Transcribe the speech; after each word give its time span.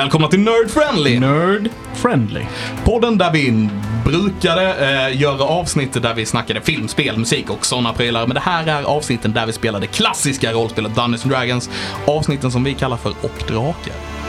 Välkomna 0.00 0.28
till 0.28 0.40
Nerd 0.40 0.70
Friendly! 0.70 1.20
Nerd 1.20 1.68
friendly. 1.94 2.44
Podden 2.84 3.18
där 3.18 3.32
vi 3.32 3.68
brukade 4.04 4.74
eh, 4.74 5.20
göra 5.20 5.44
avsnitt 5.44 6.02
där 6.02 6.14
vi 6.14 6.26
snackade 6.26 6.60
film, 6.60 6.88
spel, 6.88 7.18
musik 7.18 7.50
och 7.50 7.66
sådana 7.66 7.92
prylar. 7.92 8.26
Men 8.26 8.34
det 8.34 8.40
här 8.40 8.66
är 8.66 8.82
avsnitten 8.82 9.32
där 9.32 9.46
vi 9.46 9.52
spelade 9.52 9.86
klassiska 9.86 10.52
rollspelet 10.52 10.94
Dungeons 10.94 11.24
and 11.24 11.32
Dragons. 11.32 11.70
Avsnitten 12.06 12.50
som 12.50 12.64
vi 12.64 12.74
kallar 12.74 12.96
för 12.96 13.10
Och 13.10 13.44
Drakar. 13.48 14.19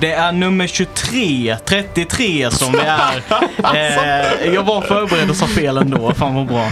Det 0.00 0.12
är 0.12 0.32
nummer 0.32 0.66
23, 0.66 1.56
33 1.64 2.50
som 2.50 2.72
vi 2.72 2.78
är. 2.78 3.22
Eh, 3.74 4.54
jag 4.54 4.62
var 4.62 4.80
förberedd 4.80 5.30
och 5.30 5.36
sa 5.36 5.46
fel 5.46 5.76
ändå, 5.76 6.12
fan 6.14 6.34
vad 6.34 6.46
bra. 6.46 6.68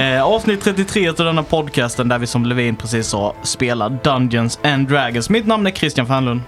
Eh, 0.00 0.24
avsnitt 0.24 0.60
33 0.62 1.12
till 1.12 1.24
denna 1.24 1.42
podcasten 1.42 2.08
där 2.08 2.18
vi 2.18 2.26
som 2.26 2.46
Levin 2.46 2.76
precis 2.76 3.06
sa 3.06 3.34
spelar 3.42 3.98
Dungeons 4.04 4.58
and 4.62 4.88
Dragons. 4.88 5.30
Mitt 5.30 5.46
namn 5.46 5.66
är 5.66 5.70
Christian 5.70 6.06
Fernlund. 6.06 6.40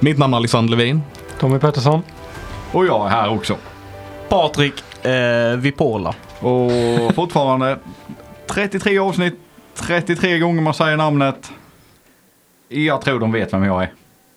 Mitt 0.00 0.18
namn 0.18 0.34
är 0.34 0.38
Alexander 0.38 0.76
Levin. 0.76 1.02
Tommy 1.38 1.58
Pettersson. 1.58 2.02
Och 2.72 2.86
jag 2.86 3.06
är 3.06 3.10
här 3.10 3.28
också. 3.30 3.56
Patrik 4.28 5.04
eh, 5.06 5.56
Vipola. 5.56 6.14
Och 6.40 6.70
fortfarande 7.14 7.78
33 8.46 8.98
avsnitt, 8.98 9.34
33 9.74 10.38
gånger 10.38 10.62
man 10.62 10.74
säger 10.74 10.96
namnet. 10.96 11.50
Jag 12.68 13.00
tror 13.02 13.20
de 13.20 13.32
vet 13.32 13.52
vem 13.52 13.64
jag 13.64 13.82
är. 13.82 13.92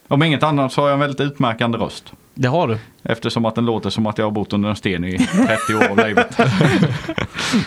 Om 0.07 0.23
inget 0.23 0.43
annat 0.43 0.73
så 0.73 0.81
har 0.81 0.87
jag 0.87 0.93
en 0.93 0.99
väldigt 0.99 1.19
utmärkande 1.21 1.77
röst. 1.77 2.13
Det 2.35 2.47
har 2.47 2.67
du. 2.67 2.77
Eftersom 3.03 3.45
att 3.45 3.55
den 3.55 3.65
låter 3.65 3.89
som 3.89 4.07
att 4.07 4.17
jag 4.17 4.25
har 4.25 4.31
bott 4.31 4.53
under 4.53 4.69
en 4.69 4.75
sten 4.75 5.03
i 5.03 5.17
30 5.17 5.75
år 5.75 5.89
av 6.01 6.07
livet. 6.07 6.37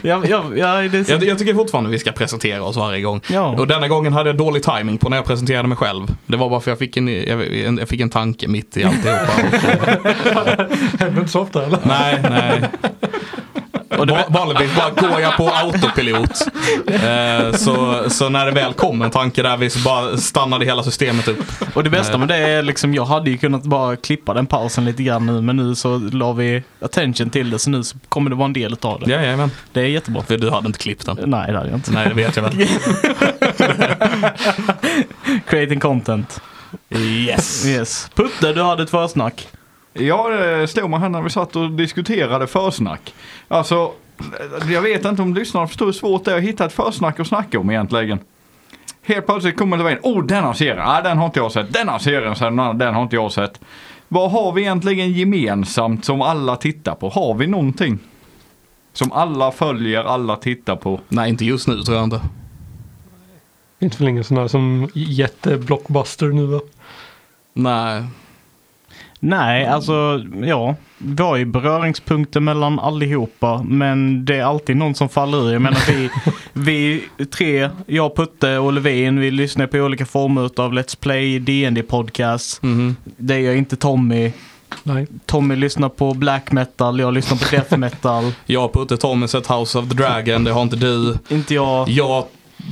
Ja, 0.02 0.22
ja, 0.28 0.44
ja, 0.56 0.76
det 0.76 1.08
Jag, 1.08 1.22
jag 1.24 1.38
tycker 1.38 1.54
fortfarande 1.54 1.90
vi 1.90 1.98
ska 1.98 2.12
presentera 2.12 2.62
oss 2.62 2.76
varje 2.76 3.00
gång. 3.00 3.20
Ja. 3.30 3.46
Och 3.46 3.66
denna 3.66 3.88
gången 3.88 4.12
hade 4.12 4.28
jag 4.28 4.36
dålig 4.36 4.62
timing 4.62 4.98
på 4.98 5.08
när 5.08 5.16
jag 5.16 5.26
presenterade 5.26 5.68
mig 5.68 5.76
själv. 5.76 6.06
Det 6.26 6.36
var 6.36 6.50
bara 6.50 6.60
för 6.60 6.70
jag 6.70 6.78
fick 6.78 6.96
en, 6.96 7.08
jag, 7.08 7.56
en- 7.56 7.78
jag 7.78 7.88
fick 7.88 8.00
en 8.00 8.10
tanke 8.10 8.48
mitt 8.48 8.76
i 8.76 8.84
alltihopa. 8.84 9.32
Händer 10.98 11.18
inte 11.20 11.28
så 11.28 11.40
ofta 11.40 11.64
eller? 11.66 11.78
nej, 11.84 12.18
nej. 12.22 12.62
Och 13.98 14.08
Va- 14.08 14.24
vanligtvis 14.28 14.70
bara 14.76 14.90
går 15.10 15.20
jag 15.20 15.36
på 15.36 15.48
autopilot. 15.50 16.30
Eh, 16.86 17.52
så, 17.52 18.04
så 18.10 18.28
när 18.28 18.46
det 18.46 18.52
väl 18.52 18.72
kom 18.72 19.02
en 19.02 19.10
tanke 19.10 19.42
där 19.42 19.56
vi 19.56 19.70
så 19.70 19.78
bara 19.78 20.16
stannade 20.16 20.64
hela 20.64 20.82
systemet 20.82 21.28
upp. 21.28 21.38
Och 21.74 21.84
det 21.84 21.90
bästa 21.90 22.18
med 22.18 22.28
det 22.28 22.36
är 22.36 22.62
liksom, 22.62 22.94
jag 22.94 23.04
hade 23.04 23.30
ju 23.30 23.38
kunnat 23.38 23.62
bara 23.62 23.96
klippa 23.96 24.34
den 24.34 24.46
pausen 24.46 24.84
lite 24.84 25.02
grann 25.02 25.26
nu, 25.26 25.40
men 25.40 25.56
nu 25.56 25.74
så 25.74 25.98
la 25.98 26.32
vi 26.32 26.62
attention 26.80 27.30
till 27.30 27.50
det, 27.50 27.58
så 27.58 27.70
nu 27.70 27.84
så 27.84 27.96
kommer 28.08 28.30
det 28.30 28.36
vara 28.36 28.46
en 28.46 28.52
del 28.52 28.76
av 28.82 29.00
det. 29.00 29.10
Jajamän. 29.10 29.50
Det 29.72 29.80
är 29.80 29.84
jättebra. 29.86 30.22
För 30.22 30.38
du 30.38 30.50
hade 30.50 30.66
inte 30.66 30.78
klippt 30.78 31.06
den. 31.06 31.18
Nej, 31.24 31.52
det 31.52 31.58
hade 31.58 31.70
jag 31.70 31.76
inte. 31.78 31.90
Nej, 31.92 32.08
det 32.08 32.14
vet 32.14 32.36
jag 32.36 32.42
väl. 32.42 32.52
Creating 35.48 35.80
content. 35.80 36.40
Yes. 36.90 37.66
Yes. 37.66 38.10
Putte, 38.14 38.52
du 38.52 38.62
hade 38.62 38.82
ett 38.82 38.90
försnack. 38.90 39.48
Ja, 39.98 40.28
det 40.28 40.66
slog 40.68 40.90
mig 40.90 41.00
här 41.00 41.08
när 41.08 41.22
vi 41.22 41.30
satt 41.30 41.56
och 41.56 41.70
diskuterade 41.70 42.46
försnack. 42.46 43.14
Alltså, 43.48 43.92
jag 44.72 44.82
vet 44.82 45.04
inte 45.04 45.22
om 45.22 45.34
lyssnarna 45.34 45.66
förstår 45.66 45.86
hur 45.86 45.92
svårt 45.92 46.24
det 46.24 46.32
är 46.32 46.36
att 46.36 46.42
hitta 46.42 46.64
ett 46.66 46.72
försnack 46.72 47.20
att 47.20 47.26
snacka 47.26 47.58
om 47.60 47.70
egentligen. 47.70 48.18
Helt 49.02 49.26
plötsligt 49.26 49.56
kommer 49.56 49.76
det 49.76 49.92
in, 49.92 49.98
oh 50.02 50.24
denna 50.26 50.54
serien, 50.54 50.82
ah, 50.88 51.00
den 51.02 51.18
har 51.18 51.26
inte 51.26 51.38
jag 51.38 51.52
sett, 51.52 51.72
denna 51.72 51.98
serien, 51.98 52.36
sen, 52.36 52.58
"Ah, 52.60 52.72
den 52.72 52.94
har 52.94 53.02
inte 53.02 53.16
jag 53.16 53.32
sett. 53.32 53.60
Vad 54.08 54.30
har 54.30 54.52
vi 54.52 54.60
egentligen 54.62 55.12
gemensamt 55.12 56.04
som 56.04 56.22
alla 56.22 56.56
tittar 56.56 56.94
på? 56.94 57.08
Har 57.08 57.34
vi 57.34 57.46
någonting? 57.46 57.98
Som 58.92 59.12
alla 59.12 59.50
följer, 59.52 60.04
alla 60.04 60.36
tittar 60.36 60.76
på. 60.76 61.00
Nej, 61.08 61.30
inte 61.30 61.44
just 61.44 61.68
nu 61.68 61.82
tror 61.82 61.96
jag 61.96 62.04
inte. 62.04 62.20
Inte 63.78 63.96
för 63.96 64.04
länge 64.04 64.24
sån 64.24 64.36
här 64.36 64.48
som 64.48 64.88
jätteblockbuster 64.94 66.26
nu 66.26 66.46
va? 66.46 66.60
Nej. 67.52 68.02
Nej, 69.20 69.66
alltså 69.66 70.22
ja. 70.44 70.74
Vi 70.98 71.22
har 71.22 71.36
ju 71.36 71.44
beröringspunkter 71.44 72.40
mellan 72.40 72.78
allihopa, 72.78 73.62
men 73.62 74.24
det 74.24 74.36
är 74.36 74.42
alltid 74.44 74.76
någon 74.76 74.94
som 74.94 75.08
faller 75.08 75.48
ur. 75.48 75.52
Jag 75.52 75.62
menar 75.62 75.78
vi, 75.92 76.10
vi 76.52 77.02
tre, 77.36 77.70
jag, 77.86 78.16
Putte 78.16 78.58
och 78.58 78.72
Levin, 78.72 79.20
vi 79.20 79.30
lyssnar 79.30 79.66
på 79.66 79.78
olika 79.78 80.06
former 80.06 80.42
av 80.56 80.72
Let's 80.72 80.98
Play, 81.00 81.38
dd 81.38 81.82
podcast 81.88 82.62
Mhm. 82.62 82.96
Det 83.16 83.40
gör 83.40 83.54
inte 83.54 83.76
Tommy. 83.76 84.32
Nej. 84.82 85.06
Tommy 85.26 85.56
lyssnar 85.56 85.88
på 85.88 86.14
black 86.14 86.52
metal, 86.52 87.00
jag 87.00 87.14
lyssnar 87.14 87.38
på 87.38 87.44
death 87.50 87.76
metal. 87.76 88.32
Jag, 88.46 88.72
Putte, 88.72 88.96
Tommy 88.96 89.28
sett 89.28 89.46
House 89.46 89.78
of 89.78 89.88
the 89.88 89.94
Dragon, 89.94 90.44
det 90.44 90.50
har 90.52 90.62
inte 90.62 90.76
du. 90.76 91.18
inte 91.28 91.54
jag. 91.54 91.88
Jag, 91.88 92.24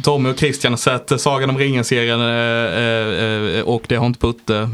Tommy 0.03 0.31
och 0.31 0.39
Christian 0.39 0.73
har 0.73 0.77
sett 0.77 1.21
Sagan 1.21 1.51
om 1.51 1.59
ringen-serien 1.59 2.21
eh, 2.21 3.59
eh, 3.59 3.65
och 3.65 3.83
det 3.89 3.97
har 3.97 4.07
inte 4.07 4.21
Putte. 4.21 4.69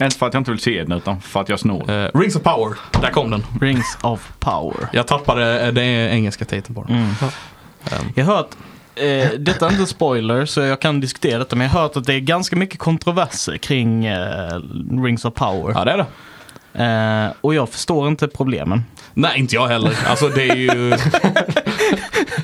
Inte 0.00 0.16
för 0.18 0.26
att 0.26 0.34
jag 0.34 0.40
inte 0.40 0.50
vill 0.50 0.60
se 0.60 0.82
den 0.82 0.92
utan 0.92 1.20
för 1.20 1.40
att 1.40 1.48
jag 1.48 1.60
snor. 1.60 1.90
eh, 1.90 2.08
Rings 2.14 2.36
of 2.36 2.42
Power, 2.42 2.76
där 3.02 3.10
kom 3.10 3.30
den. 3.30 3.44
Rings 3.60 3.98
of 4.02 4.32
power. 4.38 4.88
Jag 4.92 5.06
tappade 5.06 5.60
eh, 5.66 5.72
den 5.72 5.84
engelska 5.84 6.44
titeln 6.44 6.74
på 6.74 6.82
den. 6.84 6.96
Mm. 6.96 7.08
Jag 8.14 8.24
har 8.24 8.36
hört, 8.36 8.50
eh, 8.94 9.30
detta 9.38 9.66
är 9.66 9.70
inte 9.70 9.86
spoiler 9.86 10.46
så 10.46 10.60
jag 10.60 10.80
kan 10.80 11.00
diskutera 11.00 11.38
detta, 11.38 11.56
men 11.56 11.66
jag 11.66 11.72
har 11.74 11.80
hört 11.80 11.96
att 11.96 12.04
det 12.04 12.14
är 12.14 12.20
ganska 12.20 12.56
mycket 12.56 12.78
kontroverser 12.78 13.56
kring 13.56 14.04
eh, 14.06 14.60
Rings 15.04 15.24
of 15.24 15.34
Power. 15.34 15.72
ja, 15.74 15.84
det 15.84 15.92
är 15.92 15.96
det. 15.98 16.06
Eh, 16.84 17.32
och 17.40 17.54
jag 17.54 17.68
förstår 17.68 18.08
inte 18.08 18.28
problemen. 18.28 18.84
Nej, 19.14 19.38
inte 19.38 19.54
jag 19.54 19.66
heller. 19.68 19.98
Alltså 20.06 20.28
det 20.28 20.48
är 20.48 20.56
ju... 20.56 20.94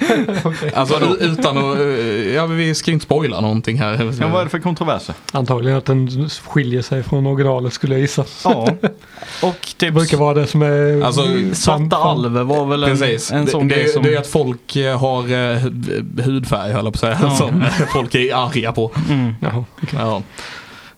alltså 0.74 1.16
utan 1.20 1.58
att... 1.58 1.78
eh, 1.78 2.34
Ja, 2.34 2.46
vi 2.46 2.74
ska 2.74 2.90
inte 2.90 3.04
spoila 3.04 3.40
någonting 3.40 3.78
här. 3.78 3.96
Men 4.18 4.30
vad 4.30 4.40
är 4.40 4.44
det 4.44 4.50
för 4.50 4.58
kontroverser? 4.58 5.14
Antagligen 5.32 5.78
att 5.78 5.84
den 5.84 6.28
skiljer 6.46 6.82
sig 6.82 7.02
från 7.02 7.26
originalet 7.26 7.72
skulle 7.72 7.94
jag 7.94 8.00
gissa. 8.00 8.24
Ja. 8.44 8.68
Och 9.42 9.56
Det 9.60 9.86
typ 9.86 9.94
brukar 9.94 10.16
vara 10.18 10.34
det 10.34 10.46
som 10.46 10.62
är... 10.62 11.02
Alltså, 11.04 11.22
Svarta 11.52 11.96
alver 11.96 12.42
var 12.44 12.66
väl 12.66 12.84
en, 12.84 12.90
Precis. 12.98 13.32
en 13.32 13.46
sån 13.46 13.68
det, 13.68 13.74
grej 13.74 13.84
det, 13.84 13.90
som... 13.90 14.02
det 14.02 14.14
är 14.14 14.18
att 14.18 14.26
folk 14.26 14.76
eh, 14.76 14.98
har 15.00 15.20
eh, 15.22 15.26
hu- 15.58 16.22
hudfärg, 16.22 16.72
höll 16.72 16.84
jag 16.84 16.94
på 16.94 17.06
att 17.06 17.18
säga, 17.18 17.18
Ja. 17.22 17.36
som 17.36 17.64
folk 17.92 18.14
är 18.14 18.34
arga 18.46 18.72
på. 18.72 18.90
Mm. 19.08 19.34
Jaha. 19.40 19.64
Ja. 19.98 20.22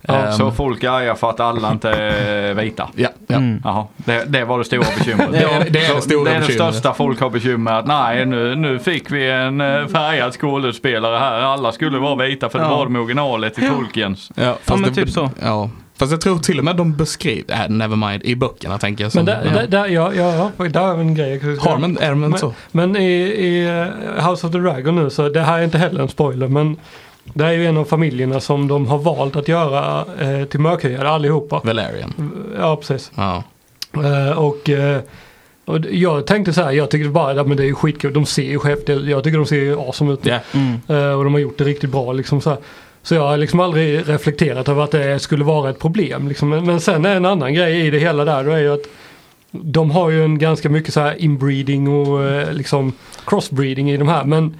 Ja, 0.08 0.14
Ehm, 0.14 0.32
så 0.32 0.50
folk 0.50 0.84
är 0.84 0.90
arga 0.90 1.14
för 1.14 1.30
att 1.30 1.40
alla 1.40 1.72
inte 1.72 1.90
är 1.90 2.54
vita? 2.54 2.88
Ja, 2.96 3.08
ja. 3.26 3.36
Mm. 3.36 3.60
Jaha, 3.64 3.86
det, 3.96 4.24
det 4.28 4.44
var 4.44 4.58
det 4.58 4.64
stora 4.64 4.84
bekymret. 4.98 5.32
Det 5.32 5.38
är- 5.38 5.70
det 5.70 5.86
är 5.86 5.94
det 5.94 6.00
stora 6.02 6.24
det 6.24 6.30
är 6.30 6.34
det 6.34 6.46
bekymret. 6.46 6.74
största 6.74 6.94
folk 6.94 7.20
har 7.20 7.30
bekymmer 7.30 7.72
att 7.72 7.86
nej 7.86 8.26
nu, 8.26 8.54
nu 8.56 8.78
fick 8.78 9.10
vi 9.10 9.30
en 9.30 9.60
eh, 9.60 9.86
färgad 9.86 10.32
skådespelare 10.32 11.18
här. 11.18 11.40
Alla 11.40 11.72
skulle 11.72 11.98
vara 11.98 12.26
vita 12.26 12.48
för 12.48 12.58
det 12.58 12.64
Ja. 12.64 12.76
var 12.76 12.84
de 12.84 12.96
originalet 12.96 13.58
i 13.58 13.68
Tolkiens. 13.68 14.30
Ja, 14.34 14.56
fast 14.64 14.80
men 14.80 14.90
det, 14.94 14.94
typ 15.04 15.10
så. 15.10 15.30
Ja. 15.42 15.70
Fast 15.98 16.12
jag 16.12 16.20
tror 16.20 16.38
till 16.38 16.58
och 16.58 16.64
med 16.64 16.76
de 16.76 16.96
beskriver, 16.96 17.54
äh, 17.64 17.68
never 17.68 17.96
mind, 17.96 18.22
i 18.22 18.36
böckerna 18.36 18.78
tänker 18.78 19.04
jag. 19.04 19.12
Som, 19.12 19.24
Men 19.24 19.34
där, 19.34 19.42
ja. 19.54 19.60
där, 19.60 19.66
där, 19.66 19.86
ja, 19.86 20.12
ja, 20.14 20.50
där 20.68 20.80
är 20.94 20.98
en 21.00 21.14
grej. 21.14 21.56
Har 21.60 21.78
man, 21.78 21.98
är 21.98 22.10
de 22.10 22.24
inte 22.24 22.38
så? 22.38 22.52
Men 22.72 22.96
i, 22.96 23.10
i 23.22 23.66
eh, 24.18 24.26
House 24.28 24.46
of 24.46 24.52
the 24.52 24.58
Dragon 24.58 24.96
nu 24.96 25.10
så 25.10 25.28
det 25.28 25.40
här 25.42 25.58
är 25.58 25.62
inte 25.64 25.78
heller 25.78 26.02
en 26.02 26.08
spoiler 26.08 26.48
men 26.48 26.76
det 27.34 27.44
är 27.44 27.52
ju 27.52 27.66
en 27.66 27.76
av 27.76 27.84
familjerna 27.84 28.40
som 28.40 28.68
de 28.68 28.86
har 28.86 28.98
valt 28.98 29.36
att 29.36 29.48
göra 29.48 30.04
eh, 30.20 30.44
till 30.44 30.60
mörkhyade 30.60 31.08
allihopa. 31.08 31.60
Valerian. 31.64 32.32
Ja 32.58 32.76
precis. 32.76 33.10
Ja. 33.14 33.42
Eh, 33.94 34.38
och, 34.38 34.70
eh, 34.70 35.00
och 35.64 35.78
jag 35.90 36.26
tänkte 36.26 36.52
så 36.52 36.62
här, 36.62 36.72
jag 36.72 36.90
tycker 36.90 37.08
bara 37.08 37.44
men 37.44 37.56
det 37.56 37.62
är 37.62 37.66
ju 37.66 37.74
skitkul. 37.74 38.12
De 38.12 38.26
ser 38.26 38.42
ju 38.42 38.72
ut. 38.72 38.88
Jag 39.08 39.24
tycker 39.24 39.38
de 39.38 39.46
ser 39.46 39.56
ju 39.56 39.78
awesome 39.78 40.12
ut. 40.12 40.20
Ja. 40.22 40.38
Mm. 40.52 40.80
Eh, 40.88 41.18
och 41.18 41.24
de 41.24 41.32
har 41.32 41.40
gjort 41.40 41.58
det 41.58 41.64
riktigt 41.64 41.90
bra 41.90 42.12
liksom 42.12 42.40
så 42.40 42.50
här. 42.50 42.58
Så 43.02 43.14
jag 43.14 43.22
har 43.22 43.36
liksom 43.36 43.60
aldrig 43.60 44.08
reflekterat 44.08 44.68
över 44.68 44.84
att 44.84 44.90
det 44.90 45.18
skulle 45.18 45.44
vara 45.44 45.70
ett 45.70 45.78
problem. 45.78 46.28
Liksom. 46.28 46.48
Men, 46.48 46.66
men 46.66 46.80
sen 46.80 47.04
är 47.04 47.16
en 47.16 47.24
annan 47.24 47.54
grej 47.54 47.86
i 47.86 47.90
det 47.90 47.98
hela 47.98 48.24
där, 48.24 48.44
då 48.44 48.50
är 48.50 48.58
ju 48.58 48.72
att 48.72 48.86
de 49.50 49.90
har 49.90 50.10
ju 50.10 50.24
en 50.24 50.38
ganska 50.38 50.68
mycket 50.68 50.94
så 50.94 51.00
här 51.00 51.22
inbreeding 51.22 51.88
och 51.88 52.24
eh, 52.24 52.52
liksom 52.52 52.92
crossbreeding 53.26 53.90
i 53.90 53.96
de 53.96 54.08
här. 54.08 54.24
Men 54.24 54.56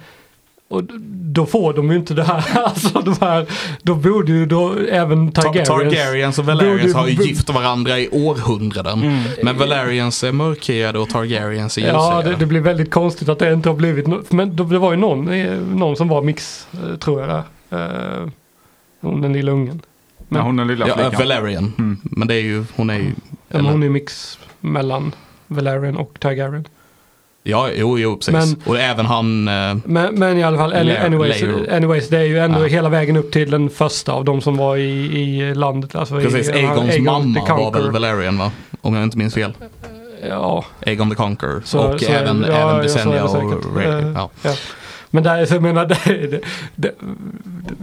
och 0.69 0.83
då 1.09 1.45
får 1.45 1.73
de 1.73 1.91
ju 1.91 1.97
inte 1.97 2.13
det 2.13 2.23
här, 2.23 2.45
alltså 2.63 3.01
de 3.01 3.15
här, 3.21 3.45
då 3.81 3.95
borde 3.95 4.31
ju 4.31 4.45
då 4.45 4.73
även 4.91 5.31
Tar- 5.31 5.41
Targaryens. 5.41 5.67
Targaryens 5.67 6.39
och 6.39 6.45
Valerians 6.45 6.93
har 6.93 7.07
ju 7.07 7.23
gift 7.23 7.49
varandra 7.49 7.99
i 7.99 8.09
århundraden. 8.11 9.01
Mm. 9.03 9.23
Men 9.43 9.57
Valerians 9.57 10.23
är 10.23 10.31
mörkhyade 10.31 10.99
och 10.99 11.09
Targaryens 11.09 11.77
är 11.77 11.81
Ja, 11.81 11.87
ljushyade. 11.87 12.29
det, 12.29 12.35
det 12.39 12.45
blir 12.45 12.61
väldigt 12.61 12.91
konstigt 12.91 13.29
att 13.29 13.39
det 13.39 13.53
inte 13.53 13.69
har 13.69 13.75
blivit 13.75 14.05
no- 14.05 14.25
Men 14.29 14.55
det 14.55 14.63
var 14.63 14.91
ju 14.91 14.97
någon, 14.97 15.29
eh, 15.29 15.57
någon 15.59 15.95
som 15.95 16.07
var 16.07 16.21
mix, 16.21 16.67
eh, 16.73 16.95
tror 16.97 17.21
jag. 17.21 17.37
Eh, 17.69 18.27
hon 19.01 19.21
den 19.21 19.33
lilla 19.33 19.51
ungen. 19.51 19.81
Men 20.27 20.41
hon 20.41 20.59
är 20.59 20.65
lilla 20.65 20.87
Ja, 20.87 20.93
flickan. 20.93 21.13
Valerian. 21.17 21.73
Mm. 21.77 21.97
Men 22.03 22.27
det 22.27 22.35
är 22.35 22.41
ju, 22.41 22.65
hon 22.75 22.89
är 22.89 22.95
ju... 22.97 23.03
Men 23.03 23.59
eller- 23.59 23.71
hon 23.71 23.83
är 23.83 23.89
mix 23.89 24.39
mellan 24.59 25.11
Valerian 25.47 25.97
och 25.97 26.17
Targaryen. 26.19 26.67
Ja, 27.49 27.69
jo, 27.75 27.99
jo, 27.99 28.15
precis. 28.17 28.33
Men- 28.33 28.61
och 28.65 28.79
även 28.79 29.05
han... 29.05 29.47
Eh, 29.47 29.75
Men, 29.85 30.15
men 30.15 30.37
i 30.37 30.43
alla 30.43 30.57
fall, 30.57 30.73
any- 30.73 31.05
anyways, 31.05 31.43
anyways, 31.71 32.09
det 32.09 32.17
är 32.17 32.23
ju 32.23 32.39
ändå 32.39 32.59
Ja. 32.61 32.65
hela 32.67 32.89
vägen 32.89 33.17
upp 33.17 33.31
till 33.31 33.51
den 33.51 33.69
första 33.69 34.11
av 34.11 34.25
de 34.25 34.41
som 34.41 34.57
var 34.57 34.77
i, 34.77 35.19
i 35.21 35.55
landet. 35.55 35.95
Alltså 35.95 36.15
precis, 36.19 36.49
Aegon 36.49 37.03
mamma 37.03 37.39
var 37.47 37.71
väl. 37.71 37.91
Valerian 37.91 38.37
va? 38.37 38.51
Om 38.81 38.93
jag 38.95 39.03
inte 39.03 39.17
minns 39.17 39.33
fel. 39.33 39.53
Ja, 40.29 40.65
Egon 40.81 41.09
the 41.09 41.15
Conqueror. 41.15 41.61
Så- 41.65 41.79
och 41.79 41.99
så 41.99 42.11
även. 42.11 42.45
Ja, 42.47 42.53
även 42.83 43.11
det 43.11 43.21
och. 43.21 43.75
Ray. 43.77 43.85
Eh, 43.85 44.11
Ja. 44.15 44.29
ja. 44.41 44.53
Men 45.09 45.23
där, 45.23 45.45
så 45.45 45.53
jag 45.53 45.61
menar, 45.63 45.85
det, 46.05 46.27
det, 46.27 46.41
det, 46.75 46.91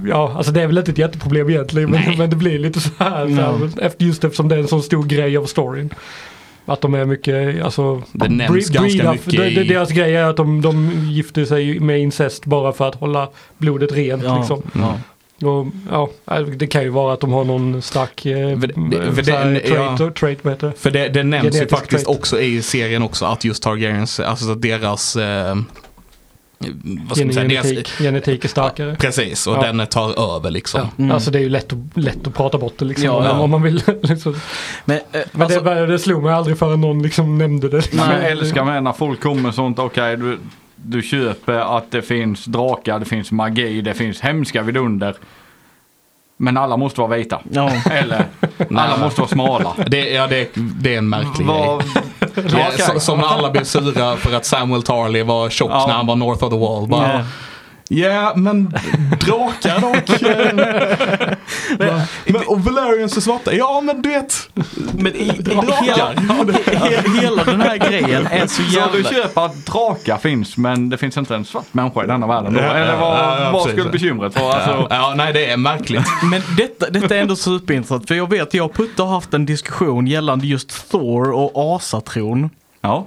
ja, 0.09 0.33
alltså 0.37 0.53
det 0.53 0.63
är 0.63 0.67
väl 0.67 0.79
inte 0.79 0.91
ett 0.91 0.99
jätteproblem 0.99 1.51
egentligen. 1.51 1.91
Men, 1.91 2.19
men 2.19 2.31
det 2.31 2.37
blir 2.37 2.59
lite 2.59 2.81
så 2.81 2.91
här, 2.99 3.27
så 3.27 3.43
här 3.43 3.71
efter, 3.87 4.05
just 4.05 4.25
eftersom 4.25 4.49
det 4.49 4.55
är 4.55 4.59
en 4.59 4.69
sån 4.69 4.83
stor 4.83 5.05
grej 5.05 5.37
av 5.37 5.45
storyn. 5.45 5.91
Att 6.67 6.81
de 6.81 6.95
är 6.95 7.05
mycket, 7.05 7.65
alltså. 7.65 8.03
Det 8.13 8.29
nämns 8.29 8.71
bre- 8.71 8.75
ganska 8.75 9.13
mycket 9.13 9.31
det, 9.37 9.51
i- 9.51 9.69
Deras 9.69 9.91
grej 9.91 10.17
är 10.17 10.25
att 10.25 10.37
de, 10.37 10.63
de 10.63 10.91
gifter 11.11 11.45
sig 11.45 11.81
med 11.81 12.01
incest 12.01 12.45
bara 12.47 12.73
för 12.73 12.89
att 12.89 12.95
hålla 12.95 13.29
blodet 13.59 13.93
rent 13.93 14.23
Ja. 14.25 14.39
liksom. 14.39 14.63
Ja. 14.75 14.99
Och, 15.49 15.67
ja, 15.91 16.41
det 16.57 16.67
kan 16.67 16.83
ju 16.83 16.89
vara 16.89 17.13
att 17.15 17.21
de 17.21 17.33
har 17.33 17.45
någon 17.45 17.83
stark 17.83 18.27
eh, 18.27 18.59
trait, 20.13 20.45
det? 20.61 20.73
För 20.77 20.91
det, 20.91 21.09
nämns 21.23 21.57
ju 21.57 21.67
faktiskt 21.69 22.05
trait. 22.05 22.19
också 22.19 22.41
i 22.41 22.63
serien 22.63 23.03
också 23.03 23.25
att 23.25 23.45
just 23.45 23.63
Targaryens, 23.63 24.21
alltså 24.21 24.51
att 24.53 24.63
deras... 24.63 25.17
Eh, 25.17 25.57
vad 27.09 27.17
ska 27.17 27.27
man 27.27 27.35
säga? 27.35 27.49
Deras, 27.49 27.67
Genetik, 27.67 27.89
genetik 27.99 28.45
är 28.45 28.49
starkare. 28.49 28.97
precis, 29.01 29.47
och 29.47 29.57
Ja. 29.57 29.73
den 29.73 29.87
tar 29.87 30.37
över 30.37 30.51
liksom. 30.51 30.81
Ja. 30.81 31.05
Mm. 31.05 31.11
Alltså 31.15 31.31
det 31.31 31.39
är 31.39 31.43
ju 31.43 31.49
lätt 31.49 31.73
att, 31.73 31.79
lätt 32.05 32.27
att 32.27 32.35
prata 32.35 32.59
bort 32.59 32.75
det 32.79 32.85
liksom. 32.85 33.07
Ja, 33.07 33.13
om, 33.13 33.25
ja. 33.25 33.39
om 33.41 33.51
man 33.51 33.63
vill. 33.63 33.83
liksom. 34.03 34.35
Men, 34.85 34.97
eh, 34.97 35.21
Men 35.33 35.43
alltså, 35.43 35.61
det, 35.61 35.87
det 35.87 35.99
slog 35.99 36.23
mig 36.23 36.33
aldrig 36.33 36.59
förrän 36.59 36.81
någon 36.81 37.03
liksom 37.03 37.39
nämnde 37.39 37.69
det. 37.69 37.93
Nej, 37.93 38.07
jag 38.23 38.31
älskar 38.31 38.65
med 38.65 38.83
när 38.83 38.93
folk 38.93 39.21
kommer 39.21 39.51
sånt, 39.51 39.79
okej 39.79 40.17
du, 40.17 40.39
du 40.77 41.03
köper 41.03 41.77
att 41.77 41.91
det 41.91 42.03
finns 42.03 42.45
drakar, 42.45 42.99
det 42.99 43.05
finns 43.05 43.33
magi, 43.33 43.81
det 43.81 43.95
finns 43.95 44.21
hemska 44.21 44.63
vidunder. 44.63 45.15
Men 46.37 46.57
alla 46.57 46.77
måste 46.77 47.01
vara 47.01 47.17
vita. 47.17 47.41
ja. 47.51 47.71
Eller 47.91 48.27
alla 48.77 48.97
måste 48.97 49.21
vara 49.21 49.29
smala. 49.31 49.73
Det, 49.87 50.11
ja, 50.11 50.27
det, 50.27 50.51
det 50.55 50.95
är 50.95 50.99
en 50.99 51.09
märklig 51.09 51.47
Vad- 51.47 51.83
grej. 52.35 52.67
Ja, 52.79 52.85
så, 52.95 53.01
som 53.01 53.19
när 53.19 53.27
alla 53.27 53.51
blev 53.51 53.65
sura 53.65 54.17
för 54.17 54.35
att 54.35 54.45
Samuel 54.45 54.83
Tarley 54.83 55.23
var 55.23 55.51
tjock 55.51 55.71
Ja. 55.71 55.87
när 55.87 55.95
han 55.95 56.07
var 56.07 56.17
North 56.17 56.45
of 56.45 56.51
the 56.51 56.59
Wall. 56.59 56.87
Bara, 56.89 57.13
Ja. 57.13 57.25
Ja, 57.89 58.33
men 58.37 58.75
drakar 59.21 59.81
dock. 59.81 60.21
men, 61.79 62.01
men, 62.27 62.43
och 62.47 62.61
Valerians 62.65 63.17
är 63.17 63.21
svarta. 63.21 63.53
Ja, 63.55 63.81
men 63.81 64.03
du 64.03 64.09
vet. 64.09 64.51
Men 64.93 65.15
i, 65.15 65.25
hela, 65.83 66.13
he, 66.67 67.21
hela 67.21 67.45
den 67.45 67.61
här 67.61 67.77
grejen 67.77 68.27
är 68.27 68.47
så 68.47 68.63
Så 68.63 68.63
jävla... 68.63 68.93
du 68.93 69.05
köper 69.05 69.45
att 69.47 69.67
drakar 69.67 70.19
finns 70.19 70.57
men 70.57 70.91
det 70.91 70.97
finns 70.99 71.17
inte 71.17 71.35
en 71.35 71.45
svart 71.45 71.75
människa 71.75 72.05
i 72.05 72.07
denna 72.07 72.27
världen 72.27 72.53
då? 72.55 72.61
Eller 72.61 72.97
vad, 72.97 73.19
ja, 73.19 73.41
ja, 73.41 73.51
vad 73.53 73.69
skulle 73.71 73.91
bekymret 73.91 74.41
vara? 74.41 74.55
Alltså, 74.55 74.87
Ja, 74.91 75.13
nej, 75.17 75.33
det 75.33 75.51
är 75.51 75.57
märkligt. 75.57 76.07
Men 76.31 76.43
detta, 76.57 76.91
detta 76.91 77.17
är 77.17 77.21
ändå 77.21 77.37
superintressant 77.37 78.09
för 78.09 78.15
jag 78.15 78.31
vet 78.31 78.55
jag 78.55 78.67
och 78.67 78.75
Putte 78.75 79.03
har 79.03 79.11
haft 79.11 79.35
en 79.35 79.47
diskussion 79.47 80.07
gällande 80.07 80.47
just 80.47 80.91
Thor 80.91 81.31
och 81.33 81.75
asatron. 81.77 82.51
ja. 82.81 83.07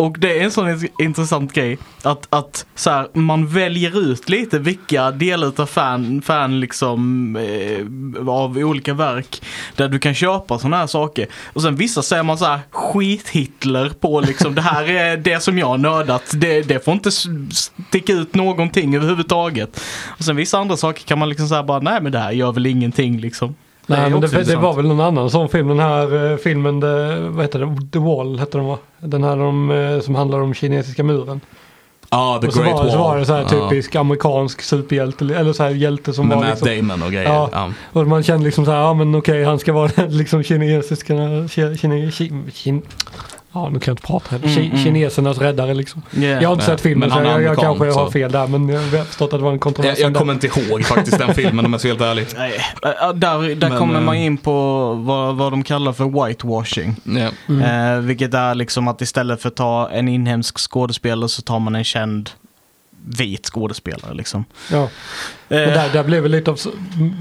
Och 0.00 0.18
det 0.18 0.38
är 0.38 0.44
en 0.44 0.50
sån 0.50 0.88
intressant 0.98 1.52
grej 1.52 1.78
att, 2.02 2.26
att 2.30 2.66
så 2.74 2.90
här, 2.90 3.08
man 3.12 3.46
väljer 3.46 4.10
ut 4.10 4.28
lite 4.28 4.58
vilka 4.58 5.10
delar 5.10 5.52
av 5.60 5.66
fan, 5.66 6.22
fan 6.22 6.60
liksom 6.60 7.36
eh, 7.36 8.28
av 8.28 8.58
olika 8.58 8.94
verk 8.94 9.42
där 9.76 9.88
du 9.88 9.98
kan 9.98 10.14
köpa 10.14 10.58
sådana 10.58 10.76
här 10.76 10.86
saker. 10.86 11.26
Och 11.52 11.62
sen 11.62 11.76
vissa 11.76 12.02
säger 12.02 12.22
man 12.22 12.38
så 12.38 12.44
här 12.44 12.60
skit-Hitler 12.70 13.88
på 13.88 14.20
liksom 14.20 14.54
det 14.54 14.62
här 14.62 14.90
är 14.90 15.16
det 15.16 15.40
som 15.40 15.58
jag 15.58 15.66
har 15.66 15.78
nördat. 15.78 16.22
Det, 16.34 16.62
det 16.62 16.84
får 16.84 16.94
inte 16.94 17.10
sticka 17.10 18.12
ut 18.12 18.34
någonting 18.34 18.96
överhuvudtaget. 18.96 19.80
Och 20.18 20.24
sen 20.24 20.36
vissa 20.36 20.58
andra 20.58 20.76
saker 20.76 21.02
kan 21.02 21.18
man 21.18 21.28
liksom 21.28 21.48
säga 21.48 21.62
bara 21.62 21.80
nej 21.80 22.00
men 22.02 22.12
det 22.12 22.18
här 22.18 22.32
gör 22.32 22.52
väl 22.52 22.66
ingenting 22.66 23.18
liksom. 23.18 23.54
Det 23.90 23.96
Nej, 23.96 24.10
men 24.10 24.20
det, 24.20 24.44
det 24.44 24.56
var 24.56 24.74
väl 24.74 24.88
någon 24.88 25.00
annan 25.00 25.30
sån 25.30 25.48
film. 25.48 25.68
Den 25.68 25.78
här 25.80 26.32
eh, 26.32 26.36
filmen, 26.36 26.80
the, 26.80 27.18
vad 27.28 27.44
heter 27.44 27.58
det? 27.58 27.90
The 27.92 27.98
Wall 27.98 28.38
hette 28.38 28.58
den 28.58 28.66
va? 28.66 28.78
Den 28.98 29.24
här 29.24 29.36
de, 29.36 29.70
eh, 29.70 30.00
som 30.00 30.14
handlar 30.14 30.40
om 30.40 30.54
kinesiska 30.54 31.02
muren. 31.02 31.40
Ja, 32.10 32.38
The 32.40 32.46
och 32.46 32.52
så 32.52 32.62
Great 32.62 32.74
var, 32.74 32.82
Wall. 32.82 32.92
så 32.92 32.98
var 32.98 33.18
det 33.18 33.24
så 33.24 33.32
här 33.32 33.44
typisk 33.44 33.96
amerikansk 33.96 34.62
superhjälte. 34.62 35.24
Eller 35.24 35.52
så 35.52 35.62
här 35.62 35.70
hjälte 35.70 36.12
som 36.12 36.28
Med 36.28 36.36
var 36.36 36.44
Matt 36.44 36.64
liksom, 36.64 36.88
Damon 36.88 37.02
och 37.06 37.12
grejer. 37.12 37.28
Ja. 37.28 37.48
Ja. 37.52 37.72
Och 37.92 38.06
man 38.06 38.22
kände 38.22 38.44
liksom 38.44 38.64
så 38.64 38.70
här, 38.70 38.78
ja 38.78 38.94
men 38.94 39.14
okej 39.14 39.44
han 39.44 39.58
ska 39.58 39.72
vara 39.72 39.90
liksom 40.08 40.42
kinesiska, 40.42 41.14
kine, 41.48 41.76
kine, 41.76 42.10
kin, 42.10 42.50
kin, 42.54 42.82
ja 43.52 43.68
nu 43.68 43.78
kan 43.80 43.90
jag 43.90 43.92
inte 43.92 44.06
prata 44.06 44.30
heller. 44.30 44.48
Mm, 44.58 44.70
mm. 44.70 44.84
Kinesernas 44.84 45.38
räddare 45.38 45.74
liksom. 45.74 46.02
Yeah. 46.12 46.42
Jag 46.42 46.48
har 46.48 46.54
inte 46.54 46.66
Nej, 46.66 46.76
sett 46.76 46.80
filmen 46.80 47.08
men 47.08 47.18
så 47.18 47.24
jag, 47.24 47.42
jag 47.42 47.58
kanske 47.58 47.84
har 47.84 47.92
så- 48.06 48.10
fel 48.10 48.32
där 48.32 48.46
men 48.46 48.68
jag 48.68 48.80
har 48.80 49.04
förstått 49.04 49.32
att 49.32 49.38
det 49.38 49.44
var 49.44 49.52
en 49.52 49.58
kontrovers. 49.58 49.98
Jag, 49.98 50.10
jag 50.10 50.16
kommer 50.16 50.32
inte 50.32 50.46
ihåg 50.46 50.84
faktiskt 50.84 51.18
den 51.18 51.34
filmen 51.34 51.64
om 51.66 51.72
jag 51.72 51.80
ska 51.80 51.94
vara 51.94 52.14
helt 52.14 52.18
ärlig. 52.18 52.26
Nej, 52.82 52.96
äh, 53.02 53.12
där, 53.14 53.54
där 53.54 53.68
Men, 53.68 53.78
kommer 53.78 53.94
eh, 53.94 54.00
man 54.00 54.16
in 54.16 54.36
på 54.36 54.52
vad, 54.94 55.36
vad 55.36 55.52
de 55.52 55.62
kallar 55.64 55.92
för 55.92 56.26
whitewashing. 56.26 56.96
Ja. 57.04 57.28
Mm. 57.48 57.96
Eh, 57.96 58.00
vilket 58.00 58.34
är 58.34 58.54
liksom 58.54 58.88
att 58.88 59.00
istället 59.00 59.42
för 59.42 59.48
att 59.48 59.56
ta 59.56 59.88
en 59.92 60.08
inhemsk 60.08 60.58
skådespelare 60.70 61.28
så 61.28 61.42
tar 61.42 61.58
man 61.58 61.74
en 61.74 61.84
känd 61.84 62.30
vit 63.04 63.46
skådespelare 63.46 64.14
liksom. 64.14 64.44
Ja. 64.72 64.82
Eh, 65.48 65.56
där, 65.56 65.92
där 65.92 66.04
blev 66.04 66.22
det 66.22 66.28
lite 66.28 66.50
av 66.50 66.58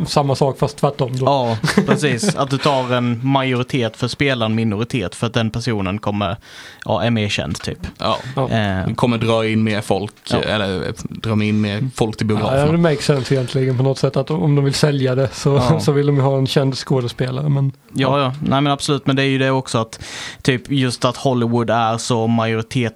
samma 0.08 0.36
sak 0.36 0.60
fast 0.60 0.78
tvärtom 0.78 1.18
då. 1.18 1.26
Ja, 1.26 1.58
precis. 1.86 2.36
Att 2.36 2.50
du 2.50 2.58
tar 2.58 2.94
en 2.94 3.20
majoritet 3.28 3.98
för 3.98 4.06
att 4.06 4.12
spela 4.12 4.46
en 4.46 4.56
minoritet 4.56 5.16
för 5.16 5.28
att 5.28 5.34
den 5.34 5.50
personen 5.52 6.00
kommer, 6.00 6.38
ja, 6.86 7.04
är 7.04 7.10
mer 7.12 7.30
känd 7.30 7.60
typ. 7.62 7.78
Ja. 7.98 8.18
Ja. 8.36 8.50
Eh, 8.50 8.94
kommer 8.94 9.18
dra 9.18 9.48
in 9.48 9.64
mer 9.64 9.82
folk, 9.82 10.14
Ja. 10.32 10.38
eller 10.38 10.94
dra 11.10 11.44
in 11.44 11.62
mer 11.62 11.90
folk 11.96 12.18
till 12.18 12.30
Ja, 12.30 12.36
det 12.36 12.42
biograferna. 12.42 12.78
makes 12.78 13.06
sense 13.06 13.34
egentligen 13.36 13.78
på 13.78 13.84
något 13.84 13.98
sätt 13.98 14.18
att 14.18 14.30
om 14.32 14.56
de 14.56 14.66
vill 14.66 14.74
sälja 14.74 15.16
det 15.16 15.30
så, 15.34 15.50
Ja. 15.70 15.80
så 15.80 15.92
vill 15.92 16.06
de 16.08 16.16
ju 16.16 16.22
ha 16.22 16.38
en 16.38 16.48
känd 16.48 16.76
skådespelare. 16.78 17.50
Men 17.50 17.72
Ja, 17.94 18.20
ja. 18.22 18.34
Nej 18.42 18.62
men 18.62 18.68
absolut. 18.74 19.08
Men 19.08 19.16
det 19.16 19.22
är 19.24 19.28
ju 19.28 19.38
det 19.38 19.52
också 19.52 19.78
att 19.78 20.00
typ 20.42 20.72
just 20.72 21.06
att 21.06 21.18
Hollywood 21.18 21.70
är 21.70 21.98
så 21.98 22.28
majoritet 22.28 22.94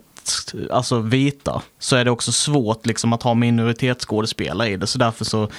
Alltså 0.71 0.99
vita, 0.99 1.61
så 1.79 1.95
är 1.95 2.05
det 2.05 2.11
också 2.11 2.31
svårt 2.31 2.85
liksom 2.85 3.13
att 3.13 3.23
ha 3.23 3.33
minoritetsskådespelare 3.33 4.69
i 4.69 4.77
det. 4.77 4.87
Så 4.87 4.97
därför 4.97 5.25
så 5.25 5.49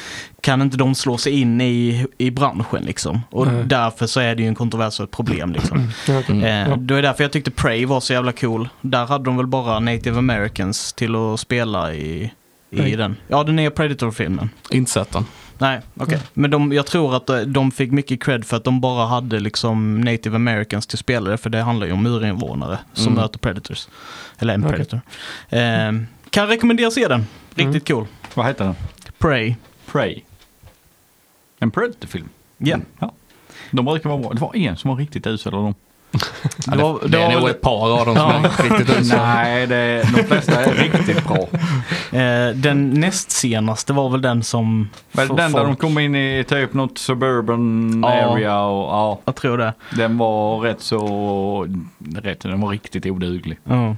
kan 0.40 0.62
inte 0.62 0.76
de 0.76 0.94
slå 0.94 1.18
sig 1.18 1.40
in 1.40 1.60
i, 1.60 2.06
i 2.18 2.30
branschen 2.30 2.82
liksom. 2.84 3.20
Och 3.30 3.46
Nej. 3.46 3.64
därför 3.64 4.06
så 4.06 4.20
är 4.20 4.34
det 4.34 4.42
ju 4.42 4.48
en 4.48 4.54
kontrovers 4.54 5.00
och 5.00 5.04
ett 5.04 5.10
problem 5.10 5.52
liksom. 5.52 5.90
okej. 6.08 6.44
Eh. 6.44 6.76
Det 6.76 6.98
är 6.98 7.02
därför 7.02 7.24
jag 7.24 7.32
tyckte 7.32 7.50
Prey 7.50 7.86
var 7.86 8.00
så 8.00 8.12
jävla 8.12 8.32
cool. 8.32 8.68
Där 8.80 9.06
hade 9.06 9.24
de 9.24 9.36
väl 9.36 9.46
bara 9.46 9.80
native 9.80 10.18
americans 10.18 10.92
till 10.92 11.14
att 11.16 11.40
spela 11.40 11.94
i, 11.94 12.32
i 12.70 12.96
den. 12.96 13.16
Ja, 13.28 13.44
den 13.44 13.56
nya 13.56 13.70
Predator-filmen. 13.70 14.50
Inte 14.70 14.90
sett 14.90 15.12
den. 15.12 15.26
Nej, 15.58 15.80
okej. 15.96 16.18
Men 16.34 16.50
de, 16.50 16.72
jag 16.72 16.86
tror 16.86 17.16
att 17.16 17.28
eh, 17.30 17.38
de 17.40 17.70
fick 17.70 17.90
mycket 17.92 18.22
cred 18.22 18.44
för 18.44 18.56
att 18.56 18.64
de 18.64 18.80
bara 18.80 19.06
hade 19.06 19.40
liksom 19.40 20.00
native 20.00 20.36
americans 20.36 20.86
till 20.86 20.96
att 20.96 21.00
spela 21.00 21.30
det. 21.30 21.36
För 21.36 21.50
det 21.50 21.62
handlar 21.62 21.86
ju 21.86 21.92
om 21.92 22.06
urinvånare 22.06 22.78
som 22.92 23.06
Mm. 23.12 23.22
möter 23.22 23.38
predators. 23.38 23.88
Eller 24.38 24.54
en 24.54 24.64
Okej. 24.64 24.72
predator. 24.76 25.00
Eh, 25.48 25.92
kan 26.30 26.46
rekommendera 26.48 26.86
att 26.86 26.92
se 26.92 27.08
den. 27.08 27.26
Riktigt 27.54 27.88
cool. 27.88 28.06
Vad 28.34 28.46
heter 28.46 28.64
den? 28.64 28.74
Prey. 29.18 29.54
Prey. 29.86 30.20
En 31.58 31.70
Predator-film. 31.70 32.28
Ja. 32.58 32.76
ja. 32.98 33.12
De 33.70 33.84
brukar 33.84 34.08
vara 34.10 34.18
bra. 34.20 34.32
Det 34.32 34.40
var 34.40 34.56
en 34.56 34.76
som 34.76 34.90
var 34.90 34.96
riktigt 34.96 35.26
usel 35.26 35.54
av 35.54 35.62
dem. 35.62 35.74
Ja, 36.66 36.72
det, 36.76 36.82
var- 36.82 36.98
det, 37.02 37.08
det 37.08 37.22
är 37.22 37.32
nog 37.32 37.40
väl- 37.42 37.50
ett 37.50 37.60
par 37.60 38.00
av 38.00 38.06
dem 38.06 38.16
som 38.16 38.30
Ja. 38.44 38.50
är 38.58 38.70
riktigt 38.78 39.00
usla. 39.00 39.34
Nej, 39.34 39.66
det, 39.66 40.02
de 40.16 40.22
flesta 40.24 40.64
är 40.64 40.74
riktigt 40.74 41.24
bra. 41.28 41.46
Eh, 42.18 42.50
den 42.54 42.90
näst 42.90 43.30
senaste 43.30 43.92
var 43.92 44.10
väl 44.10 44.22
den 44.22 44.42
som... 44.42 44.88
F- 45.12 45.28
den 45.28 45.36
där 45.36 45.44
de 45.48 45.52
folk- 45.52 45.78
kom 45.78 45.98
in 45.98 46.14
i 46.14 46.44
typ 46.48 46.74
något 46.74 46.98
suburban 46.98 48.02
Ja. 48.06 48.08
area 48.32 48.60
och 48.62 48.82
ja, 48.88 49.20
Jag 49.24 49.34
tror 49.34 49.58
det. 49.58 49.72
den 49.96 50.18
var 50.18 50.58
rätt 50.60 50.80
så, 50.80 51.66
rätt, 52.22 52.40
den 52.40 52.60
var 52.60 52.70
riktigt 52.70 53.06
oduglig. 53.06 53.58
Ja. 53.64 53.96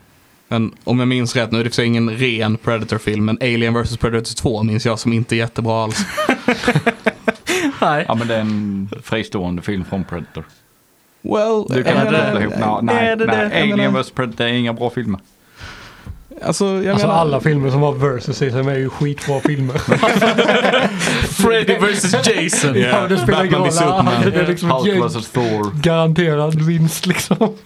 Men 0.48 0.72
om 0.84 0.98
jag 0.98 1.08
minns 1.08 1.36
rätt, 1.36 1.52
nu 1.52 1.60
är 1.60 1.64
det 1.64 1.70
för 1.70 1.74
sig 1.74 1.86
ingen 1.86 2.10
ren 2.10 2.56
Predator-film, 2.56 3.24
men 3.24 3.38
Alien 3.40 3.74
vs 3.82 3.96
Predator 3.96 4.34
2 4.34 4.62
minns 4.62 4.86
jag 4.86 4.98
som 4.98 5.12
inte 5.12 5.34
är 5.34 5.36
jättebra 5.36 5.84
alls. 5.84 6.06
Nej. 7.80 8.04
Ja 8.08 8.14
men 8.14 8.28
det 8.28 8.34
är 8.34 8.40
en 8.40 8.88
fristående 9.02 9.62
film 9.62 9.84
från 9.84 10.04
Predator. 10.04 10.44
Well, 11.34 11.64
Du 11.68 11.84
kan 11.84 11.96
Är 11.96 12.00
inte 12.00 12.12
det- 12.12 12.24
koppla 12.24 12.40
ihop. 12.42 12.58
No, 12.58 12.78
nej, 12.82 13.06
är 13.08 13.16
det 13.16 13.24
nej, 13.26 13.36
det? 13.36 13.58
Jag 13.58 13.72
Alien 13.72 13.94
vs 13.94 14.10
Predator 14.10 14.44
är 14.46 14.52
inga 14.52 14.72
bra 14.72 14.90
filmer. 14.90 15.20
alltså, 16.44 16.64
jag 16.66 16.86
Alltså 16.88 17.06
menar, 17.06 17.20
alla 17.20 17.40
filmer 17.40 17.70
som 17.70 17.82
har 17.82 17.92
versus 17.92 18.42
i 18.42 18.50
sig 18.50 18.60
är 18.60 18.78
ju 18.78 18.90
skitbra 18.90 19.40
filmer. 19.40 19.78
Freddy 21.42 21.74
vs 21.78 22.12
Jason. 22.28 22.80
Ja. 22.80 22.88
Ja, 22.88 23.08
det 23.08 23.18
spelar 23.18 23.44
ingen 23.44 23.62
Batman 23.62 23.64
roll. 23.64 23.72
Superman. 23.72 24.14
Det 24.32 24.40
är 24.40 24.46
liksom 24.46 24.70
Hulk 24.70 25.16
vs 25.16 25.30
Thor. 25.30 25.70
garanterad 25.82 26.54
vinst 26.62 27.06
liksom. 27.06 27.36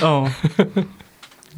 Ja. 0.00 0.28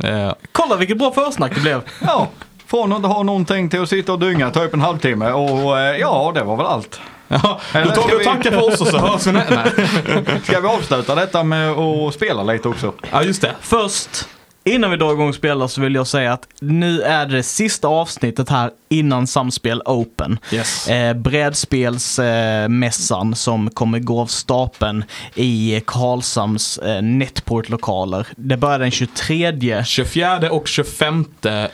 eh, 0.05 0.33
Kolla 0.53 0.77
vilket 0.77 0.99
bra 0.99 1.13
försnack 1.13 1.55
det 1.55 1.61
blev. 1.61 1.81
Ja, 2.07 2.29
från 2.67 2.93
att 2.93 2.97
inte 2.99 3.09
ha 3.09 3.23
någonting 3.23 3.69
till 3.69 3.83
att 3.83 3.89
sitta 3.89 4.13
och 4.13 4.19
dynga 4.19 4.51
typ 4.51 4.75
en 4.75 4.81
halvtimme 4.81 5.31
och 5.33 5.79
eh, 5.79 5.97
ja, 5.97 6.33
det 6.35 6.43
var 6.43 6.57
väl 6.57 6.67
allt. 6.67 7.01
Ja, 7.29 7.61
då 7.73 7.91
tar 7.91 8.09
vi 8.09 8.15
och 8.15 8.23
tackar 8.25 8.51
för 8.51 8.73
oss 8.73 8.81
och 8.81 8.87
så 8.87 8.99
hörs 8.99 9.27
vi. 9.27 10.41
Ska 10.45 10.61
vi 10.61 10.69
avsluta 10.69 11.15
detta 11.15 11.43
med 11.43 11.71
att 11.71 12.15
spela 12.15 12.43
lite 12.43 12.69
också? 12.69 12.93
Ja, 13.11 13.23
just 13.23 13.43
det. 13.43 13.55
Först 13.61 14.29
Innan 14.69 14.91
vi 14.91 14.97
drar 14.97 15.13
igång 15.13 15.29
och 15.29 15.35
spelar 15.35 15.67
så 15.67 15.81
vill 15.81 15.95
jag 15.95 16.07
säga 16.07 16.33
att 16.33 16.49
nu 16.61 17.03
är 17.03 17.27
det 17.27 17.43
sista 17.43 17.89
avsnittet 17.89 18.49
här 18.49 18.71
innan 18.89 19.27
Samspel 19.27 19.83
Open. 19.85 20.39
Yes. 20.53 20.89
Eh, 20.89 21.15
brädspelsmässan 21.15 23.35
som 23.35 23.71
kommer 23.71 23.99
gå 23.99 24.21
av 24.21 24.27
stapeln 24.27 25.05
i 25.35 25.83
Karlshamns 25.87 26.79
eh, 26.79 27.03
Netport-lokaler. 27.03 28.27
Det 28.37 28.57
börjar 28.57 28.79
den 28.79 28.91
23. 28.91 29.85
24 29.85 30.51
och 30.51 30.69
25 30.69 31.25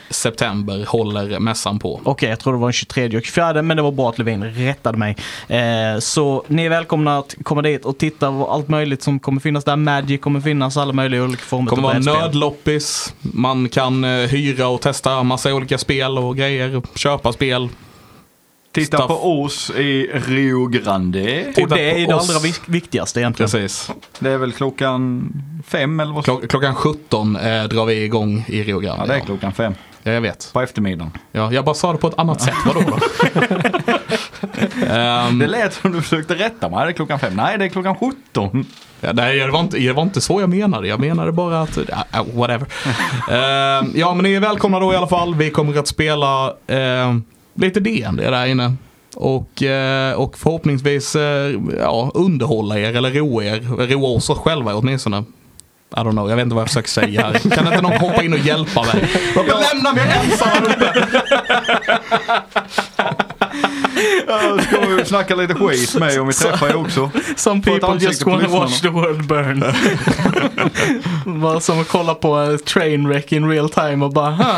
september 0.09 0.85
håller 0.85 1.39
mässan 1.39 1.79
på. 1.79 2.01
Okej, 2.03 2.29
jag 2.29 2.39
tror 2.39 2.53
det 2.53 2.59
var 2.59 2.67
den 2.67 2.73
23 2.73 3.17
och 3.17 3.23
24, 3.23 3.61
men 3.61 3.77
det 3.77 3.83
var 3.83 3.91
bra 3.91 4.09
att 4.09 4.17
Levin 4.17 4.43
rättade 4.43 4.97
mig. 4.97 5.15
Eh, 5.47 5.99
så 5.99 6.43
ni 6.47 6.65
är 6.65 6.69
välkomna 6.69 7.17
att 7.17 7.35
komma 7.43 7.61
dit 7.61 7.85
och 7.85 7.97
titta 7.97 8.31
på 8.31 8.51
allt 8.51 8.67
möjligt 8.67 9.03
som 9.03 9.19
kommer 9.19 9.41
finnas 9.41 9.63
där. 9.63 9.75
Magic 9.75 10.21
kommer 10.21 10.41
finnas, 10.41 10.77
alla 10.77 10.93
möjliga 10.93 11.23
olika 11.23 11.43
former 11.43 11.65
Det 11.65 11.69
kommer 11.69 11.83
vara 11.83 11.93
brädspel. 11.93 12.21
Nödloppis. 12.83 13.13
Man 13.21 13.69
kan 13.69 14.03
eh, 14.03 14.09
hyra 14.29 14.67
och 14.67 14.81
testa 14.81 15.23
massa 15.23 15.53
olika 15.53 15.77
spel 15.77 16.17
och 16.17 16.37
grejer. 16.37 16.81
Köpa 16.95 17.33
spel. 17.33 17.69
Titta 18.71 18.97
Stuff. 18.97 19.07
på 19.07 19.41
oss 19.43 19.69
i 19.69 20.11
Rio 20.13 20.65
Grande. 20.67 21.45
Och 21.49 21.55
Titta 21.55 21.75
det 21.75 21.91
är 22.03 22.07
det 22.07 22.13
oss. 22.13 22.29
allra 22.29 22.39
vik- 22.39 22.61
viktigaste 22.69 23.19
egentligen. 23.19 23.49
Precis. 23.51 23.91
Det 24.19 24.29
är 24.31 24.37
väl 24.37 24.51
klockan 24.51 25.29
fem 25.67 25.99
eller 25.99 26.13
vad? 26.13 26.23
Klock, 26.25 26.47
klockan 26.49 26.75
17 26.75 27.35
eh, 27.35 27.63
drar 27.63 27.85
vi 27.85 28.03
igång 28.03 28.45
i 28.47 28.63
Rio 28.63 28.79
Grande. 28.79 29.03
Ja, 29.03 29.07
det 29.13 29.15
är 29.15 29.25
klockan 29.25 29.53
fem 29.53 29.75
Ja, 30.03 30.11
jag 30.11 30.21
vet. 30.21 30.49
på 30.53 30.61
eftermiddagen. 30.61 31.11
Ja, 31.31 31.53
jag 31.53 31.65
bara 31.65 31.75
sa 31.75 31.91
det 31.91 31.97
på 31.97 32.07
ett 32.07 32.17
annat 32.19 32.41
sätt. 32.41 32.53
Vadå 32.65 32.79
då? 32.81 32.97
Ehm, 34.93 35.39
Det 35.39 35.47
lät 35.47 35.73
som 35.73 35.91
du 35.91 36.01
försökte 36.01 36.35
rätta 36.35 36.69
mig. 36.69 36.85
Det 36.85 36.91
är 36.91 36.93
klockan 36.93 37.19
fem. 37.19 37.33
Nej, 37.35 37.57
det 37.57 37.65
är 37.65 37.69
klockan 37.69 37.95
17. 37.95 38.65
Ja, 39.03 39.13
nej, 39.13 39.39
det 39.39 39.51
var, 39.51 39.59
inte, 39.59 39.77
det 39.77 39.91
var 39.93 40.03
inte 40.03 40.21
så 40.21 40.41
jag 40.41 40.49
menade. 40.49 40.87
Jag 40.87 40.99
menade 40.99 41.31
bara 41.31 41.61
att, 41.61 41.77
ja, 42.11 42.25
whatever. 42.33 42.67
Eh, 43.29 43.87
ja, 43.95 44.13
men 44.13 44.23
ni 44.23 44.33
är 44.33 44.39
välkomna 44.39 44.79
då 44.79 44.93
i 44.93 44.95
alla 44.95 45.07
fall. 45.07 45.35
Vi 45.35 45.49
kommer 45.51 45.79
att 45.79 45.87
spela 45.87 46.53
eh, 46.67 47.15
lite 47.55 47.79
D&D 47.79 48.29
där 48.29 48.45
inne. 48.45 48.73
Och, 49.15 49.63
eh, 49.63 50.13
och 50.13 50.37
förhoppningsvis 50.37 51.15
eh, 51.15 51.59
ja, 51.79 52.11
underhålla 52.13 52.79
er 52.79 52.95
eller 52.95 53.11
roa 53.11 53.43
er. 53.43 53.87
Roa 53.87 54.17
oss 54.17 54.29
själva 54.29 54.75
åtminstone. 54.75 55.23
I 55.95 55.99
don't 55.99 56.11
know, 56.11 56.29
jag 56.29 56.35
vet 56.35 56.43
inte 56.43 56.55
vad 56.55 56.61
jag 56.61 56.67
försöker 56.67 56.89
säga 56.89 57.21
här. 57.21 57.49
Kan 57.49 57.67
inte 57.67 57.81
någon 57.81 57.97
hoppa 57.97 58.23
in 58.23 58.33
och 58.33 58.39
hjälpa 58.39 58.83
mig? 58.83 59.09
Varför 59.35 59.75
lämna 59.75 59.93
mig 59.93 60.03
ensam 60.23 60.47
här 60.47 60.63
uppe? 60.63 61.21
Ska 64.61 64.79
vi 64.79 65.05
snacka 65.05 65.35
lite 65.35 65.53
skit 65.53 65.95
med 65.95 66.21
om 66.21 66.27
vi 66.27 66.33
träffar 66.33 66.67
er 66.67 66.75
också. 66.75 67.11
Some 67.35 67.61
people 67.61 67.97
just 67.99 68.25
wanna 68.25 68.47
watch 68.47 68.81
the 68.81 68.89
world 68.89 69.27
burn. 69.27 69.63
bara 71.41 71.59
som 71.59 71.81
att 71.81 71.87
kolla 71.87 72.15
på 72.15 72.33
en 72.33 72.59
trainwreck 72.59 73.31
in 73.31 73.49
real 73.49 73.69
time 73.69 74.05
och 74.05 74.13
bara 74.13 74.31
ha. 74.31 74.57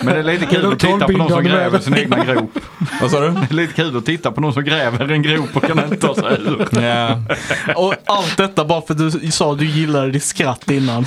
Men 0.00 0.14
det 0.14 0.18
är 0.18 0.22
lite 0.22 0.46
kul 0.46 0.72
att 0.72 0.78
titta 0.78 1.06
på 1.06 1.12
någon 1.12 1.28
som 1.30 1.44
gräver 1.44 1.78
sin 1.78 1.96
egna 1.96 2.24
grop. 2.24 2.58
Vad 3.00 3.10
sa 3.10 3.20
du? 3.20 3.30
Det 3.30 3.50
är 3.50 3.54
lite 3.54 3.72
kul 3.72 3.96
att 3.96 4.06
titta 4.06 4.32
på 4.32 4.40
någon 4.40 4.52
som 4.52 4.64
gräver 4.64 5.12
en 5.12 5.22
grop 5.22 5.56
och 5.56 5.62
kan 5.62 5.84
inte 5.84 5.96
ta 5.96 6.14
sig 6.14 6.38
ur. 6.40 6.82
Ja. 6.82 7.22
Och 7.76 7.94
allt 8.04 8.36
detta 8.36 8.64
bara 8.64 8.82
för 8.82 8.94
att 8.94 8.98
du 8.98 9.30
sa 9.30 9.52
att 9.52 9.58
du 9.58 9.66
gillade 9.66 10.10
ditt 10.10 10.24
skratt 10.24 10.70
innan. 10.70 11.06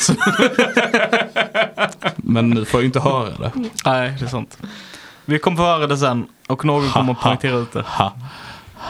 Men 2.15 2.49
nu 2.49 2.65
får 2.65 2.77
jag 2.77 2.81
ju 2.81 2.87
inte 2.87 2.99
höra 2.99 3.29
det. 3.29 3.51
Nej, 3.85 4.13
det 4.19 4.25
är 4.25 4.29
sant. 4.29 4.57
Vi 5.25 5.39
kommer 5.39 5.57
få 5.57 5.63
höra 5.63 5.87
det 5.87 5.97
sen 5.97 6.25
och 6.47 6.65
någon 6.65 6.89
kommer 6.89 7.13
att 7.13 7.19
poängtera 7.21 7.55
ut 7.55 7.71
det. 7.71 7.85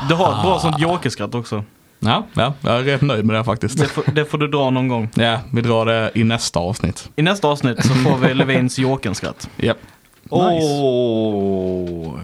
Du 0.09 0.15
har 0.15 0.35
ett 0.37 0.41
bra 0.43 0.59
sånt 0.59 0.79
jokerskratt 0.79 1.35
också. 1.35 1.63
Ja, 1.99 2.25
ja, 2.33 2.53
jag 2.61 2.75
är 2.75 2.83
rätt 2.83 3.01
nöjd 3.01 3.25
med 3.25 3.35
det 3.35 3.43
faktiskt. 3.43 3.77
Det 3.77 3.85
får, 3.87 4.03
det 4.13 4.25
får 4.25 4.37
du 4.37 4.47
dra 4.47 4.69
någon 4.69 4.87
gång. 4.87 5.09
Ja, 5.15 5.39
vi 5.53 5.61
drar 5.61 5.85
det 5.85 6.11
i 6.15 6.23
nästa 6.23 6.59
avsnitt. 6.59 7.09
I 7.15 7.21
nästa 7.21 7.47
avsnitt 7.47 7.83
så 7.85 7.93
får 7.93 8.17
vi 8.17 8.33
Levins 8.33 8.79
jokenskratt. 8.79 9.49
Japp. 9.57 9.77
Åh, 10.29 12.15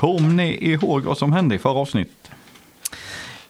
kom 0.00 0.36
ni 0.36 0.58
ihåg 0.72 1.02
vad 1.02 1.18
som 1.18 1.32
hände 1.32 1.54
i 1.54 1.58
förra 1.58 1.78
avsnittet? 1.78 2.30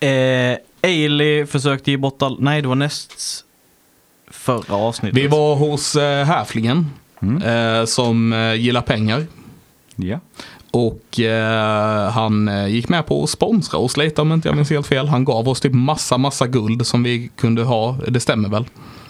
Eh, 0.00 0.56
Ailey 0.82 1.46
försökte 1.46 1.90
ge 1.90 1.96
bort 1.96 2.22
all... 2.22 2.36
Nej, 2.40 2.62
det 2.62 2.68
var 2.68 2.74
näst 2.74 3.44
förra 4.30 4.74
avsnittet. 4.76 5.18
Vi 5.18 5.26
var 5.26 5.54
hos 5.56 5.96
eh, 5.96 6.24
Häflingen 6.26 6.90
Mm. 7.22 7.42
eh, 7.42 7.84
som 7.84 8.32
eh, 8.32 8.54
gillar 8.54 8.80
pengar. 8.80 9.26
Ja. 9.96 10.18
Och 10.70 11.20
eh, 11.20 12.10
han 12.10 12.48
eh, 12.48 12.66
gick 12.66 12.88
med 12.88 13.06
på 13.06 13.22
att 13.24 13.30
sponsra 13.30 13.78
oss 13.78 13.96
lite 13.96 14.22
om 14.22 14.32
inte 14.32 14.48
jag 14.48 14.56
minns 14.56 14.70
helt 14.70 14.86
fel. 14.86 15.08
Han 15.08 15.24
gav 15.24 15.48
oss 15.48 15.60
typ 15.60 15.72
massa, 15.72 16.18
massa 16.18 16.46
guld 16.46 16.86
som 16.86 17.02
vi 17.02 17.30
kunde 17.36 17.62
ha. 17.62 17.96
Det 18.08 18.20
stämmer 18.20 18.48
väl? 18.48 18.64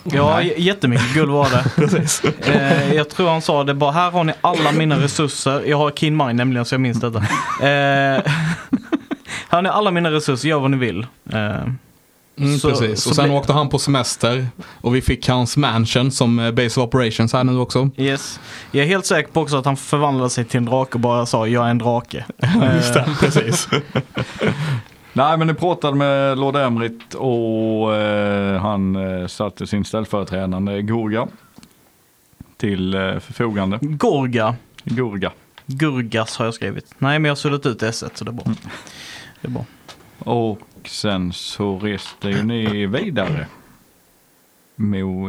Ja, 0.05 0.43
j- 0.43 0.55
jättemycket 0.57 1.15
guld 1.15 1.31
var 1.31 1.51
det. 1.51 1.65
Precis. 1.77 2.23
Eh, 2.25 2.95
jag 2.95 3.09
tror 3.11 3.29
han 3.31 3.43
sa 3.43 3.65
det 3.65 3.75
bara, 3.75 3.91
här 3.93 4.11
har 4.11 4.25
ni 4.25 4.33
alla 4.41 4.73
mina 4.73 4.99
resurser. 5.01 5.63
Jag 5.67 5.77
har 5.77 5.91
Keen 5.91 6.17
Mind 6.17 6.35
nämligen 6.37 6.65
så 6.65 6.75
jag 6.75 6.81
minns 6.81 7.01
detta. 7.01 7.19
Eh, 7.19 7.25
här 9.49 9.57
har 9.57 9.63
ni 9.63 9.69
alla 9.69 9.91
mina 9.91 10.11
resurser, 10.11 10.49
gör 10.49 10.59
vad 10.61 10.71
ni 10.71 10.77
vill. 10.77 11.07
Eh, 11.33 11.65
Mm, 12.37 12.59
Så- 12.59 12.69
precis. 12.71 13.03
så 13.03 13.11
Och 13.11 13.17
sen 13.17 13.31
åkte 13.31 13.53
han 13.53 13.69
på 13.69 13.79
semester. 13.79 14.47
Och 14.81 14.95
vi 14.95 15.01
fick 15.03 15.29
hans 15.29 15.57
mansion 15.57 16.11
som 16.11 16.39
eh, 16.39 16.51
base 16.51 16.81
of 16.81 16.87
operations 16.87 17.33
här 17.33 17.45
nu 17.45 17.59
också. 17.59 17.91
yes. 17.97 18.41
Jag 18.71 18.83
är 18.85 18.89
helt 18.89 19.07
säker 19.07 19.33
på 19.33 19.41
också 19.41 19.57
att 19.57 19.65
han 19.65 19.77
förvandlade 19.77 20.31
sig 20.31 20.45
till 20.45 20.59
en 20.59 20.65
drake 20.65 20.93
och 20.95 21.01
bara 21.01 21.27
sa, 21.27 21.47
jag 21.47 21.67
är 21.67 21.71
en 21.71 21.79
drake. 21.79 22.25
Eh, 22.39 22.77
Just 22.77 22.95
det, 22.95 23.09
precis. 23.21 23.69
Nej, 25.13 25.39
men 25.39 25.47
ni 25.47 25.55
pratade 25.55 25.97
med 25.97 26.39
Lord 26.39 26.57
Emrit 26.57 27.15
och 27.15 27.95
eh, 27.97 28.61
han 28.61 28.97
eh, 29.21 29.27
satte 29.27 29.67
sin 29.67 29.85
ställföreträdande 29.85 30.83
Gurga 30.83 31.29
till 32.57 32.95
eh, 32.95 33.19
förfogande. 33.19 33.79
Gorga. 33.81 34.55
Gurga. 34.85 35.31
Gurgas 35.67 36.37
har 36.37 36.45
jag 36.45 36.55
skrivit. 36.55 36.95
Nej, 36.99 37.19
men 37.19 37.25
jag 37.29 37.31
har 37.31 37.37
suddat 37.37 37.67
ut 37.67 37.83
S 37.83 38.05
så 38.15 38.25
det 38.25 38.31
är 38.31 38.33
bra. 38.33 38.45
Det 39.41 39.49
är 39.49 39.51
bra. 39.51 39.65
Och 40.19 40.59
sen 40.89 41.33
så 41.33 41.79
reste 41.79 42.29
ju 42.29 42.43
ni 42.43 42.87
vidare 42.87 43.47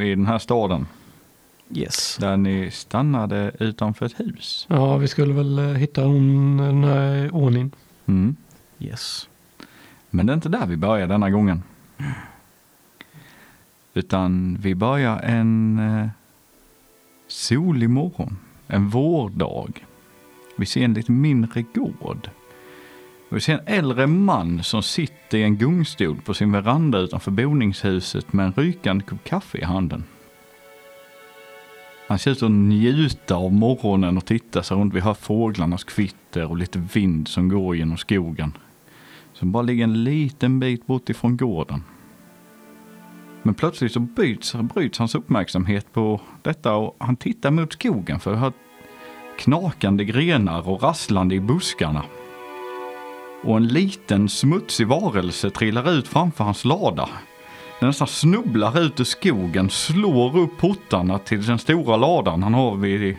i 0.03 0.15
den 0.15 0.25
här 0.25 0.39
staden. 0.39 0.87
Yes. 1.73 2.17
Där 2.19 2.37
ni 2.37 2.71
stannade 2.71 3.51
utanför 3.59 4.05
ett 4.05 4.19
hus. 4.19 4.65
Ja, 4.69 4.97
vi 4.97 5.07
skulle 5.07 5.33
väl 5.33 5.59
eh, 5.59 5.65
hitta 5.65 6.03
hon, 6.03 6.57
den 6.57 6.83
här 6.83 7.35
Onin. 7.35 7.71
Mm. 8.05 8.35
Yes. 8.79 9.29
Men 10.09 10.25
det 10.25 10.31
är 10.31 10.35
inte 10.35 10.49
där 10.49 10.65
vi 10.65 10.77
börjar 10.77 11.07
denna 11.07 11.29
gången. 11.29 11.63
Utan 13.93 14.57
vi 14.61 14.75
börjar 14.75 15.19
en 15.19 15.79
eh, 15.79 16.07
solig 17.27 17.89
morgon. 17.89 18.37
En 18.67 18.89
vårdag. 18.89 19.85
Vi 20.57 20.65
ser 20.65 20.81
en 20.81 20.93
lite 20.93 21.11
mindre 21.11 21.63
gård. 21.73 22.29
Och 23.35 23.37
vi 23.37 23.41
ser 23.41 23.53
en 23.53 23.67
äldre 23.67 24.07
man 24.07 24.63
som 24.63 24.83
sitter 24.83 25.37
i 25.37 25.43
en 25.43 25.57
gungstol 25.57 26.21
på 26.21 26.33
sin 26.33 26.51
veranda 26.51 26.97
utanför 26.97 27.31
boningshuset 27.31 28.33
med 28.33 28.45
en 28.45 28.53
rykande 28.53 29.05
kopp 29.05 29.23
kaffe 29.23 29.57
i 29.57 29.63
handen. 29.63 30.03
Han 32.07 32.19
ser 32.19 32.31
ut 32.31 32.43
att 32.43 32.51
njuta 32.51 33.35
av 33.35 33.53
morgonen 33.53 34.17
och 34.17 34.25
titta 34.25 34.63
sig 34.63 34.77
runt. 34.77 34.93
Vi 34.93 34.99
hör 34.99 35.13
fåglarnas 35.13 35.83
kvitter 35.83 36.49
och 36.49 36.57
lite 36.57 36.79
vind 36.93 37.27
som 37.27 37.49
går 37.49 37.75
genom 37.75 37.97
skogen. 37.97 38.57
Som 39.33 39.51
bara 39.51 39.63
ligger 39.63 39.83
en 39.83 40.03
liten 40.03 40.59
bit 40.59 40.87
bort 40.87 41.09
ifrån 41.09 41.37
gården. 41.37 41.83
Men 43.43 43.53
plötsligt 43.53 43.91
så 43.91 43.99
bryts, 43.99 44.55
bryts 44.55 44.99
hans 44.99 45.15
uppmärksamhet 45.15 45.93
på 45.93 46.21
detta 46.41 46.75
och 46.75 46.95
han 46.99 47.15
tittar 47.15 47.51
mot 47.51 47.73
skogen 47.73 48.19
för 48.19 48.33
att 48.33 48.53
knakande 49.39 50.05
grenar 50.05 50.69
och 50.69 50.83
rasslande 50.83 51.35
i 51.35 51.39
buskarna. 51.39 52.03
Och 53.45 53.57
en 53.57 53.67
liten 53.67 54.29
smutsig 54.29 54.87
varelse 54.87 55.49
trillar 55.49 55.91
ut 55.91 56.07
framför 56.07 56.43
hans 56.43 56.65
lada. 56.65 57.09
Den 57.79 57.89
nästan 57.89 58.07
snubblar 58.07 58.79
ut 58.79 58.99
ur 58.99 59.03
skogen, 59.03 59.69
slår 59.69 60.37
upp 60.37 60.57
portarna 60.57 61.19
till 61.19 61.45
den 61.45 61.59
stora 61.59 61.97
ladan 61.97 62.43
han 62.43 62.53
har 62.53 62.75
vid, 62.75 63.17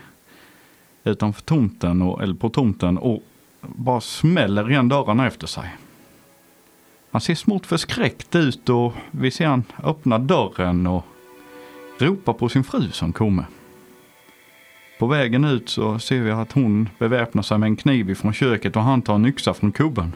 utanför 1.04 1.42
tomten, 1.42 2.02
och, 2.02 2.22
eller 2.22 2.34
på 2.34 2.48
tomten 2.48 2.98
och 2.98 3.22
bara 3.60 4.00
smäller 4.00 4.70
igen 4.70 4.88
dörrarna 4.88 5.26
efter 5.26 5.46
sig. 5.46 5.76
Han 7.10 7.20
ser 7.20 7.34
smått 7.34 7.66
förskräckt 7.66 8.34
ut 8.34 8.68
och 8.68 8.92
vi 9.10 9.30
ser 9.30 9.46
han 9.46 9.64
öppna 9.82 10.18
dörren 10.18 10.86
och 10.86 11.04
ropa 11.98 12.32
på 12.32 12.48
sin 12.48 12.64
fru 12.64 12.90
som 12.90 13.12
kommer. 13.12 13.44
På 14.98 15.06
vägen 15.06 15.44
ut 15.44 15.68
så 15.68 15.98
ser 15.98 16.20
vi 16.20 16.30
att 16.30 16.52
hon 16.52 16.88
beväpnar 16.98 17.42
sig 17.42 17.58
med 17.58 17.66
en 17.66 17.76
kniv 17.76 18.10
ifrån 18.10 18.32
köket 18.32 18.76
och 18.76 18.82
han 18.82 19.02
tar 19.02 19.14
en 19.14 19.26
yxa 19.26 19.54
från 19.54 19.72
kubben. 19.72 20.12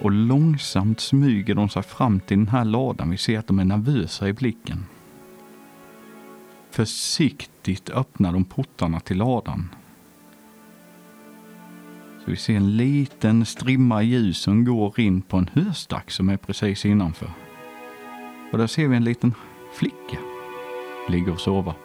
Och 0.00 0.10
långsamt 0.10 1.00
smyger 1.00 1.54
de 1.54 1.68
sig 1.68 1.82
fram 1.82 2.20
till 2.20 2.36
den 2.36 2.48
här 2.48 2.64
ladan. 2.64 3.10
Vi 3.10 3.16
ser 3.16 3.38
att 3.38 3.46
de 3.46 3.58
är 3.58 3.64
nervösa 3.64 4.28
i 4.28 4.32
blicken. 4.32 4.86
Försiktigt 6.70 7.90
öppnar 7.90 8.32
de 8.32 8.44
portarna 8.44 9.00
till 9.00 9.16
ladan. 9.16 9.68
Så 12.24 12.30
vi 12.30 12.36
ser 12.36 12.56
en 12.56 12.76
liten 12.76 13.44
strimma 13.44 14.02
ljus 14.02 14.38
som 14.38 14.64
går 14.64 15.00
in 15.00 15.22
på 15.22 15.36
en 15.36 15.50
höstack 15.52 16.10
som 16.10 16.28
är 16.28 16.36
precis 16.36 16.84
innanför. 16.84 17.30
Och 18.52 18.58
där 18.58 18.66
ser 18.66 18.88
vi 18.88 18.96
en 18.96 19.04
liten 19.04 19.34
flicka 19.74 20.18
ligger 21.08 21.32
och 21.32 21.40
sover. 21.40 21.83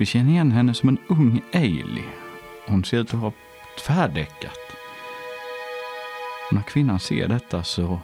Vi 0.00 0.06
känner 0.06 0.30
igen 0.30 0.52
henne 0.52 0.74
som 0.74 0.88
en 0.88 0.98
ung 1.08 1.42
Ailey. 1.52 2.04
Hon 2.66 2.84
ser 2.84 2.98
ut 2.98 3.14
att 3.14 3.20
ha 3.20 3.32
tvärdäckat. 3.86 4.58
När 6.52 6.62
kvinnan 6.62 7.00
ser 7.00 7.28
detta 7.28 7.62
så 7.62 8.00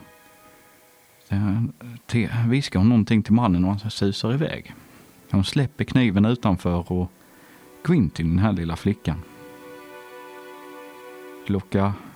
eh, 1.29 2.47
viskar 2.47 2.79
hon 2.79 2.89
någonting 2.89 3.23
till 3.23 3.33
mannen 3.33 3.65
och 3.65 3.75
han 3.79 3.91
susar 3.91 4.33
iväg. 4.33 4.73
Hon 5.31 5.43
släpper 5.43 5.83
kniven 5.83 6.25
utanför 6.25 6.91
och 6.91 7.11
går 7.83 7.95
in 7.95 8.09
till 8.09 8.29
den 8.29 8.39
här 8.39 8.51
lilla 8.51 8.75
flickan. 8.75 9.21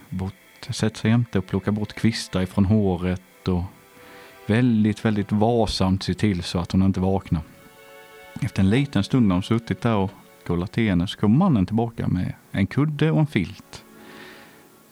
Bort, 0.10 0.34
sätter 0.70 0.98
sig 0.98 1.12
jämte 1.12 1.40
och 1.40 1.48
plockar 1.48 1.72
bort 1.72 1.94
kvistar 1.94 2.42
ifrån 2.42 2.66
håret 2.66 3.48
och 3.48 3.64
väldigt, 4.48 5.06
väldigt 5.06 5.32
varsamt 5.32 6.04
ser 6.04 6.14
till 6.14 6.44
så 6.44 6.60
att 6.60 6.72
hon 6.72 6.84
inte 6.84 7.00
vaknar. 7.00 7.42
Efter 8.34 8.60
en 8.60 8.70
liten 8.70 9.04
stund 9.04 9.28
när 9.28 9.36
de 9.36 9.44
suttit 9.44 9.82
där 9.82 9.96
och 9.96 10.12
kollat 10.48 10.72
till 10.72 10.90
henne 10.90 11.08
så 11.08 11.20
kommer 11.20 11.38
mannen 11.38 11.66
tillbaka 11.66 12.08
med 12.08 12.34
en 12.52 12.68
kudde 12.68 13.12
och 13.12 13.20
en 13.20 13.28
filt. 13.28 13.84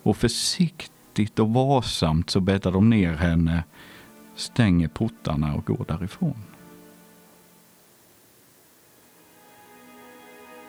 Och 0.04 0.18
försiktigt 0.18 1.40
och 1.40 1.50
varsamt 1.50 2.30
så 2.30 2.40
bäddar 2.40 2.72
de 2.72 2.90
ner 2.90 3.14
henne, 3.14 3.64
stänger 4.36 4.88
portarna 4.88 5.54
och 5.54 5.66
går 5.66 5.86
därifrån. 5.88 6.44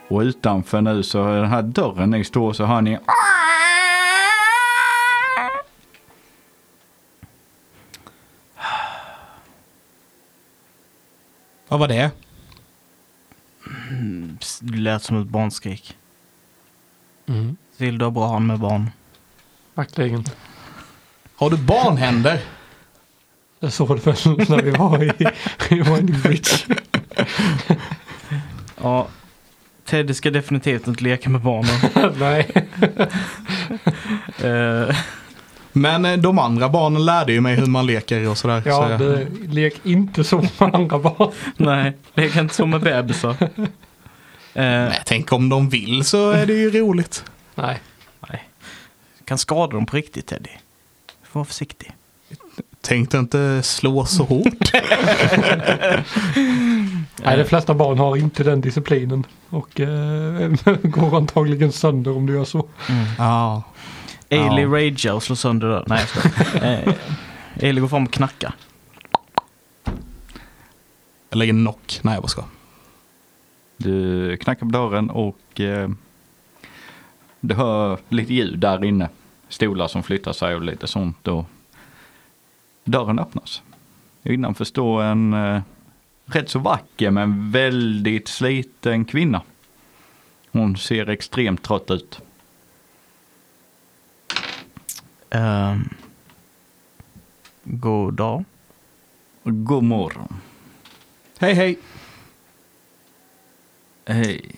Och 0.08 0.20
utanför 0.20 0.80
nu 0.80 1.02
så 1.02 1.24
är 1.28 1.40
den 1.40 1.50
här 1.50 1.62
dörren 1.62 2.10
ni 2.10 2.24
står 2.24 2.52
så 2.52 2.64
hör 2.64 2.80
ni 2.80 2.98
Vad 11.68 11.80
var 11.80 11.88
det? 11.88 12.10
Det 14.60 14.76
lät 14.76 15.02
som 15.02 15.22
ett 15.22 15.28
barnskrik. 15.28 15.96
Mm. 17.28 17.56
Vill 17.76 17.98
du 17.98 18.04
ha 18.04 18.10
bra 18.10 18.32
hand 18.32 18.46
med 18.46 18.58
barn? 18.58 18.90
Verkligen. 19.74 20.24
Har 21.36 21.50
du 21.50 21.56
barnhänder? 21.56 22.40
Jag 23.60 23.72
såg 23.72 23.88
det 23.88 24.06
väl 24.06 24.14
när 24.48 24.62
vi 24.62 24.70
var 24.70 25.02
i, 25.04 25.12
i 25.70 25.80
Winding 25.82 26.20
Bridge. 26.22 26.50
Ja. 28.82 29.06
Teddy 29.84 30.14
ska 30.14 30.30
definitivt 30.30 30.86
inte 30.86 31.04
leka 31.04 31.30
med 31.30 31.40
barnen. 31.40 32.14
Nej. 32.18 32.50
Eh, 34.38 34.96
Men 35.72 36.04
eh, 36.04 36.16
de 36.16 36.38
andra 36.38 36.68
barnen 36.68 37.04
lärde 37.04 37.32
ju 37.32 37.40
mig 37.40 37.54
hur 37.56 37.66
man 37.66 37.86
leker 37.86 38.28
och 38.28 38.38
sådär. 38.38 38.62
Ja, 38.66 38.98
så 38.98 39.04
det, 39.04 39.26
lek 39.48 39.80
inte 39.82 40.24
så 40.24 40.36
med 40.58 40.74
andra 40.74 40.98
barn. 40.98 41.32
nej, 41.56 41.96
leka 42.14 42.40
inte 42.40 42.54
så 42.54 42.66
med 42.66 42.80
bebisar. 42.80 43.36
Eh, 44.54 44.62
Nej, 44.64 45.02
tänk 45.06 45.32
om 45.32 45.48
de 45.48 45.68
vill 45.68 46.04
så 46.04 46.30
är 46.30 46.46
det 46.46 46.52
ju 46.52 46.70
roligt. 46.70 47.24
Nej. 47.54 47.80
nej. 48.28 48.44
Kan 49.24 49.38
skada 49.38 49.72
dem 49.72 49.86
på 49.86 49.96
riktigt 49.96 50.26
Teddy. 50.26 50.50
Vara 51.32 51.44
försiktig. 51.44 51.92
Tänkte 52.80 53.18
inte 53.18 53.62
slå 53.62 54.04
så 54.04 54.24
hårt. 54.24 54.72
Nej, 57.24 57.36
de 57.36 57.44
flesta 57.44 57.74
barn 57.74 57.98
har 57.98 58.16
inte 58.16 58.44
den 58.44 58.60
disciplinen. 58.60 59.26
Och 59.50 59.80
eh, 59.80 60.50
går 60.82 61.16
antagligen 61.16 61.72
sönder 61.72 62.16
om 62.16 62.26
du 62.26 62.32
gör 62.34 62.44
så. 62.44 62.68
ja. 63.18 63.62
Ailey 64.30 64.64
Ja. 64.64 64.68
ragear 64.68 65.14
och 65.14 65.22
slår 65.22 65.36
sönder 65.36 65.68
dörren. 65.68 65.84
Nej, 65.86 66.06
jag 66.54 66.62
eh, 66.88 66.94
Ailey 67.62 67.80
går 67.80 67.88
fram 67.88 68.04
och 68.04 68.12
knackar. 68.12 68.52
Jag 71.30 71.36
lägger 71.38 71.52
en 71.52 71.64
knock. 71.64 72.00
Nej, 72.02 72.14
jag 72.14 72.22
bara 72.22 72.28
ska. 72.28 72.44
Du 73.82 74.36
knackar 74.36 74.66
på 74.66 74.72
dörren 74.72 75.10
och 75.10 75.60
eh, 75.60 75.90
du 77.40 77.54
hör 77.54 77.98
lite 78.08 78.34
ljud 78.34 78.58
där 78.58 78.84
inne. 78.84 79.08
Stolar 79.48 79.88
som 79.88 80.02
flyttar 80.02 80.32
sig 80.32 80.54
och 80.54 80.62
lite 80.62 80.86
sånt. 80.86 81.28
Och 81.28 81.44
dörren 82.84 83.18
öppnas. 83.18 83.62
Innanför 84.22 84.64
står 84.64 85.02
en 85.02 85.32
eh, 85.32 85.62
rätt 86.24 86.50
så 86.50 86.58
vacker 86.58 87.10
men 87.10 87.50
väldigt 87.50 88.28
sliten 88.28 89.04
kvinna. 89.04 89.42
Hon 90.50 90.76
ser 90.76 91.08
extremt 91.08 91.62
trött 91.62 91.90
ut. 91.90 92.20
Um, 95.30 95.88
god 97.64 98.14
dag. 98.14 98.44
God 99.42 99.84
morgon. 99.84 100.36
Hej, 101.38 101.54
hej. 101.54 101.78
Hej. 104.12 104.50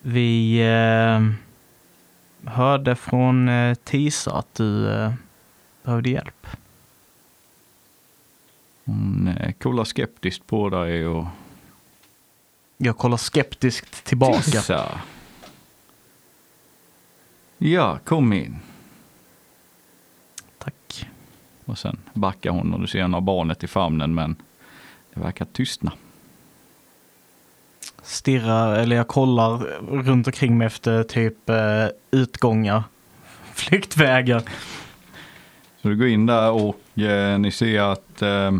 Vi 0.00 0.60
eh, 0.60 1.30
hörde 2.52 2.96
från 2.96 3.48
eh, 3.48 3.74
Tisa 3.74 4.32
att 4.32 4.54
du 4.54 4.90
eh, 4.90 5.12
behövde 5.82 6.10
hjälp. 6.10 6.46
Hon 8.84 9.28
eh, 9.28 9.52
kollar 9.52 9.84
skeptiskt 9.84 10.46
på 10.46 10.68
dig 10.70 11.06
och 11.06 11.26
Jag 12.76 12.96
kollar 12.98 13.16
skeptiskt 13.16 14.04
tillbaka. 14.04 14.40
Tissa. 14.42 15.00
Ja, 17.58 17.98
kom 18.04 18.32
in. 18.32 18.56
Tack. 20.58 21.08
Och 21.64 21.78
sen 21.78 21.98
backar 22.12 22.50
hon 22.50 22.74
och 22.74 22.80
du 22.80 22.86
ser 22.86 23.02
henne 23.02 23.16
ha 23.16 23.20
barnet 23.20 23.64
i 23.64 23.66
famnen 23.66 24.14
men 24.14 24.36
det 25.14 25.20
verkar 25.20 25.44
tystna. 25.44 25.92
Stirrar, 28.08 28.78
eller 28.78 28.96
jag 28.96 29.08
kollar 29.08 29.58
runt 30.02 30.26
omkring 30.26 30.58
mig 30.58 30.66
efter 30.66 31.02
typ 31.02 31.50
eh, 31.50 31.86
utgångar. 32.10 32.82
Flyktvägar. 33.54 34.42
Så 35.82 35.88
du 35.88 35.96
går 35.96 36.06
in 36.06 36.26
där 36.26 36.50
och 36.50 36.98
eh, 36.98 37.38
ni 37.38 37.50
ser 37.50 37.80
att 37.80 38.22
eh, 38.22 38.52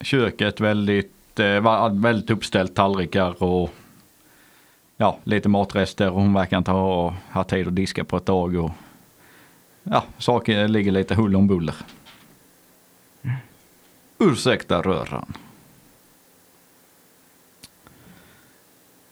köket 0.00 0.60
väldigt, 0.60 1.40
eh, 1.40 1.90
väldigt 1.92 2.30
uppställt 2.30 2.74
tallrikar 2.74 3.42
och 3.42 3.74
ja, 4.96 5.18
lite 5.24 5.48
matrester 5.48 6.10
och 6.10 6.20
hon 6.20 6.32
verkar 6.32 6.58
inte 6.58 6.70
ha 6.70 7.14
haft 7.28 7.50
tid 7.50 7.68
att 7.68 7.76
diska 7.76 8.04
på 8.04 8.16
ett 8.16 8.24
tag 8.24 8.56
och 8.56 8.70
ja, 9.82 10.04
saker 10.18 10.68
ligger 10.68 10.92
lite 10.92 11.14
huller 11.14 11.38
om 11.38 11.46
buller. 11.46 11.74
Ursäkta 14.18 14.82
röran. 14.82 15.32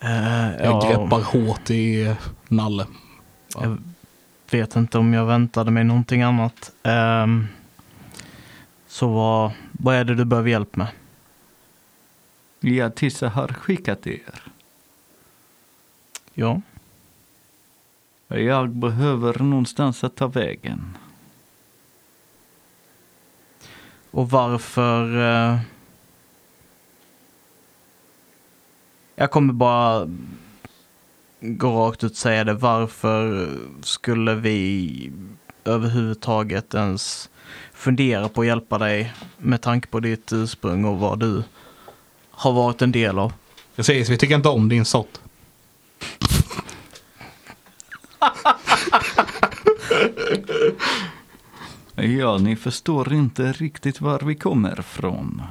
Eh, 0.01 0.57
Jag 0.57 0.65
ja, 0.65 0.89
greppar 0.89 1.21
hårt 1.21 1.71
i 1.71 2.03
eh, 2.07 2.17
Nalle. 2.49 2.87
Jag 3.55 3.79
vet 4.51 4.77
inte 4.77 4.99
om 4.99 5.15
jag 5.15 5.27
väntade 5.27 5.71
mig 5.71 5.85
någonting 5.85 6.23
annat. 6.23 6.73
Ehm, 6.83 7.47
så 8.89 9.09
vad, 9.09 9.53
vad 9.73 9.95
är 9.95 10.05
det 10.05 10.15
du 10.15 10.25
behöver 10.25 10.51
hjälp 10.51 10.77
med? 10.77 10.87
Ja, 12.61 12.91
Tissa 12.91 13.29
har 13.29 13.49
skickat 13.49 14.07
er. 14.07 14.43
Ja. 16.35 16.61
Jag 18.29 18.69
behöver 18.69 19.39
någonstans 19.39 20.05
att 20.05 20.17
ta 20.17 20.27
vägen. 20.27 20.97
Och 24.11 24.31
varför... 24.31 25.17
eh, 25.53 25.59
jag 29.19 29.31
kommer 29.31 29.53
bara 29.53 30.09
gå 31.41 31.87
rakt 31.87 32.05
ut 32.05 32.11
och 32.11 32.17
säga 32.17 32.45
det. 32.45 32.55
Varför 32.55 33.49
skulle 33.83 34.35
vi 34.35 35.13
överhuvudtaget 35.65 36.75
ens 36.75 37.31
fundera 37.73 38.29
på 38.29 38.41
att 38.41 38.47
hjälpa 38.47 38.79
dig 38.79 39.13
med 39.39 39.61
tanke 39.61 39.89
på 39.89 40.01
ditt 40.01 40.33
ursprung 40.33 40.85
och 40.85 40.99
vad 40.99 41.19
du 41.19 41.43
har 42.31 42.53
varit 42.53 42.83
en 42.83 42.93
del 42.93 43.19
av? 43.19 43.33
Precis, 43.77 44.09
vi 44.09 44.17
tycker 44.19 44.35
inte 44.35 44.49
om 44.49 44.69
din 44.69 44.85
sort. 44.85 45.19
Ja, 52.01 52.39
ni 52.39 52.57
förstår 52.57 53.13
inte 53.13 53.53
riktigt 53.53 54.01
var 54.01 54.19
vi 54.19 54.35
kommer 54.35 54.83
från. 54.83 55.43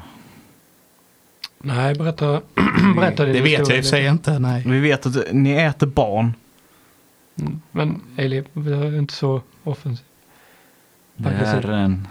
Nej, 1.60 1.96
berätta, 1.96 2.42
berätta 2.96 3.26
din 3.26 3.34
Det 3.34 3.42
vet 3.42 3.52
jag 3.70 3.78
i 3.78 3.82
och 3.82 3.84
för 3.84 3.90
sig 3.90 4.06
inte. 4.08 4.40
Nej. 4.40 4.64
Vi 4.66 4.80
vet 4.80 5.06
att 5.06 5.16
ni 5.32 5.52
äter 5.52 5.88
barn. 5.88 6.34
Mm, 7.40 7.62
Men 7.72 8.02
Eli, 8.18 8.44
vi 8.54 8.72
är 8.74 8.98
inte 9.00 9.14
så 9.14 9.42
offensiv. 9.64 10.06
Det 11.16 11.30
Aggressiv. 11.30 11.70
är 11.70 11.74
en, 11.74 12.08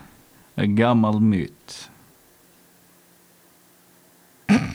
en 0.54 0.76
gammal 0.76 1.20
myt. 1.20 1.90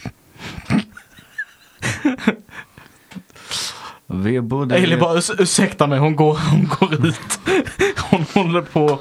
Vi 4.08 4.42
både... 4.42 4.76
Ailey 4.76 4.98
bara 5.00 5.20
"Urs- 5.20 5.36
ursäkta 5.42 5.88
mig, 5.88 6.00
hon 6.00 6.16
går, 6.16 6.40
hon 6.52 6.70
går 6.80 7.08
ut. 7.08 7.40
Hon 8.12 8.26
håller 8.34 8.62
på 8.62 8.86
att 8.94 9.00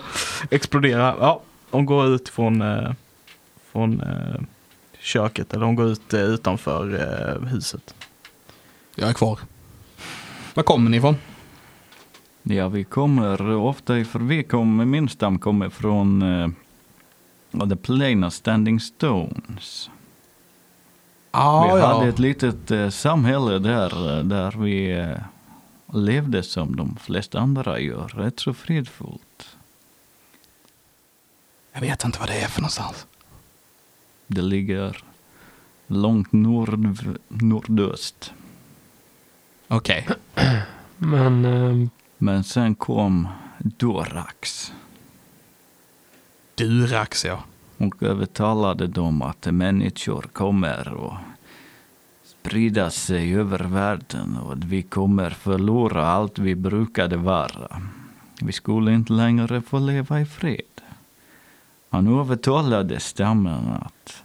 explodera. 0.53 1.15
Ja, 1.21 1.41
hon 1.71 1.87
går 1.87 2.07
ut 2.15 2.29
från, 2.29 2.63
eh, 2.63 2.93
från 3.73 4.01
eh, 4.01 4.41
köket 5.01 5.53
eller 5.55 5.65
de 5.65 5.75
går 5.75 5.87
ut 5.87 6.15
eh, 6.15 6.21
utanför 6.21 6.95
eh, 6.95 7.49
huset. 7.49 7.95
Jag 8.95 9.09
är 9.09 9.13
kvar. 9.13 9.39
Var 10.55 10.63
kommer 10.63 10.91
ni 10.91 10.97
ifrån? 10.97 11.17
Ja, 12.43 12.69
vi 12.69 12.85
kommer 12.85 13.51
ofta 13.57 13.99
ifrån, 13.99 14.29
vi 14.29 14.43
kommer, 14.43 14.85
min 14.85 15.09
stam 15.09 15.39
kommer 15.39 15.69
från 15.69 16.23
uh, 16.23 16.49
The 17.69 17.77
Plain 17.77 18.25
of 18.25 18.33
Standing 18.33 18.81
Stones. 18.81 19.91
Ah, 21.31 21.75
vi 21.75 21.81
ja. 21.81 21.87
hade 21.87 22.09
ett 22.09 22.19
litet 22.19 22.71
uh, 22.71 22.91
samhälle 22.91 23.59
där, 23.59 24.19
uh, 24.19 24.25
där 24.25 24.51
vi 24.51 25.01
uh, 25.01 25.17
levde 25.93 26.43
som 26.43 26.77
de 26.77 26.97
flesta 26.97 27.39
andra 27.39 27.81
gör, 27.81 28.09
rätt 28.09 28.41
så 28.41 28.55
fridfullt. 28.55 29.57
Jag 31.73 31.81
vet 31.81 32.05
inte 32.05 32.19
vad 32.19 32.29
det 32.29 32.41
är 32.41 32.49
för 32.49 32.61
någonstans. 32.61 33.07
Det 34.33 34.43
ligger 34.43 35.05
långt 35.87 36.33
nord, 36.33 36.97
nordöst. 37.29 38.33
Okej. 39.69 40.09
Men 40.97 41.45
eh, 41.45 41.89
Men 42.19 42.45
sen 42.45 42.75
kom 42.75 43.29
Dorax 43.59 44.73
Durax 46.55 47.25
ja. 47.25 47.45
och 47.77 48.03
övertalade 48.03 48.87
dem 48.87 49.23
att 49.23 49.47
människor 49.47 50.23
kommer 50.23 50.93
och 50.93 51.15
sprida 52.25 52.91
sig 52.91 53.35
över 53.35 53.59
världen 53.59 54.37
och 54.37 54.53
att 54.53 54.65
vi 54.65 54.83
kommer 54.83 55.31
förlora 55.31 56.07
allt 56.07 56.39
vi 56.39 56.55
brukade 56.55 57.17
vara. 57.17 57.83
Vi 58.41 58.53
skulle 58.53 58.93
inte 58.93 59.13
längre 59.13 59.63
få 59.63 59.79
leva 59.79 60.21
i 60.21 60.27
fred. 60.27 60.70
Han 61.91 62.21
övertalade 62.21 63.01
stammen 63.01 63.69
att 63.69 64.23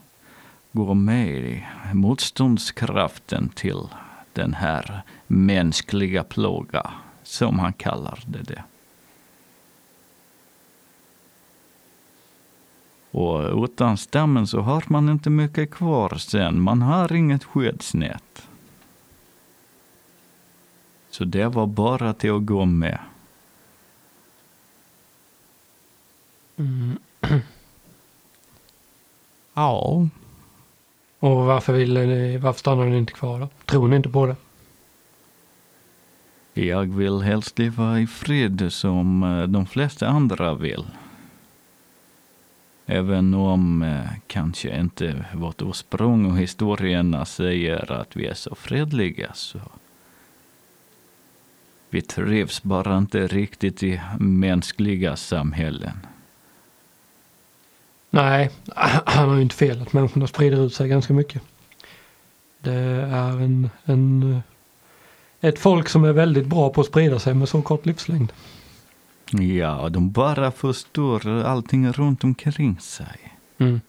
gå 0.71 0.93
med 0.93 1.27
i 1.27 1.63
motståndskraften 1.93 3.49
till 3.49 3.81
den 4.33 4.53
här 4.53 5.01
mänskliga 5.27 6.23
plåga, 6.23 6.91
som 7.23 7.59
han 7.59 7.73
kallade 7.73 8.43
det. 8.43 8.63
Och 13.11 13.63
utan 13.63 13.97
stammen 13.97 14.47
så 14.47 14.61
har 14.61 14.83
man 14.87 15.09
inte 15.09 15.29
mycket 15.29 15.71
kvar 15.71 16.15
sen. 16.15 16.61
Man 16.61 16.81
har 16.81 17.13
inget 17.13 17.43
skyddsnät. 17.43 18.47
Så 21.09 21.25
det 21.25 21.47
var 21.47 21.67
bara 21.67 22.13
till 22.13 22.31
att 22.31 22.45
gå 22.45 22.65
med. 22.65 22.99
mm, 26.57 26.97
Ja. 29.55 30.07
och 31.19 31.45
varför 31.45 31.73
ville 31.73 32.05
ni, 32.05 32.37
varför 32.37 32.59
stannade 32.59 32.89
ni 32.89 32.97
inte 32.97 33.13
kvar 33.13 33.39
då? 33.39 33.49
Tror 33.65 33.87
ni 33.87 33.95
inte 33.95 34.09
på 34.09 34.25
det? 34.25 34.35
Jag 36.61 36.95
vill 36.95 37.21
helst 37.21 37.59
leva 37.59 37.99
i 37.99 38.07
fred 38.07 38.67
som 38.69 39.23
eh, 39.23 39.43
de 39.43 39.65
flesta 39.65 40.07
andra 40.07 40.53
vill. 40.53 40.85
Även 42.85 43.33
om 43.33 43.81
eh, 43.81 44.09
kanske 44.27 44.79
inte 44.79 45.25
vårt 45.33 45.61
ursprung 45.61 46.25
och 46.25 46.37
historierna 46.37 47.25
säger 47.25 47.91
att 47.91 48.15
vi 48.15 48.25
är 48.25 48.33
så 48.33 48.55
fredliga 48.55 49.33
så 49.33 49.59
vi 51.95 52.01
trivs 52.01 52.63
bara 52.63 52.97
inte 52.97 53.27
riktigt 53.27 53.83
i 53.83 54.01
mänskliga 54.19 55.15
samhällen. 55.15 55.97
Nej, 58.15 58.49
han 59.05 59.29
har 59.29 59.35
ju 59.35 59.41
inte 59.41 59.55
fel 59.55 59.81
att 59.81 59.93
människorna 59.93 60.27
sprider 60.27 60.65
ut 60.65 60.73
sig 60.73 60.89
ganska 60.89 61.13
mycket. 61.13 61.41
Det 62.59 62.73
är 63.11 63.29
en, 63.29 63.69
en, 63.85 64.33
eh, 64.33 64.39
ett 65.49 65.59
folk 65.59 65.89
som 65.89 66.03
är 66.03 66.13
väldigt 66.13 66.45
bra 66.45 66.69
på 66.69 66.81
att 66.81 66.87
sprida 66.87 67.19
sig 67.19 67.33
med 67.33 67.49
så 67.49 67.61
kort 67.61 67.85
livslängd. 67.85 68.33
Ja, 69.31 69.89
de 69.89 70.11
bara 70.11 70.51
förstår 70.51 71.43
allting 71.43 71.91
runt 71.91 72.23
omkring 72.23 72.79
sig. 72.79 73.37
Mm. 73.57 73.81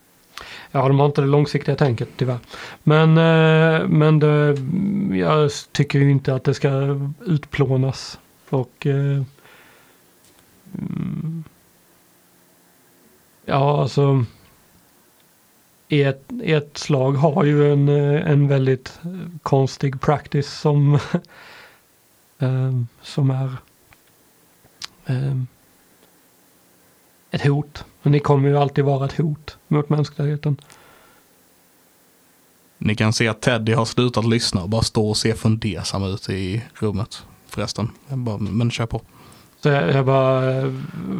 Ja, 0.71 0.89
de 0.89 0.99
har 0.99 1.07
inte 1.07 1.21
det 1.21 1.27
långsiktiga 1.27 1.77
tänket 1.77 2.09
tyvärr. 2.17 2.39
Men, 2.83 3.09
eh, 3.09 3.89
men 3.89 4.19
det, 4.19 4.57
jag 5.17 5.51
tycker 5.73 5.99
ju 5.99 6.11
inte 6.11 6.35
att 6.35 6.45
det 6.45 6.55
ska 6.55 6.71
utplånas. 7.27 8.19
Och 8.51 8.87
eh, 8.87 9.23
mm, 10.75 11.45
Ja, 13.49 13.83
alltså 13.83 14.25
ett, 15.89 16.33
ett 16.43 16.79
slag 16.79 17.13
har 17.13 17.45
ju 17.45 17.73
en, 17.73 17.89
eh, 17.89 18.31
en 18.31 18.49
väldigt 18.49 19.01
konstig 19.43 20.01
practice 20.01 20.61
som, 20.61 20.99
ehm, 22.39 22.87
som 23.03 23.31
är 23.31 23.57
ehm, 25.07 25.47
ett 27.31 27.47
hot. 27.47 27.85
Och 28.03 28.11
ni 28.11 28.21
kommer 28.21 28.49
ju 28.49 28.57
alltid 28.57 28.85
vara 28.85 29.07
ett 29.07 29.17
hot 29.17 29.59
mot 29.69 29.89
mänskligheten. 29.89 30.57
Ni 32.79 32.95
kan 32.97 33.13
se 33.13 33.29
att 33.29 33.41
Teddy 33.41 33.73
har 33.73 33.85
slutat 33.85 34.25
lyssna 34.25 34.63
och 34.63 34.69
bara 34.69 34.83
står 34.83 35.09
och 35.09 35.17
ser 35.17 35.35
fundersam 35.35 36.05
ut 36.05 36.29
i 36.29 36.63
rummet 36.75 37.27
förresten. 37.47 37.91
Bara, 38.09 38.39
men 38.39 38.71
kör 38.71 38.87
på. 38.87 39.01
Så 39.61 39.69
jag, 39.69 39.90
jag 39.92 40.07
bara 40.07 40.51
eh, 40.57 40.73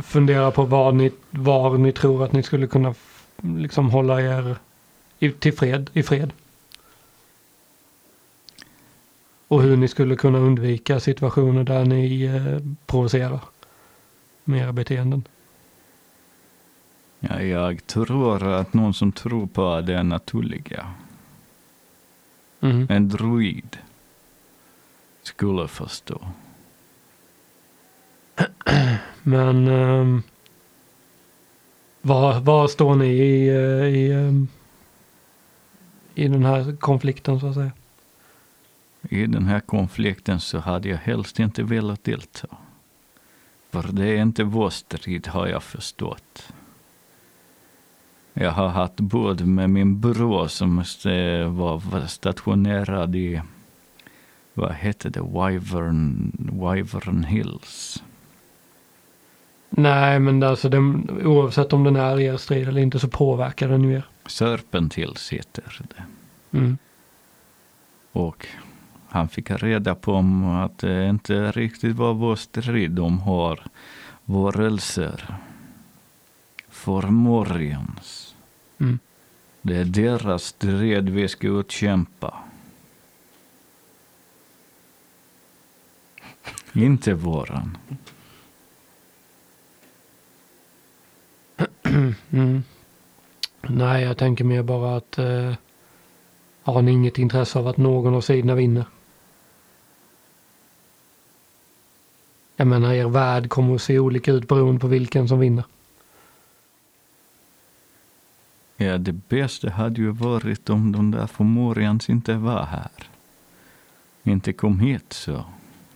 funderar 0.03 0.51
på 0.51 0.65
var 0.65 0.93
ni, 0.93 1.13
var 1.31 1.79
ni 1.79 1.93
tror 1.93 2.25
att 2.25 2.33
ni 2.33 2.43
skulle 2.43 2.67
kunna 2.67 2.95
liksom 3.43 3.91
hålla 3.91 4.21
er 4.21 4.57
i, 5.19 5.31
till 5.33 5.53
fred, 5.53 5.91
i 5.93 6.03
fred. 6.03 6.33
Och 9.49 9.63
hur 9.63 9.77
ni 9.77 9.89
skulle 9.89 10.17
kunna 10.17 10.39
undvika 10.39 11.01
situationer 11.01 11.65
där 11.65 11.85
ni 11.85 12.23
eh, 12.25 12.59
provocerar 12.87 13.41
med 14.45 14.61
era 14.63 14.73
beteenden. 14.73 15.25
Ja, 17.21 17.43
jag 17.43 17.87
tror 17.87 18.47
att 18.53 18.75
någon 18.75 18.95
som 18.95 19.13
tror 19.13 19.47
på 19.47 19.81
det 19.81 20.03
naturliga, 20.03 20.87
Mhm. 22.61 22.87
en 22.91 23.09
druid, 23.09 23.77
skulle 25.23 25.69
förstå. 25.69 26.21
Men 29.23 29.69
ehm, 29.69 30.01
um, 30.01 30.23
var, 32.03 32.41
var 32.41 32.69
står 32.69 32.95
ni 32.95 33.07
i, 33.07 33.49
eh, 33.49 33.85
i, 33.85 34.13
um, 34.13 34.49
i 36.15 36.29
den 36.29 36.45
här 36.45 36.77
konflikten 36.77 37.41
så 37.41 37.47
att 37.47 37.55
säga? 37.55 37.73
I 39.11 39.27
den 39.27 39.47
här 39.47 39.61
konflikten 39.61 40.41
så 40.41 40.59
hade 40.59 40.89
jag 40.89 40.97
helst 40.97 41.39
inte 41.39 41.63
velat 41.63 42.05
delta. 42.05 42.49
För 43.71 43.89
det 43.93 44.07
är 44.07 44.23
inte 44.23 44.45
vår 44.45 44.71
strid 44.71 45.27
har 45.27 45.47
jag 45.47 45.63
förstått. 45.63 46.53
Jag 48.33 48.51
har 48.51 48.69
haft 48.69 49.01
bud 49.01 49.47
med 49.47 49.71
min 49.71 50.01
bror 50.01 50.49
som 50.49 50.79
eh, 50.79 51.49
var 51.49 52.07
stationerad 52.07 53.17
i, 53.17 53.43
vad 54.55 54.75
heter 54.75 55.11
det, 55.11 55.21
Wyvern, 55.21 56.33
Wyvern 56.39 57.25
Hills. 57.25 58.03
Nej, 59.71 60.19
men 60.21 60.43
alltså 60.43 60.69
den, 60.69 61.11
oavsett 61.25 61.73
om 61.73 61.85
den 61.85 61.97
är 61.97 62.21
er 62.21 62.37
strid 62.37 62.69
eller 62.69 62.81
inte 62.81 62.99
så 62.99 63.09
påverkar 63.09 63.69
den 63.69 63.85
ju 63.85 63.93
er. 63.95 64.07
Serpent 64.27 64.95
Hills 64.95 65.33
heter 65.33 65.81
det. 65.89 66.05
Mm. 66.59 66.79
Och 68.13 68.47
han 69.09 69.29
fick 69.29 69.51
reda 69.51 69.95
på 69.95 70.19
att 70.65 70.79
det 70.79 71.09
inte 71.09 71.53
riktigt 71.53 71.97
var 71.97 72.15
vår 72.15 72.37
strid. 72.37 72.91
De 72.91 73.21
har 73.21 73.61
varelser. 74.25 75.35
Formorians. 76.69 78.35
Mm. 78.79 78.99
Det 79.63 79.77
är 79.77 79.85
deras 79.85 80.45
strid 80.45 81.09
vi 81.09 81.29
ska 81.29 81.47
utkämpa. 81.49 82.35
Inte 86.73 87.15
våran. 87.15 87.77
Mm. 92.31 92.63
Nej, 93.63 94.03
jag 94.03 94.17
tänker 94.17 94.45
mer 94.45 94.63
bara 94.63 94.97
att 94.97 95.19
eh, 95.19 95.55
har 96.63 96.83
ni 96.83 96.93
inget 96.93 97.19
intresse 97.19 97.59
av 97.59 97.69
att 97.69 97.77
någon 97.77 98.15
av 98.15 98.21
sidorna 98.21 98.55
vinner? 98.55 98.85
Jag 102.57 102.67
menar, 102.67 102.93
er 102.93 103.09
värld 103.09 103.49
kommer 103.49 103.75
att 103.75 103.83
se 103.83 103.99
olika 103.99 104.33
ut 104.33 104.49
beroende 104.49 104.81
på 104.81 104.87
vilken 104.87 105.29
som 105.29 105.39
vinner. 105.39 105.65
Ja, 108.77 108.99
det 108.99 109.13
bästa 109.13 109.71
hade 109.71 110.01
ju 110.01 110.11
varit 110.11 110.71
om 110.71 110.93
de 110.93 111.11
där 111.11 111.27
Formorians 111.27 112.11
inte 112.11 112.35
var 112.35 112.65
här. 112.65 112.91
Inte 114.23 114.53
kom 114.53 114.81
hit 114.81 115.13
så. 115.13 115.45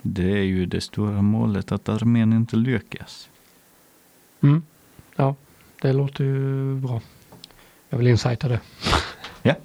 Det 0.01 0.31
är 0.31 0.43
ju 0.43 0.65
det 0.65 0.81
stora 0.81 1.21
målet 1.21 1.71
att 1.71 1.89
armén 1.89 2.33
inte 2.33 2.55
lyckas. 2.55 3.29
Mm. 4.41 4.63
Ja, 5.15 5.35
det 5.81 5.93
låter 5.93 6.23
ju 6.23 6.75
bra. 6.75 7.01
Jag 7.89 7.97
vill 7.97 8.07
insighta 8.07 8.47
det. 8.47 8.59
Ja. 9.43 9.55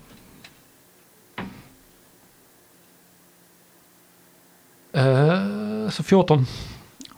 Uh, 4.96 5.88
så 5.90 6.02
14. 6.02 6.46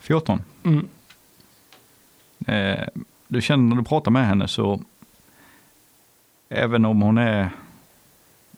14? 0.01 0.43
Mm. 0.65 0.89
Uh, 2.49 2.85
du 3.29 3.43
känner 3.43 3.65
när 3.65 3.77
du 3.77 3.85
pratar 3.85 4.11
med 4.11 4.27
henne 4.27 4.49
så 4.49 4.81
även 6.49 6.85
om 6.85 7.03
hon 7.03 7.19
är 7.19 7.51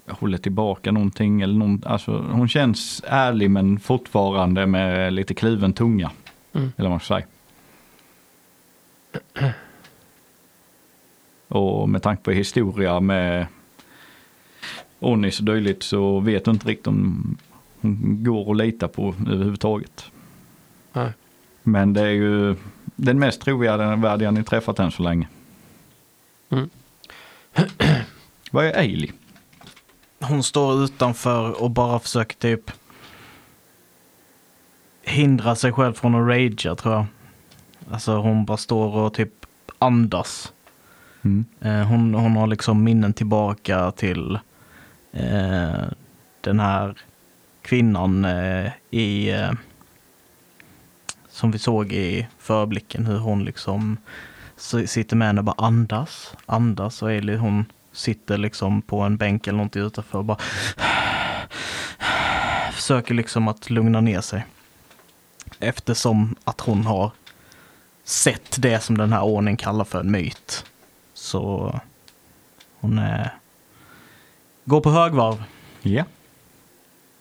håller 0.08 0.38
tillbaka 0.38 0.92
någonting 0.92 1.40
eller 1.40 1.54
någon, 1.54 1.82
alltså 1.86 2.18
hon 2.30 2.48
känns 2.48 3.02
ärlig 3.06 3.50
men 3.50 3.80
fortfarande 3.80 4.66
med 4.66 5.12
lite 5.12 5.34
kluven 5.34 5.72
tunga. 5.72 6.10
Mm. 6.52 6.72
Eller 6.76 6.88
vad 6.88 6.90
man 6.90 7.00
ska 7.00 7.14
säga. 7.14 7.26
Och 11.50 11.88
med 11.88 12.02
tanke 12.02 12.22
på 12.22 12.30
historia 12.30 13.00
med 13.00 13.46
Onnis 15.00 15.38
och 15.38 15.44
dylikt 15.44 15.82
så 15.82 16.20
vet 16.20 16.44
du 16.44 16.50
inte 16.50 16.68
riktigt 16.68 16.86
om 16.86 17.36
hon 17.80 18.24
går 18.24 18.50
att 18.50 18.56
lita 18.56 18.88
på 18.88 19.14
överhuvudtaget. 19.26 20.10
Nej. 20.92 21.12
Men 21.62 21.92
det 21.92 22.00
är 22.00 22.10
ju 22.10 22.56
den 22.96 23.18
mest 23.18 23.40
trovärdiga 23.40 24.30
ni 24.30 24.44
träffat 24.44 24.78
än 24.78 24.90
så 24.90 25.02
länge. 25.02 25.28
Mm. 26.50 26.70
Vad 28.50 28.64
är 28.66 28.78
Ailey? 28.78 29.10
Hon 30.20 30.42
står 30.42 30.84
utanför 30.84 31.62
och 31.62 31.70
bara 31.70 31.98
försöker 31.98 32.36
typ 32.36 32.70
hindra 35.02 35.56
sig 35.56 35.72
själv 35.72 35.92
från 35.92 36.14
att 36.14 36.28
ragea 36.28 36.76
tror 36.76 36.94
jag. 36.94 37.06
Alltså 37.90 38.16
hon 38.16 38.44
bara 38.44 38.56
står 38.56 38.96
och 38.96 39.14
typ 39.14 39.46
andas. 39.78 40.52
Mm. 41.22 41.44
Eh, 41.60 41.88
hon, 41.88 42.14
hon 42.14 42.36
har 42.36 42.46
liksom 42.46 42.84
minnen 42.84 43.12
tillbaka 43.12 43.90
till 43.90 44.38
eh, 45.12 45.84
den 46.40 46.60
här 46.60 46.94
kvinnan 47.62 48.24
eh, 48.24 48.72
i 48.90 49.30
eh, 49.30 49.52
som 51.28 51.50
vi 51.50 51.58
såg 51.58 51.92
i 51.92 52.28
förblicken 52.38 53.06
hur 53.06 53.18
hon 53.18 53.44
liksom 53.44 53.96
sitter 54.86 55.16
med 55.16 55.28
henne 55.28 55.40
och 55.40 55.44
bara 55.44 55.66
andas, 55.66 56.34
andas 56.46 57.02
och 57.02 57.12
Eli 57.12 57.36
hon 57.36 57.64
sitter 57.92 58.38
liksom 58.38 58.82
på 58.82 59.00
en 59.00 59.16
bänk 59.16 59.46
eller 59.46 59.56
någonting 59.56 59.82
utanför 59.82 60.18
och 60.18 60.24
bara 60.24 60.38
försöker 62.72 63.14
liksom 63.14 63.48
att 63.48 63.70
lugna 63.70 64.00
ner 64.00 64.20
sig. 64.20 64.46
Eftersom 65.58 66.36
att 66.44 66.60
hon 66.60 66.86
har 66.86 67.10
sett 68.04 68.62
det 68.62 68.80
som 68.80 68.98
den 68.98 69.12
här 69.12 69.22
ordningen 69.22 69.56
kallar 69.56 69.84
för 69.84 70.00
en 70.00 70.10
myt. 70.10 70.64
Så 71.20 71.74
hon 72.80 72.98
är... 72.98 73.34
Går 74.64 74.80
på 74.80 74.90
högvarv. 74.90 75.42
Ja. 75.82 76.04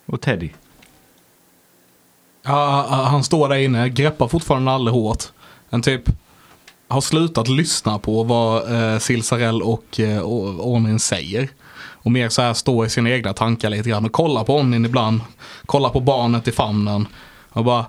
Och 0.05 0.21
Teddy? 0.21 0.49
Ja, 2.41 2.85
han 3.09 3.23
står 3.23 3.49
där 3.49 3.55
inne, 3.55 3.89
greppar 3.89 4.27
fortfarande 4.27 4.71
Nalle 4.71 4.91
hårt. 4.91 5.23
En 5.69 5.81
typ 5.81 6.01
har 6.87 7.01
slutat 7.01 7.47
lyssna 7.47 7.99
på 7.99 8.23
vad 8.23 8.73
eh, 8.93 8.99
Silsarell 8.99 9.61
och 9.61 9.99
eh, 9.99 10.21
O- 10.23 10.73
Onin 10.75 10.99
säger. 10.99 11.49
Och 11.77 12.11
mer 12.11 12.29
så 12.29 12.41
här 12.41 12.53
står 12.53 12.85
i 12.85 12.89
sina 12.89 13.09
egna 13.09 13.33
tankar 13.33 13.69
lite 13.69 13.89
grann 13.89 14.05
och 14.05 14.11
kollar 14.11 14.43
på 14.43 14.55
Onin 14.55 14.85
ibland. 14.85 15.21
Kollar 15.65 15.89
på 15.89 15.99
barnet 15.99 16.47
i 16.47 16.51
famnen. 16.51 17.07
Och 17.49 17.63
bara 17.65 17.85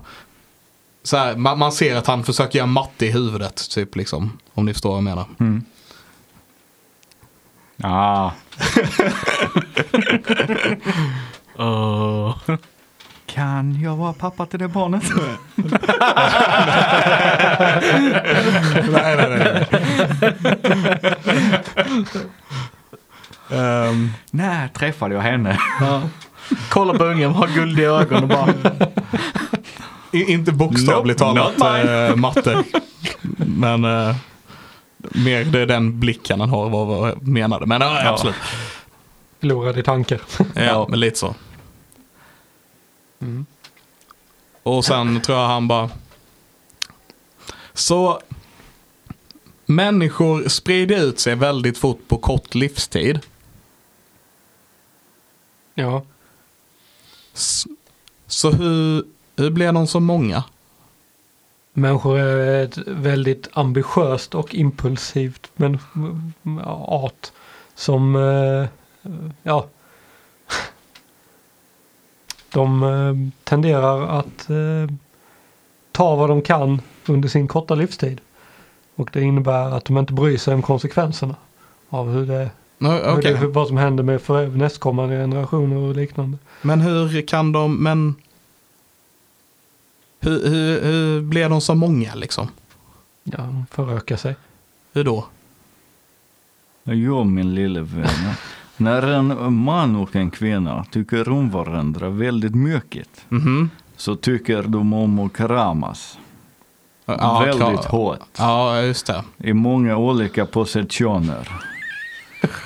så 1.03 1.17
här, 1.17 1.35
man, 1.35 1.59
man 1.59 1.71
ser 1.71 1.95
att 1.95 2.07
han 2.07 2.23
försöker 2.23 2.59
göra 2.59 2.67
matte 2.67 3.05
i 3.05 3.11
huvudet, 3.11 3.69
typ 3.69 3.95
liksom. 3.95 4.37
Om 4.53 4.65
ni 4.65 4.73
förstår 4.73 4.89
vad 4.89 4.97
jag 4.97 5.03
menar. 5.03 5.25
Mm. 5.39 5.63
Ah, 7.83 8.31
kan 13.25 13.81
jag 13.81 13.95
vara 13.95 14.13
pappa 14.13 14.45
till 14.45 14.59
det 14.59 14.67
barnet? 14.67 15.03
nej, 18.91 19.15
nej, 19.17 19.29
nej. 19.29 19.65
Ehm, 23.51 24.11
När 24.31 24.67
träffade 24.67 25.15
jag 25.15 25.21
henne? 25.21 25.57
Kolla 26.69 26.93
på 26.93 27.03
ungen, 27.03 27.31
har 27.31 27.47
guldiga 27.47 27.89
ögon 27.89 28.23
och 28.23 28.29
bara... 28.29 28.47
i- 30.11 30.31
inte 30.33 30.51
bokstavligt 30.51 31.19
Nope, 31.19 31.57
talat 31.59 32.09
eh, 32.09 32.15
matte. 32.15 32.63
Men 33.37 33.85
eh, 33.85 34.15
mer 35.11 35.45
det 35.45 35.59
är 35.59 35.65
den 35.65 35.99
blicken 35.99 36.39
han 36.39 36.49
har 36.49 36.69
vad 36.69 37.09
jag 37.09 37.27
menade. 37.27 37.65
Men 37.65 37.81
ja, 37.81 38.07
absolut. 38.09 38.35
Förlorad 39.39 39.77
i 39.79 39.83
tankar. 39.83 40.21
Ja, 40.55 40.87
men 40.89 40.99
lite 40.99 41.19
så. 41.19 41.35
Mm. 43.21 43.45
Och 44.63 44.85
sen 44.85 45.21
tror 45.21 45.37
jag 45.37 45.47
han 45.47 45.67
bara... 45.67 45.89
Så 47.73 48.21
människor 49.65 50.47
sprider 50.49 51.03
ut 51.03 51.19
sig 51.19 51.35
väldigt 51.35 51.77
fort 51.77 52.07
på 52.07 52.17
kort 52.17 52.55
livstid. 52.55 53.19
Ja. 55.75 56.03
S- 57.33 57.65
Så 58.27 58.51
hur, 58.51 59.03
hur 59.35 59.49
blir 59.49 59.71
de 59.71 59.87
så 59.87 59.99
många? 59.99 60.43
Människor 61.73 62.19
är 62.19 62.63
ett 62.63 62.77
väldigt 62.87 63.47
ambitiöst 63.53 64.35
och 64.35 64.55
impulsivt 64.55 65.51
men, 65.55 65.79
art 66.85 67.31
som, 67.75 68.15
eh, 68.15 68.67
ja, 69.43 69.65
de 72.53 72.83
eh, 72.83 73.43
tenderar 73.43 74.19
att 74.19 74.49
eh, 74.49 74.95
ta 75.91 76.15
vad 76.15 76.29
de 76.29 76.41
kan 76.41 76.81
under 77.05 77.29
sin 77.29 77.47
korta 77.47 77.75
livstid. 77.75 78.21
Och 78.95 79.09
det 79.13 79.21
innebär 79.21 79.77
att 79.77 79.85
de 79.85 79.97
inte 79.97 80.13
bryr 80.13 80.37
sig 80.37 80.53
om 80.53 80.61
konsekvenserna 80.61 81.35
av 81.89 82.11
hur 82.11 82.25
det, 82.25 82.49
No, 82.77 82.87
hur 82.87 83.17
okej. 83.17 83.31
det 83.31 83.37
hur, 83.37 83.47
vad 83.47 83.67
som 83.67 83.77
händer 83.77 84.03
med 84.03 84.21
för 84.21 84.47
nästkommande 84.47 85.15
generationer 85.15 85.77
och 85.77 85.95
liknande. 85.95 86.37
Men 86.61 86.81
hur 86.81 87.27
kan 87.27 87.51
de, 87.51 87.83
men... 87.83 88.15
Hur, 90.23 90.49
hur, 90.49 90.81
hur 90.83 91.21
blir 91.21 91.49
de 91.49 91.61
så 91.61 91.75
många 91.75 92.15
liksom? 92.15 92.47
Ja, 93.23 93.37
de 93.37 93.65
förökar 93.71 94.17
sig. 94.17 94.35
Hur 94.93 95.03
då? 95.03 95.25
Jo, 96.83 97.23
min 97.23 97.55
lille 97.55 97.81
vän. 97.81 98.07
När 98.77 99.01
en 99.01 99.53
man 99.53 99.95
och 99.95 100.15
en 100.15 100.31
kvinna 100.31 100.85
tycker 100.91 101.29
om 101.29 101.49
varandra 101.49 102.09
väldigt 102.09 102.55
mycket 102.55 103.07
Mhm. 103.29 103.69
så 103.97 104.15
tycker 104.15 104.63
de 104.63 104.93
om 104.93 105.19
att 105.19 105.33
kramas. 105.33 106.17
Ja, 107.05 107.39
väldigt 107.39 107.57
klar. 107.57 107.89
hårt. 107.89 108.19
Ja, 108.37 108.81
just 108.81 109.05
det. 109.05 109.23
I 109.37 109.53
många 109.53 109.97
olika 109.97 110.45
positioner. 110.45 111.49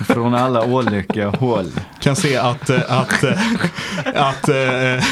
Från 0.04 0.34
alla 0.34 0.62
olika 0.64 1.28
håll. 1.28 1.72
Kan 2.00 2.16
se 2.16 2.36
att, 2.36 2.70
eh, 2.70 2.80
att, 2.88 3.24
eh, 3.24 3.38
att 4.14 4.48
äh, 4.48 5.04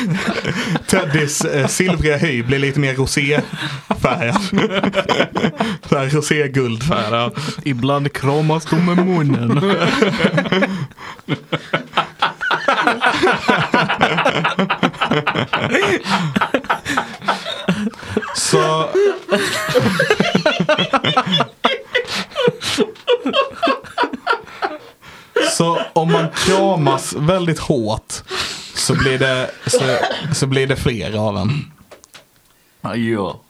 Teddys 0.87 1.44
äh, 1.44 1.66
silvriga 1.66 2.16
hy 2.16 2.42
blir 2.42 2.59
lite 2.59 2.81
mer 2.81 2.94
roséfärgad. 2.94 4.37
Roséguldfärgad. 5.90 7.33
Ibland 7.64 8.12
kramas 8.12 8.64
de 8.64 8.87
med 8.87 9.07
munnen. 9.07 9.61
Så... 18.35 18.88
Så 25.51 25.81
om 25.92 26.12
man 26.12 26.27
kramas 26.35 27.12
väldigt 27.12 27.59
hårt 27.59 28.12
så 28.75 28.94
blir 28.94 29.18
det, 29.18 29.51
så, 29.66 29.97
så 30.35 30.47
blir 30.47 30.66
det 30.66 30.77
fler 30.77 31.29
av 31.29 31.37
en. 31.37 31.73
Ja. 32.97 33.40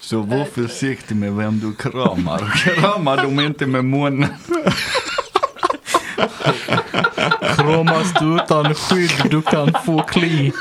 Så 0.00 0.18
var 0.18 0.44
försiktig 0.44 1.16
med 1.16 1.36
vem 1.36 1.60
du 1.60 1.74
kramar. 1.74 2.52
Krama 2.56 3.16
dem 3.16 3.40
inte 3.40 3.66
med 3.66 3.84
munnen. 3.84 4.34
Kramas 7.56 8.12
du 8.20 8.36
utan 8.36 8.74
skydd 8.74 9.30
du 9.30 9.42
kan 9.42 9.74
få 9.86 10.02
kli. 10.02 10.52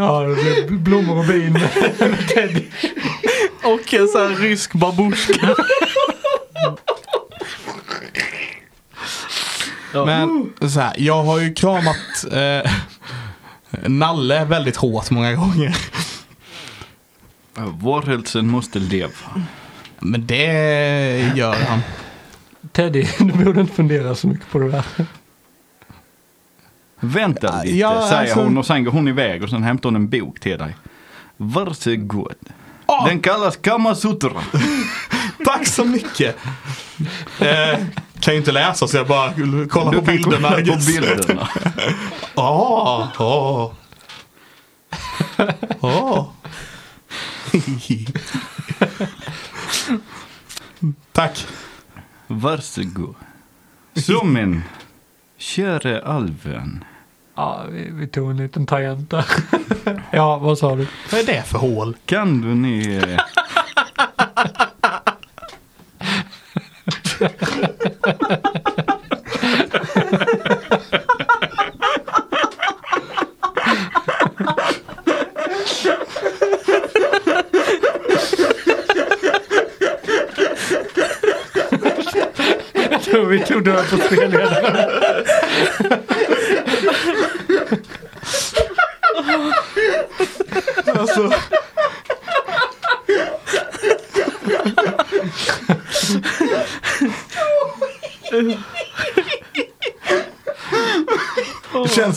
Ja, 0.00 0.22
det 0.22 0.70
blir 0.98 1.14
blommor 1.14 1.18
och 1.18 1.26
bin 1.26 1.52
med 1.52 2.28
Teddy. 2.28 2.64
Och 3.64 3.94
en 3.94 4.08
sån 4.08 4.20
här 4.22 4.36
rysk 4.36 4.74
babusjka. 4.74 5.54
Men 9.92 10.52
så 10.70 10.80
här, 10.80 10.92
jag 10.98 11.22
har 11.22 11.38
ju 11.40 11.54
kramat 11.54 12.24
eh, 12.32 12.70
Nalle 13.86 14.44
väldigt 14.44 14.76
hårt 14.76 15.10
många 15.10 15.34
gånger. 15.34 15.76
Varelsen 17.54 18.46
måste 18.48 18.78
leva. 18.78 19.42
Men 20.00 20.26
det 20.26 21.32
gör 21.36 21.54
han. 21.68 21.80
Teddy, 22.72 23.06
du 23.18 23.44
borde 23.44 23.60
inte 23.60 23.74
fundera 23.74 24.14
så 24.14 24.26
mycket 24.28 24.50
på 24.50 24.58
det 24.58 24.70
där. 24.70 24.84
Vänta 27.00 27.62
lite, 27.62 27.76
Ja, 27.76 28.06
säger 28.08 28.20
alltså- 28.22 28.40
hon 28.40 28.58
och 28.58 28.66
sen 28.66 28.84
går 28.84 28.92
hon 28.92 29.08
iväg 29.08 29.42
och 29.42 29.50
sen 29.50 29.62
hämtar 29.62 29.88
hon 29.88 29.96
en 29.96 30.08
bok 30.08 30.40
till 30.40 30.58
dig. 30.58 30.76
Varsågod. 31.40 32.34
Åh! 32.86 33.06
Den 33.06 33.20
kallas 33.20 33.56
Kamasutra. 33.56 34.42
Tack 35.44 35.66
så 35.66 35.84
mycket! 35.84 36.36
Eh, 37.40 37.78
kan 38.20 38.34
ju 38.34 38.38
inte 38.40 38.52
läsa 38.52 38.88
så 38.88 38.96
jag 38.96 39.06
bara 39.06 39.32
kollar 39.68 39.92
på 39.92 40.00
bilderna. 40.00 40.48
kolla 40.50 40.76
på 40.76 40.84
bilderna. 40.86 41.48
Åh, 42.34 43.08
åh. 43.18 43.72
Åh. 45.80 46.26
Tack. 51.12 51.46
Varsågod. 52.26 53.14
Så 53.94 54.24
min 54.24 54.62
käre 55.38 56.02
alven. 56.02 56.84
Ja, 57.38 57.62
vi, 57.70 57.88
vi 57.92 58.06
tog 58.06 58.30
en 58.30 58.36
liten 58.36 58.66
tangent 58.66 59.10
där. 59.10 59.24
ja, 60.10 60.38
vad 60.38 60.58
sa 60.58 60.76
du? 60.76 60.86
Vad 61.12 61.20
är 61.20 61.26
det 61.26 61.42
för 61.42 61.58
hål? 61.58 61.96
Kan 62.06 62.40
du 62.40 62.48
ni... 62.54 62.96
eh, 62.96 63.18
Jag 82.90 83.02
tror 83.02 83.26
vi 83.26 83.38
tog 83.44 83.64
död 83.64 83.84
på 83.90 83.96
spelledaren. 83.96 84.86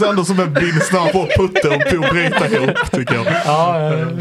känns 0.01 0.09
ändå 0.09 0.25
som 0.25 0.39
en 0.39 0.53
bild 0.53 0.81
han 0.91 1.11
får 1.11 1.27
putte 1.37 1.69
och 1.69 1.81
på 1.81 2.13
bryta 2.13 2.47
ihop 2.49 2.91
tycker 2.91 3.15
jag. 3.15 3.25
Ja, 3.45 3.93
eh, 3.93 4.19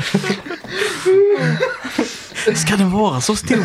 Ska 2.55 2.77
den 2.77 2.91
vara 2.91 3.21
så 3.21 3.37
stor? 3.37 3.65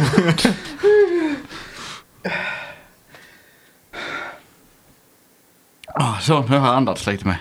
Ah, 5.97 6.19
så, 6.19 6.41
nu 6.41 6.57
har 6.57 6.67
jag 6.67 6.75
andats 6.75 7.07
lite 7.07 7.27
med. 7.27 7.37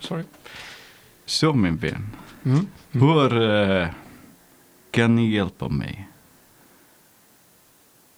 sorry. 0.00 0.24
Så 1.24 1.52
min 1.52 1.76
vän. 1.76 2.16
Mm. 2.44 2.66
Hur 2.90 3.42
eh, 3.50 3.88
kan 4.90 5.14
ni 5.14 5.30
hjälpa 5.34 5.68
mig? 5.68 6.08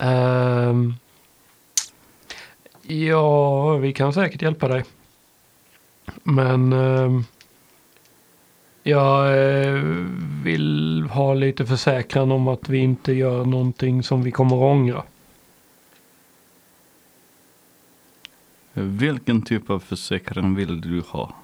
Ehm, 0.05 0.95
ja, 2.83 3.77
vi 3.77 3.93
kan 3.93 4.13
säkert 4.13 4.43
hjälpa 4.43 4.69
dig. 4.69 4.85
Men 6.23 6.73
ehm, 6.73 7.25
jag 8.83 9.27
eh, 9.27 9.83
vill 10.45 11.03
ha 11.11 11.35
lite 11.35 11.67
försäkran 11.67 12.33
om 12.33 12.49
att 12.49 12.69
vi 12.69 12.79
inte 12.79 13.13
gör 13.13 13.45
någonting 13.45 14.03
som 14.03 14.23
vi 14.23 14.31
kommer 14.31 14.57
att 14.57 14.73
ångra. 14.77 15.03
Vilken 18.73 19.43
typ 19.43 19.71
av 19.71 19.79
försäkran 19.79 20.55
vill 20.55 20.81
du 20.81 21.03
ha? 21.09 21.35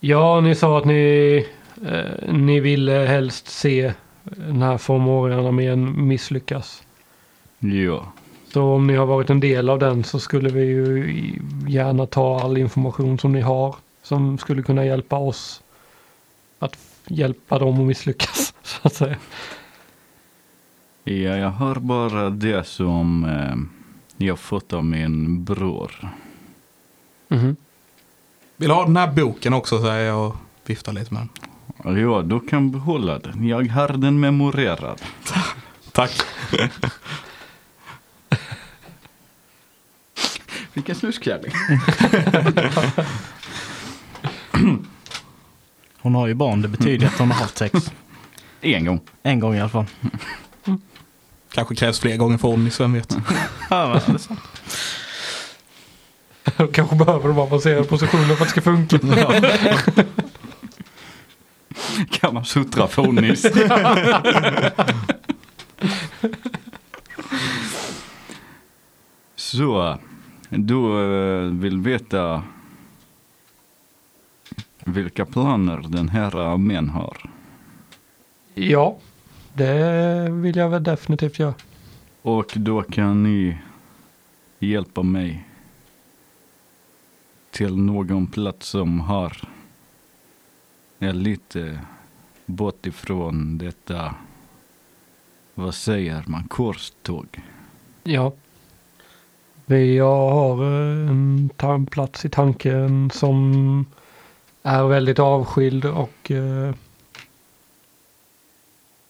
Ja, 0.00 0.40
ni 0.40 0.54
sa 0.54 0.78
att 0.78 0.84
ni, 0.84 1.46
eh, 1.86 2.32
ni 2.32 2.60
ville 2.60 2.92
helst 2.92 3.48
se 3.48 3.92
den 4.22 4.62
här 4.62 4.78
Formorian-armén 4.78 6.08
misslyckas. 6.08 6.85
Ja. 7.58 8.12
Så 8.52 8.62
om 8.62 8.86
ni 8.86 8.96
har 8.96 9.06
varit 9.06 9.30
en 9.30 9.40
del 9.40 9.70
av 9.70 9.78
den 9.78 10.04
så 10.04 10.20
skulle 10.20 10.48
vi 10.48 10.64
ju 10.64 11.14
gärna 11.68 12.06
ta 12.06 12.40
all 12.40 12.58
information 12.58 13.18
som 13.18 13.32
ni 13.32 13.40
har 13.40 13.76
som 14.02 14.38
skulle 14.38 14.62
kunna 14.62 14.84
hjälpa 14.84 15.16
oss 15.16 15.62
att 16.58 16.78
hjälpa 17.06 17.58
dem 17.58 17.80
att 17.80 17.86
misslyckas. 17.86 18.54
Så 18.62 18.78
att 18.82 18.94
säga. 18.94 19.16
Ja, 21.04 21.36
jag 21.36 21.50
har 21.50 21.74
bara 21.74 22.30
det 22.30 22.66
som 22.66 23.24
eh, 23.24 24.26
jag 24.26 24.38
fått 24.38 24.72
av 24.72 24.84
min 24.84 25.44
bror. 25.44 26.08
Mhm. 27.28 27.56
Vill 28.56 28.68
du 28.68 28.74
ha 28.74 28.84
den 28.84 28.96
här 28.96 29.12
boken 29.12 29.52
också 29.52 29.82
säger 29.82 30.06
jag 30.06 30.26
och 30.26 30.36
viftar 30.66 30.92
lite 30.92 31.14
med 31.14 31.28
den. 31.84 31.98
Ja, 31.98 32.22
du 32.22 32.40
kan 32.40 32.70
behålla 32.70 33.18
den. 33.18 33.48
Jag 33.48 33.68
har 33.68 33.88
den 33.88 34.20
memorerad. 34.20 35.02
Tack. 35.92 36.12
Vilken 40.76 40.94
snuskkärring. 40.94 41.52
Hon 45.98 46.14
har 46.14 46.26
ju 46.26 46.34
barn, 46.34 46.62
det 46.62 46.68
betyder 46.68 47.06
att 47.06 47.18
hon 47.18 47.30
har 47.30 47.40
haft 47.40 47.58
sex. 47.58 47.92
En 48.60 48.84
gång. 48.84 49.00
En 49.22 49.40
gång 49.40 49.54
i 49.54 49.60
alla 49.60 49.68
fall. 49.68 49.84
Kanske 51.54 51.74
krävs 51.74 52.00
fler 52.00 52.16
gånger 52.16 52.38
för 52.38 52.48
Onnys, 52.48 52.80
vem 52.80 52.92
vet. 52.92 53.16
Ja, 53.70 53.88
men 53.88 54.00
det 54.06 54.12
är 54.12 54.18
sant. 54.18 54.40
Kanske 56.74 56.96
behöver 56.96 57.28
de 57.28 57.38
avancerade 57.38 57.84
positioner 57.84 58.24
för 58.24 58.32
att 58.32 58.38
det 58.38 58.46
ska 58.46 58.60
funka. 58.60 58.98
Kan 62.10 62.34
man 62.34 62.44
suttra 62.44 62.88
fonis. 62.88 63.46
Så, 69.36 69.98
du 70.50 71.02
eh, 71.02 71.50
vill 71.52 71.80
veta 71.80 72.42
vilka 74.84 75.24
planer 75.24 75.84
den 75.88 76.08
här 76.08 76.36
armén 76.36 76.88
har. 76.88 77.30
Ja, 78.54 78.96
det 79.54 80.28
vill 80.30 80.56
jag 80.56 80.68
väl 80.68 80.82
definitivt 80.82 81.38
göra. 81.38 81.54
Och 82.22 82.52
då 82.56 82.82
kan 82.82 83.22
ni 83.22 83.58
hjälpa 84.58 85.02
mig 85.02 85.48
till 87.50 87.76
någon 87.76 88.26
plats 88.26 88.68
som 88.68 89.00
har 89.00 89.48
är 90.98 91.12
lite 91.12 91.80
bort 92.46 92.86
ifrån 92.86 93.58
detta, 93.58 94.14
vad 95.54 95.74
säger 95.74 96.24
man, 96.26 96.48
korståg. 96.48 97.42
Ja. 98.02 98.32
Vi 99.68 99.98
har 99.98 100.62
eh, 100.62 101.10
en 101.10 101.86
plats 101.86 102.24
i 102.24 102.28
tanken 102.28 103.10
som 103.10 103.86
är 104.62 104.84
väldigt 104.84 105.18
avskild 105.18 105.84
och 105.84 106.30
eh, 106.30 106.74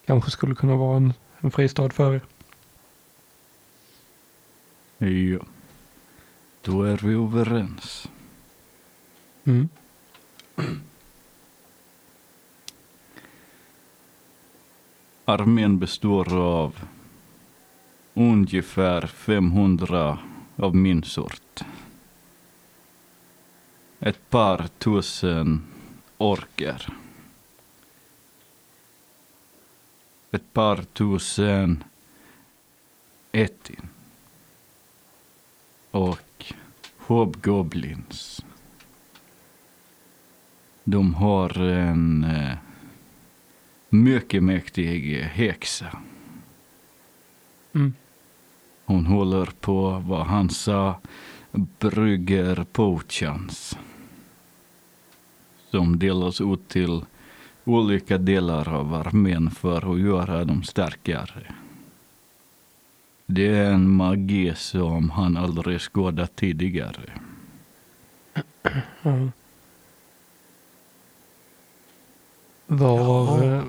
kanske 0.06 0.30
skulle 0.30 0.54
kunna 0.54 0.76
vara 0.76 0.96
en, 0.96 1.12
en 1.40 1.50
fristad 1.50 1.90
för 1.90 2.14
er. 2.14 2.20
Ja, 4.98 5.38
då 6.62 6.82
är 6.82 6.96
vi 6.96 7.14
överens. 7.14 8.08
Mm. 9.44 9.68
Armén 15.24 15.78
består 15.78 16.38
av 16.38 16.80
ungefär 18.14 19.06
500 19.06 20.18
av 20.56 20.76
min 20.76 21.02
sort. 21.02 21.64
Ett 24.00 24.30
par 24.30 24.68
tusen 24.78 25.62
orker. 26.18 26.88
Ett 30.30 30.52
par 30.52 30.82
tusen 30.82 31.84
etin. 33.32 33.88
Och 35.90 36.52
hobgoblins. 36.96 38.44
De 40.84 41.14
har 41.14 41.58
en 41.60 42.24
eh, 42.24 42.56
mycket 43.88 44.42
mäktig 44.42 45.22
häxa. 45.22 45.98
Mm. 47.72 47.94
Hon 48.86 49.06
håller 49.06 49.46
på, 49.60 50.02
vad 50.06 50.26
han 50.26 50.50
sa, 50.50 50.94
brygger 51.52 52.64
potions. 52.72 53.78
Som 55.70 55.98
delas 55.98 56.40
ut 56.40 56.68
till 56.68 57.04
olika 57.64 58.18
delar 58.18 58.68
av 58.68 58.94
armén 58.94 59.50
för 59.50 59.92
att 59.92 60.00
göra 60.00 60.44
dem 60.44 60.62
starkare. 60.62 61.54
Det 63.26 63.46
är 63.46 63.70
en 63.70 63.90
magi 63.90 64.52
som 64.56 65.10
han 65.10 65.36
aldrig 65.36 65.80
skådat 65.80 66.36
tidigare. 66.36 67.12
Ja. 69.02 69.28
Var, 72.66 73.44
eh, 73.44 73.62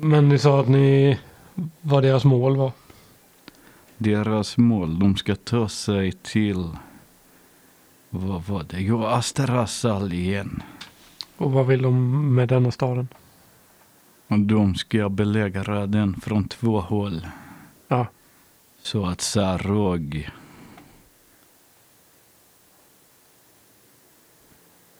men 0.00 0.28
ni 0.28 0.38
sa 0.38 0.60
att 0.60 0.68
ni, 0.68 1.18
vad 1.80 2.02
deras 2.02 2.24
mål 2.24 2.56
var? 2.56 2.72
Deras 3.98 4.56
mål, 4.56 4.98
de 4.98 5.16
ska 5.16 5.36
ta 5.36 5.68
sig 5.68 6.12
till, 6.12 6.68
vad 8.10 8.42
var 8.44 8.64
det? 8.68 8.80
Jo, 8.80 9.04
Asterasal 9.04 10.12
igen. 10.12 10.62
Och 11.36 11.52
vad 11.52 11.66
vill 11.66 11.82
de 11.82 12.34
med 12.34 12.48
denna 12.48 12.70
staden? 12.70 13.08
De 14.28 14.74
ska 14.74 15.08
belägra 15.08 15.86
den 15.86 16.20
från 16.20 16.48
två 16.48 16.80
håll. 16.80 17.26
Ja. 17.88 18.06
Så 18.82 19.06
att 19.06 19.20
Sarog 19.20 20.30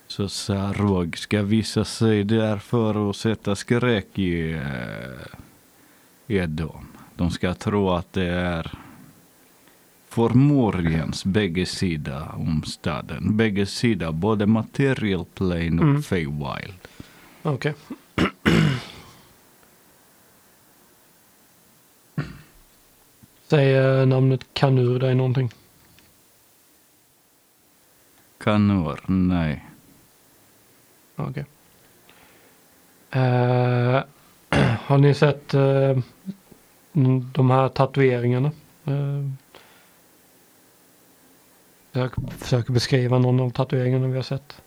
Så 0.07 0.29
Sarog 0.29 1.17
ska 1.17 1.41
visa 1.41 1.85
sig 1.85 2.23
där 2.23 2.57
för 2.57 3.09
att 3.09 3.15
sätta 3.15 3.55
skräck 3.55 4.19
i, 4.19 4.51
eh, 4.51 5.37
i 6.27 6.45
dem. 6.45 6.87
De 7.15 7.31
ska 7.31 7.53
tro 7.53 7.89
att 7.89 8.13
det 8.13 8.29
är 8.29 8.71
Formoriens 10.17 11.25
bägge 11.25 11.65
sidor 11.65 12.35
om 12.35 12.63
staden. 12.65 13.37
Bägge 13.37 13.65
sidor, 13.65 14.11
både 14.11 14.45
material 14.45 15.25
plane 15.25 15.81
och 15.81 15.87
Mm. 15.87 16.03
Feywild. 16.03 16.73
Okej. 17.43 17.73
Säger 23.47 24.05
namnet 24.05 24.45
Kanur 24.53 24.99
dig 24.99 25.15
någonting? 25.15 25.49
Kanor, 28.37 28.99
nej. 29.05 29.65
Okej. 31.15 31.45
Eh, 33.11 34.03
har 34.79 34.97
ni 34.97 35.13
sett 35.13 35.53
mm, 35.53 36.03
de 37.33 37.51
här 37.51 37.69
tatueringarna? 37.69 38.51
Uh, 38.87 39.29
jag 41.97 42.11
försöker 42.37 42.73
beskriva 42.73 43.19
någon 43.19 43.39
av 43.39 43.49
tatueringarna 43.49 44.07
vi 44.07 44.15
har 44.15 44.23
sett. 44.23 44.61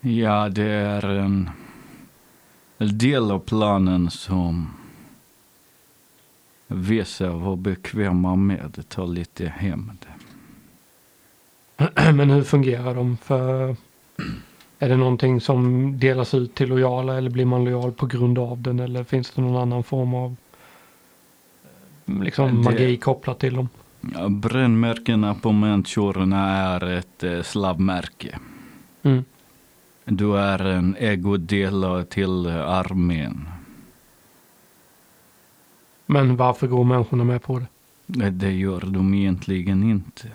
Ja, 0.00 0.48
det 0.48 0.64
är 0.64 1.04
en 1.04 1.50
del 2.78 3.30
av 3.30 3.38
planen 3.38 4.10
som 4.10 4.70
vissa 6.66 7.30
var 7.30 7.56
bekväma 7.56 8.36
med 8.36 8.78
att 8.78 8.88
ta 8.88 9.04
lite 9.04 9.46
hämnd. 9.46 10.06
Men 12.14 12.30
hur 12.30 12.42
fungerar 12.42 12.94
de? 12.94 13.16
För 13.16 13.76
är 14.78 14.88
det 14.88 14.96
någonting 14.96 15.40
som 15.40 15.92
delas 15.98 16.34
ut 16.34 16.54
till 16.54 16.68
lojala 16.68 17.18
eller 17.18 17.30
blir 17.30 17.44
man 17.44 17.64
lojal 17.64 17.92
på 17.92 18.06
grund 18.06 18.38
av 18.38 18.62
den 18.62 18.80
eller 18.80 19.04
finns 19.04 19.30
det 19.30 19.42
någon 19.42 19.62
annan 19.62 19.82
form 19.82 20.14
av 20.14 20.36
liksom 22.04 22.46
Det- 22.56 22.62
magi 22.70 22.96
kopplat 22.96 23.38
till 23.38 23.54
dem? 23.54 23.68
Ja, 24.14 24.28
brännmärkena 24.28 25.34
på 25.34 25.52
människorna 25.52 26.56
är 26.56 26.84
ett 26.90 27.22
eh, 27.24 27.42
slavmärke. 27.42 28.38
Mm. 29.02 29.24
Du 30.04 30.38
är 30.38 30.64
en 30.64 30.96
ägodel 30.98 32.04
till 32.10 32.46
armén. 32.46 33.48
Men 36.06 36.36
varför 36.36 36.66
går 36.66 36.84
människorna 36.84 37.24
med 37.24 37.42
på 37.42 37.58
det? 38.06 38.30
Det 38.30 38.52
gör 38.52 38.80
de 38.80 39.14
egentligen 39.14 39.90
inte. 39.90 40.28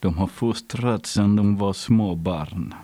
De 0.00 0.14
har 0.14 0.26
fostrats 0.26 1.10
sedan 1.12 1.36
de 1.36 1.56
var 1.56 1.72
små 1.72 2.14
barn. 2.14 2.74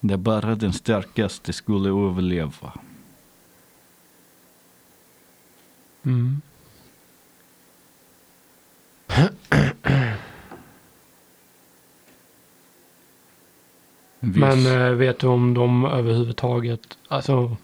Det 0.00 0.14
är 0.14 0.18
bara 0.18 0.54
den 0.54 0.72
starkaste 0.72 1.52
skulle 1.52 1.88
överleva. 1.88 2.72
Mm. 6.02 6.40
Men 14.20 14.66
eh, 14.66 14.90
vet 14.90 15.18
du 15.18 15.26
om 15.26 15.54
de 15.54 15.84
överhuvudtaget, 15.84 16.98
alltså 17.08 17.56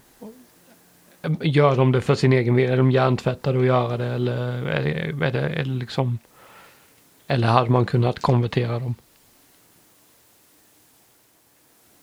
gör 1.41 1.75
de 1.75 1.91
det 1.91 2.01
för 2.01 2.15
sin 2.15 2.33
egen 2.33 2.55
vilja? 2.55 2.73
Är 2.73 2.77
de 2.77 2.91
hjärntvättade 2.91 3.59
att 3.59 3.65
göra 3.65 3.97
det 3.97 4.05
eller 4.05 4.67
är 4.67 4.83
det, 4.83 5.25
är 5.25 5.31
det, 5.31 5.39
är 5.39 5.63
det 5.65 5.71
liksom 5.71 6.17
eller 7.27 7.47
hade 7.47 7.69
man 7.69 7.85
kunnat 7.85 8.19
konvertera 8.19 8.79
dem? 8.79 8.95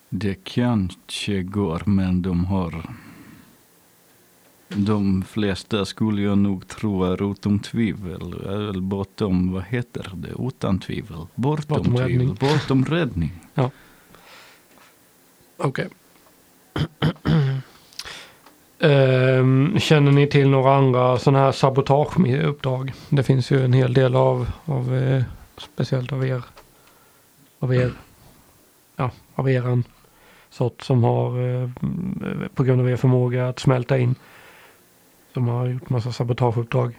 Det 0.09 0.45
kanske 0.45 1.43
går, 1.43 1.83
men 1.85 2.23
de 2.23 2.45
har... 2.45 2.95
De 4.69 5.23
flesta 5.29 5.85
skulle 5.85 6.23
jag 6.23 6.39
nog 6.39 6.69
tro 6.69 7.05
är 7.05 7.33
utom 7.33 7.59
tvivel. 7.59 8.33
Eller 8.47 8.81
bortom, 8.81 9.53
vad 9.53 9.63
heter 9.65 10.13
det? 10.15 10.33
Utan 10.49 10.79
tvivel. 10.79 11.27
Bortom, 11.35 11.65
Bortom 11.69 11.97
tvivel. 11.97 12.09
räddning. 12.11 12.35
Bortom 12.41 12.85
räddning. 12.85 13.33
Okej. 15.57 15.89
Ehm, 18.79 19.79
känner 19.81 20.13
ni 20.13 20.27
till 20.27 20.49
några 20.49 20.75
andra 20.75 21.19
sådana 21.19 21.39
här 21.39 21.53
sabotageuppdrag? 21.53 22.93
Det 23.09 23.23
finns 23.23 23.51
ju 23.51 23.65
en 23.65 23.73
hel 23.73 23.95
del 23.95 24.17
av, 24.17 24.51
av 24.65 24.95
eh, 24.95 25.23
speciellt 25.57 26.13
av 26.13 26.27
er, 26.27 26.43
av 27.59 27.75
er, 27.75 27.93
ja, 28.97 29.11
av 29.35 29.51
eran 29.51 29.85
sort 30.51 30.83
som 30.83 31.05
har 31.05 31.41
eh, 31.63 31.71
på 32.55 32.65
grund 32.65 32.81
av 32.81 32.91
er 32.91 32.97
förmåga 32.97 33.49
att 33.49 33.59
smälta 33.61 33.99
in 33.99 34.15
som 35.35 35.49
har 35.49 35.67
gjort 35.67 35.91
massa 35.91 36.13
sabotageuppdrag. 36.13 36.95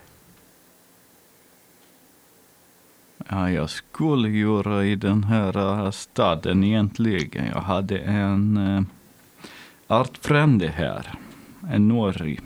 Ja, 3.29 3.51
jag 3.51 3.69
skulle 3.69 4.29
göra 4.29 4.85
i 4.85 4.95
den 4.95 5.23
här 5.23 5.85
äh, 5.85 5.91
staden 5.91 6.63
egentligen. 6.63 7.45
Jag 7.45 7.61
hade 7.61 7.97
en 7.97 8.57
äh, 8.57 8.77
eh, 8.77 8.83
artfrände 9.87 10.67
här. 10.67 11.13
En 11.69 11.87
norri. 11.87 12.39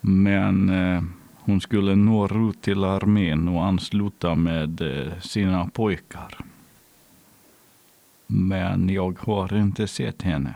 Men 0.00 0.68
eh, 0.68 1.02
hon 1.34 1.60
skulle 1.60 1.94
nå 1.94 2.50
ut 2.50 2.62
till 2.62 2.84
armén 2.84 3.48
och 3.48 3.64
ansluta 3.64 4.34
med 4.34 4.80
eh, 4.80 5.18
sina 5.20 5.66
pojkar. 5.66 6.38
Men 8.26 8.88
jag 8.88 9.18
har 9.20 9.54
inte 9.54 9.86
sett 9.86 10.22
henne. 10.22 10.54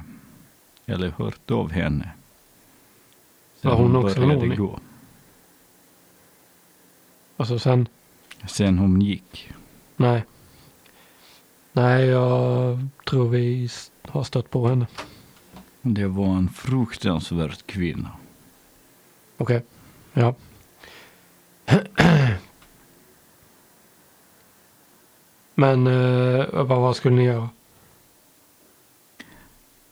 Eller 0.87 1.11
hört 1.11 1.51
av 1.51 1.73
henne. 1.73 2.11
Sen 3.65 3.71
Var 3.71 3.79
hon 3.79 3.97
också 3.97 4.21
började 4.21 4.57
gå. 4.57 4.79
Alltså 7.37 7.59
sen, 7.59 7.89
Sen 8.47 8.79
hon 8.79 9.01
gick. 9.03 9.53
nej. 9.97 10.25
Nej, 11.73 12.05
jag 12.07 12.79
tror 13.09 13.29
vi 13.29 13.69
har 14.03 14.23
stött 14.23 14.51
på 14.51 14.69
henne. 14.69 14.87
Det 15.83 16.07
var 16.07 16.27
en 16.37 16.49
fruktansvärd 16.49 17.67
kvinna. 17.67 18.11
Okej, 19.37 19.63
ja. 20.13 20.35
Men 25.55 25.87
eh, 25.87 26.47
vad, 26.53 26.81
vad 26.81 26.97
skulle 26.97 27.17
ni 27.17 27.25
göra? 27.25 27.49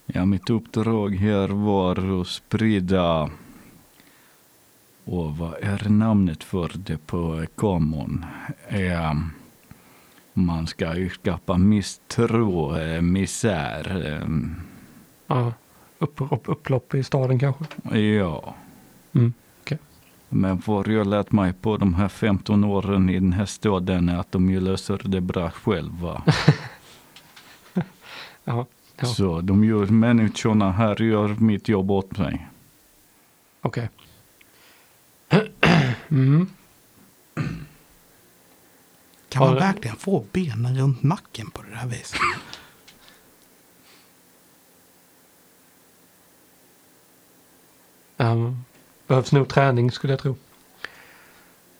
Ja, 0.06 0.24
mitt 0.24 0.50
uppdrag 0.50 1.14
här 1.16 1.48
var 1.48 2.20
att 2.20 2.28
sprida 2.28 3.30
och 5.04 5.36
vad 5.36 5.54
är 5.62 5.88
namnet 5.88 6.44
för 6.44 6.70
det 6.74 7.06
på 7.06 7.44
common? 7.54 8.24
Eh, 8.68 9.12
man 10.32 10.66
ska 10.66 11.08
skapa 11.12 11.56
misstro, 11.58 12.76
eh, 12.76 13.02
misär. 13.02 14.06
Eh, 14.12 14.28
Ja, 15.26 15.52
upp, 15.98 16.32
upp, 16.32 16.48
upplopp 16.48 16.94
i 16.94 17.02
staden 17.02 17.38
kanske? 17.38 17.64
ja. 17.98 18.54
Mm, 19.12 19.32
okej. 19.62 19.78
Men 20.28 20.62
vad 20.66 20.88
jag 20.88 21.06
lärt 21.06 21.32
mig 21.32 21.52
på 21.52 21.76
de 21.76 21.94
här 21.94 22.08
15 22.08 22.64
åren 22.64 23.10
i 23.10 23.14
den 23.14 23.32
här 23.32 23.46
staden 23.46 24.08
är 24.08 24.18
att 24.18 24.32
de 24.32 24.50
ju 24.50 24.60
löser 24.60 25.00
det 25.04 25.20
bra 25.20 25.50
själva. 25.50 26.22
Ja, 28.44 28.66
Ja. 28.96 29.06
Så 29.06 29.40
de 29.40 29.64
gör, 29.64 29.86
människorna 29.86 30.72
här 30.72 31.02
gör 31.02 31.28
mitt 31.28 31.68
jobb 31.68 31.90
åt 31.90 32.18
mig. 32.18 32.48
okej. 33.60 33.88
Mm. 36.08 36.50
Kan 39.28 39.46
man 39.46 39.54
verkligen 39.54 39.96
få 39.96 40.24
benen 40.32 40.78
runt 40.78 41.02
nacken 41.02 41.50
på 41.50 41.62
det 41.62 41.76
här 41.76 41.86
viset? 41.86 42.20
Um, 48.16 48.64
behövs 49.06 49.32
nog 49.32 49.48
träning 49.48 49.90
skulle 49.90 50.12
jag 50.12 50.20
tro. 50.20 50.36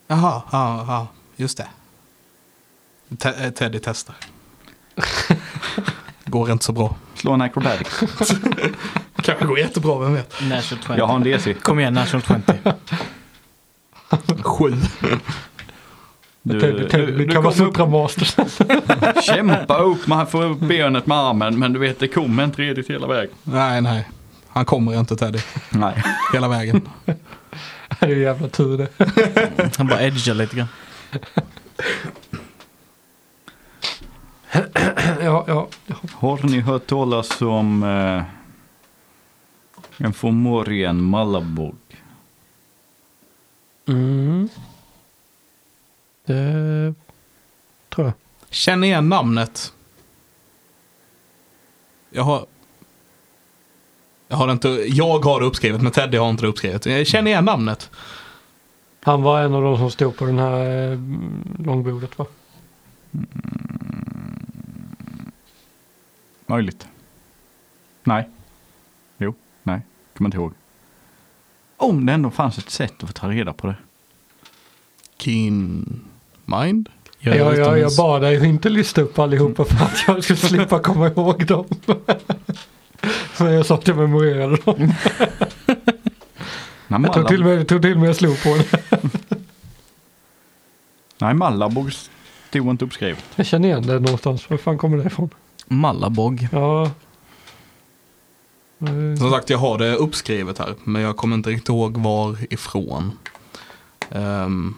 Jaha, 0.06 0.42
ja, 0.52 0.84
ja, 0.88 1.06
just 1.36 1.58
det. 1.58 1.68
Te- 3.18 3.44
eh, 3.44 3.50
Teddy 3.50 3.78
testar. 3.78 4.16
Går 6.24 6.50
inte 6.50 6.64
så 6.64 6.72
bra. 6.72 6.96
Slå 7.14 7.32
en 7.32 7.40
acrobatics. 7.42 8.00
Kanske 9.16 9.44
går 9.44 9.58
jättebra, 9.58 9.98
vem 9.98 10.14
vet. 10.14 10.34
National 10.42 10.84
20. 10.84 10.94
Jag 10.96 11.06
har 11.06 11.16
en 11.16 11.22
DC. 11.22 11.54
Kom 11.54 11.80
igen, 11.80 11.94
National 11.94 12.42
20. 12.62 12.74
Sju. 14.42 14.74
Du, 16.42 16.60
Teddy, 16.60 16.88
Teddy 16.88 17.06
du, 17.06 17.12
blir 17.12 17.26
du 17.26 17.34
kommer 17.34 17.62
upp, 17.62 17.74
Kamasutra-master. 17.74 19.22
kämpa 19.22 19.78
upp, 19.78 20.06
man 20.06 20.26
får 20.26 20.44
upp 20.44 20.58
benet 20.60 21.06
med 21.06 21.18
armen 21.18 21.58
men 21.58 21.72
du 21.72 21.78
vet 21.78 21.98
det 21.98 22.08
kommer 22.08 22.44
inte 22.44 22.62
riktigt 22.62 22.90
hela 22.90 23.06
vägen. 23.06 23.34
Nej, 23.42 23.80
nej. 23.80 24.08
Han 24.48 24.64
kommer 24.64 25.00
inte 25.00 25.16
Teddy. 25.16 25.38
Nej. 25.70 26.02
Hela 26.32 26.48
vägen. 26.48 26.88
det 27.04 28.06
är 28.06 28.08
ju 28.08 28.22
jävla 28.22 28.48
tur 28.48 28.78
det. 28.78 28.88
Han 29.78 29.86
bara 29.86 30.02
edgar 30.02 30.34
lite 30.34 30.56
grann. 30.56 30.68
ja, 35.22 35.44
ja. 35.48 35.68
Har 36.12 36.46
ni 36.46 36.60
hört 36.60 36.86
talas 36.86 37.42
om 37.42 37.82
eh, 37.82 38.22
en 40.06 40.12
Fomorian 40.12 41.02
Malabog? 41.02 41.74
Mm. 43.86 44.48
Det 46.24 46.94
tror 47.88 48.06
jag. 48.06 48.14
Känn 48.50 48.84
igen 48.84 49.08
namnet. 49.08 49.72
Jag 52.10 52.22
har... 52.22 52.46
Jag 54.28 54.36
har 54.36 54.52
inte... 54.52 54.68
Jag 54.68 55.24
har 55.24 55.42
uppskrivet, 55.42 55.82
men 55.82 55.92
Teddy 55.92 56.16
har 56.16 56.30
inte 56.30 56.46
uppskrivet. 56.46 56.86
Jag 56.86 57.06
känner 57.06 57.30
igen 57.30 57.44
namnet. 57.44 57.90
Han 59.02 59.22
var 59.22 59.42
en 59.42 59.54
av 59.54 59.62
de 59.62 59.76
som 59.76 59.90
stod 59.90 60.16
på 60.16 60.24
den 60.24 60.38
här 60.38 60.92
eh, 60.92 60.98
långbordet 61.64 62.18
va? 62.18 62.26
Möjligt. 66.46 66.86
Nej. 68.04 68.28
Jo. 69.18 69.34
Nej. 69.62 69.80
Kommer 70.14 70.28
inte 70.28 70.36
ihåg. 70.36 70.52
Om 71.82 72.06
det 72.06 72.12
ändå 72.12 72.30
fanns 72.30 72.58
ett 72.58 72.70
sätt 72.70 73.02
att 73.02 73.08
få 73.08 73.12
ta 73.12 73.28
reda 73.28 73.52
på 73.52 73.66
det. 73.66 73.74
Keen 75.18 76.00
Mind? 76.44 76.88
Jag, 77.18 77.36
jag, 77.36 77.58
jag, 77.58 77.78
jag 77.78 77.96
bad 77.96 78.22
dig 78.22 78.46
inte 78.46 78.68
lista 78.68 79.00
upp 79.00 79.18
allihopa 79.18 79.64
för 79.64 79.84
att 79.84 80.04
jag 80.06 80.24
skulle 80.24 80.36
slippa 80.36 80.78
komma 80.78 81.06
ihåg 81.06 81.46
dem. 81.46 81.64
Men 83.38 83.52
jag 83.52 83.66
sa 83.66 83.74
att 83.74 83.88
jag 83.88 83.96
memorerade 83.96 84.56
dem. 84.56 84.92
Nej, 86.88 87.00
Jag 87.02 87.12
tog 87.12 87.28
till 87.28 87.44
mig, 87.44 87.64
tog 87.64 87.82
till 87.82 87.98
mig 87.98 88.08
och 88.10 88.16
slog 88.16 88.42
på 88.42 88.48
det. 88.56 89.00
Nej, 91.18 91.34
Malabog 91.34 91.92
stod 92.48 92.66
inte 92.70 92.84
uppskrivet. 92.84 93.24
Jag 93.36 93.46
känner 93.46 93.68
igen 93.68 93.86
det 93.86 93.98
någonstans. 94.00 94.50
Var 94.50 94.56
fan 94.56 94.78
kommer 94.78 94.96
det 94.96 95.04
ifrån? 95.04 95.30
Malabog. 95.66 96.48
Ja. 96.52 96.90
Eh, 98.82 99.18
Som 99.18 99.30
sagt, 99.30 99.50
jag 99.50 99.58
har 99.58 99.78
det 99.78 99.94
uppskrivet 99.96 100.58
här, 100.58 100.74
men 100.84 101.02
jag 101.02 101.16
kommer 101.16 101.36
inte 101.36 101.50
riktigt 101.50 101.68
ihåg 101.68 101.96
var 101.96 102.36
ifrån. 102.52 103.12
Ehm, 104.10 104.74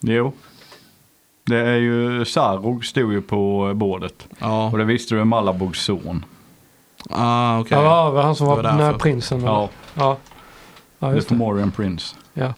Jo. 0.00 0.32
Det 1.44 1.56
är 1.60 1.76
ju, 1.76 2.24
Sarog 2.24 2.84
stod 2.86 3.12
ju 3.12 3.22
på 3.22 3.72
bordet. 3.74 4.26
ja, 4.38 4.70
Och 4.70 4.78
det 4.78 4.84
visste 4.84 5.14
du 5.14 5.20
är 5.20 5.24
Malabogs 5.24 5.84
son. 5.84 6.24
ah, 7.10 7.60
okej. 7.60 7.78
Ja, 7.78 8.04
det 8.06 8.10
var 8.14 8.22
han 8.22 8.36
som 8.36 8.46
var, 8.46 8.56
var 8.56 8.62
den 8.62 8.78
här 8.78 8.92
prinsen. 8.98 9.38
eller? 9.38 9.48
Ja, 9.48 9.68
Ja, 9.94 10.16
ja 10.98 11.14
The. 11.14 11.20
Fomorian 11.20 11.70
Prince. 11.72 12.16
Ja. 12.34 12.54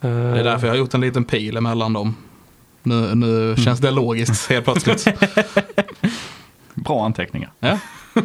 Det 0.00 0.08
är 0.08 0.44
därför 0.44 0.66
jag 0.66 0.72
har 0.74 0.78
gjort 0.78 0.94
en 0.94 1.00
liten 1.00 1.24
pil 1.24 1.56
emellan 1.56 1.92
dem. 1.92 2.16
Nu, 2.88 3.14
nu 3.14 3.56
känns 3.56 3.80
det 3.80 3.90
logiskt 3.90 4.50
helt 4.50 4.64
plötsligt. 4.64 5.08
Bra 6.74 7.04
anteckningar. 7.04 7.50
Ja. 7.60 7.78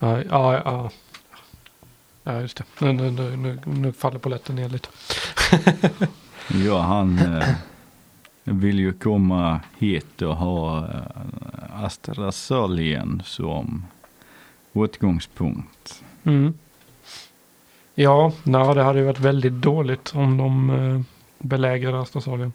Ja, 0.00 0.22
ja, 0.22 0.62
ja. 0.64 0.90
Ja, 2.24 2.40
just 2.40 2.56
det. 2.56 2.64
Nu, 2.78 2.92
nu, 2.92 3.10
nu, 3.10 3.36
nu, 3.36 3.58
nu 3.64 3.92
faller 3.92 4.18
polletten 4.18 4.56
ner 4.56 4.68
lite. 4.68 4.88
Ja, 6.66 6.80
han 6.80 7.18
eh, 7.18 7.48
vill 8.44 8.78
ju 8.78 8.92
komma 8.92 9.60
hit 9.78 10.22
och 10.22 10.36
ha 10.36 10.78
eh, 10.78 11.84
Astrasalien 11.84 13.22
som 13.24 13.84
utgångspunkt. 14.72 16.02
Mm. 16.24 16.54
Ja, 17.94 18.32
nej, 18.42 18.74
det 18.74 18.82
hade 18.82 18.98
ju 18.98 19.04
varit 19.04 19.20
väldigt 19.20 19.52
dåligt 19.52 20.12
om 20.14 20.36
de 20.36 20.70
eh, 20.70 21.00
belägrade 21.38 22.00
Astrasalien. 22.00 22.52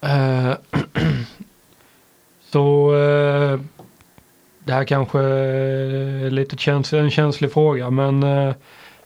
Eh, 0.00 0.54
så 2.50 2.94
eh, 2.94 3.60
det 4.58 4.72
här 4.72 4.84
kanske 4.84 5.18
är 5.20 6.30
lite 6.30 6.56
käns 6.56 6.92
en 6.92 7.10
känslig 7.10 7.52
fråga 7.52 7.90
men 7.90 8.22
eh, 8.22 8.54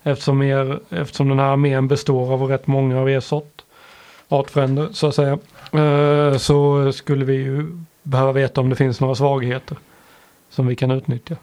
eftersom, 0.03 0.43
er, 0.43 0.81
eftersom 0.91 1.29
den 1.29 1.39
här 1.39 1.47
armén 1.47 1.89
består 1.89 2.33
av 2.33 2.43
rätt 2.43 2.67
många 2.67 3.01
av 3.01 3.11
er 3.11 3.21
sort, 3.21 3.63
artfränder 4.29 4.89
så 4.93 5.07
att 5.07 5.15
säga, 5.15 5.39
så 6.39 6.93
skulle 6.93 7.25
vi 7.25 7.35
ju 7.35 7.67
behöva 8.03 8.33
veta 8.33 8.61
om 8.61 8.71
det 8.71 8.77
finns 8.77 9.01
några 9.01 9.15
svagheter 9.15 9.77
som 10.51 10.67
vi 10.67 10.77
kan 10.77 10.91
utnyttja. 10.91 11.37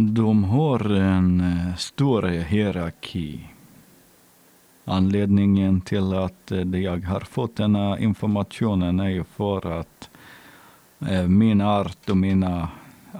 De 0.00 0.44
har 0.44 0.90
en 0.90 1.40
eh, 1.40 1.76
stor 1.76 2.22
hierarki. 2.22 3.40
Anledningen 4.84 5.80
till 5.80 6.14
att 6.14 6.52
eh, 6.52 6.80
jag 6.80 7.04
har 7.04 7.20
fått 7.20 7.56
den 7.56 7.74
här 7.74 7.96
informationen 7.96 9.00
är 9.00 9.08
ju 9.08 9.24
för 9.24 9.80
att 9.80 10.10
eh, 11.08 11.22
min 11.22 11.60
art 11.60 12.10
och 12.10 12.16
mina 12.16 12.68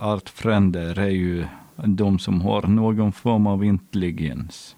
artfränder 0.01 0.99
är 0.99 1.11
ju 1.11 1.47
de 1.77 2.19
som 2.19 2.41
har 2.41 2.63
någon 2.63 3.13
form 3.13 3.47
av 3.47 3.65
intelligens. 3.65 4.77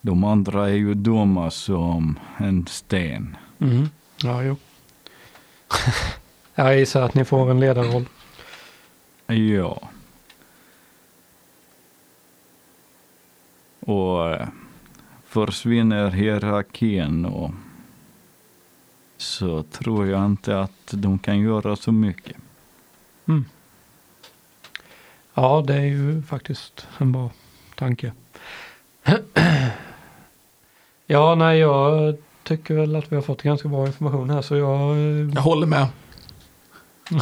De 0.00 0.24
andra 0.24 0.68
är 0.68 0.74
ju 0.74 0.94
dumma 0.94 1.50
som 1.50 2.18
en 2.36 2.66
sten. 2.66 3.36
Mm. 3.58 3.88
Ja, 4.22 4.42
jo. 4.42 4.56
Jag 6.54 6.78
gissar 6.78 7.02
att 7.02 7.14
ni 7.14 7.24
får 7.24 7.50
en 7.50 7.60
ledarroll. 7.60 8.06
Ja. 9.26 9.80
Och 13.88 14.30
eh, 14.30 14.46
försvinner 15.28 16.10
hierarkin 16.10 17.24
och 17.24 17.50
så 19.16 19.62
tror 19.62 20.06
jag 20.06 20.24
inte 20.26 20.60
att 20.60 20.90
de 20.90 21.18
kan 21.18 21.38
göra 21.40 21.76
så 21.76 21.92
mycket. 21.92 22.36
Mm. 23.28 23.44
Ja, 25.34 25.64
det 25.66 25.74
är 25.74 25.80
ju 25.84 26.22
faktiskt 26.22 26.86
en 26.98 27.12
bra 27.12 27.30
tanke. 27.74 28.12
ja, 31.06 31.34
nej, 31.34 31.58
jag 31.58 32.16
tycker 32.42 32.74
väl 32.74 32.96
att 32.96 33.12
vi 33.12 33.16
har 33.16 33.22
fått 33.22 33.42
ganska 33.42 33.68
bra 33.68 33.86
information 33.86 34.30
här 34.30 34.42
så 34.42 34.56
jag... 34.56 34.90
eh, 34.90 35.30
Jag 35.34 35.42
håller 35.42 35.66
med. 35.66 35.86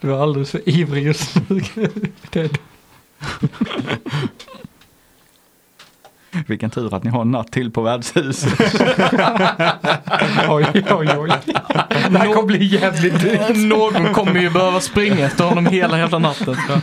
Du 0.00 0.12
är 0.14 0.22
alldeles 0.22 0.50
för 0.50 0.68
ivrig 0.68 1.04
just 1.04 1.34
nu. 1.48 1.60
Ted. 2.30 2.58
Vilken 6.46 6.70
tur 6.70 6.94
att 6.94 7.04
ni 7.04 7.10
har 7.10 7.20
en 7.20 7.30
natt 7.30 7.52
till 7.52 7.70
på 7.70 7.82
värdshuset. 7.82 8.52
oj, 10.48 10.66
oj, 10.90 11.08
oj. 11.18 11.30
Det 12.10 12.18
här 12.18 12.32
kommer 12.32 12.46
bli 12.46 12.64
jävligt 12.64 13.20
dyrt. 13.20 13.56
Någon 13.56 14.14
kommer 14.14 14.40
ju 14.40 14.50
behöva 14.50 14.80
springa 14.80 15.26
efter 15.26 15.44
honom 15.44 15.66
hela 15.66 15.98
jävla 15.98 16.18
natten. 16.18 16.56
jag. 16.68 16.80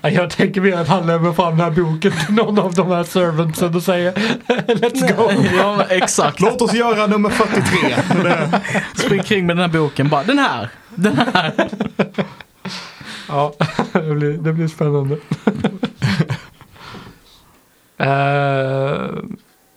Ja, 0.00 0.10
Jag 0.10 0.30
tänker 0.30 0.60
mer 0.60 0.76
att 0.76 0.88
han 0.88 1.06
lämnar 1.06 1.32
fram 1.32 1.50
den 1.58 1.60
här 1.60 1.70
boken 1.70 2.12
till 2.12 2.34
någon 2.34 2.58
av 2.58 2.74
de 2.74 2.90
här 2.90 3.04
servantsen 3.04 3.74
och 3.76 3.82
säger 3.82 4.12
Let's 4.66 5.16
go. 5.16 5.30
Ja, 5.56 5.84
exakt. 5.88 6.40
Låt 6.40 6.62
oss 6.62 6.74
göra 6.74 7.06
nummer 7.06 7.30
43. 7.30 8.60
Spring 8.94 9.22
kring 9.22 9.46
med 9.46 9.56
den 9.56 9.70
här 9.70 9.78
boken 9.78 10.08
bara. 10.08 10.22
Den 10.22 10.38
här! 10.38 10.68
Den 10.94 11.18
här! 11.18 11.52
Ja, 13.28 13.52
det 13.92 14.14
blir, 14.14 14.32
det 14.32 14.52
blir 14.52 14.68
spännande. 14.68 15.16
Eh, 17.96 19.10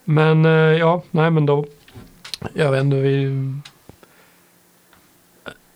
Men 0.09 0.45
eh, 0.45 0.51
ja, 0.51 1.03
nej 1.11 1.31
men 1.31 1.45
då. 1.45 1.65
Jag 2.53 2.71
vet 2.71 2.83
inte, 2.83 2.95
vi... 2.97 3.43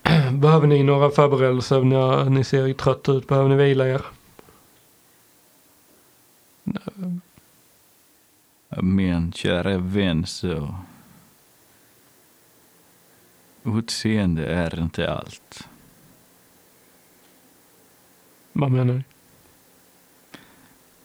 Behöver 0.32 0.68
ni 0.68 0.84
några 0.84 1.10
förberedelser 1.10 1.82
när 1.84 2.26
ni 2.26 2.44
ser 2.44 2.74
trötta 2.74 3.12
ut? 3.12 3.28
Behöver 3.28 3.50
ni 3.50 3.56
vila 3.56 3.88
er? 3.88 4.02
Men 8.82 9.32
kära 9.32 9.78
vän 9.78 10.26
så. 10.26 10.76
Utseende 13.64 14.46
är 14.46 14.80
inte 14.80 15.12
allt. 15.14 15.68
Vad 18.54 18.72
menar 18.72 18.94
du? 18.94 19.11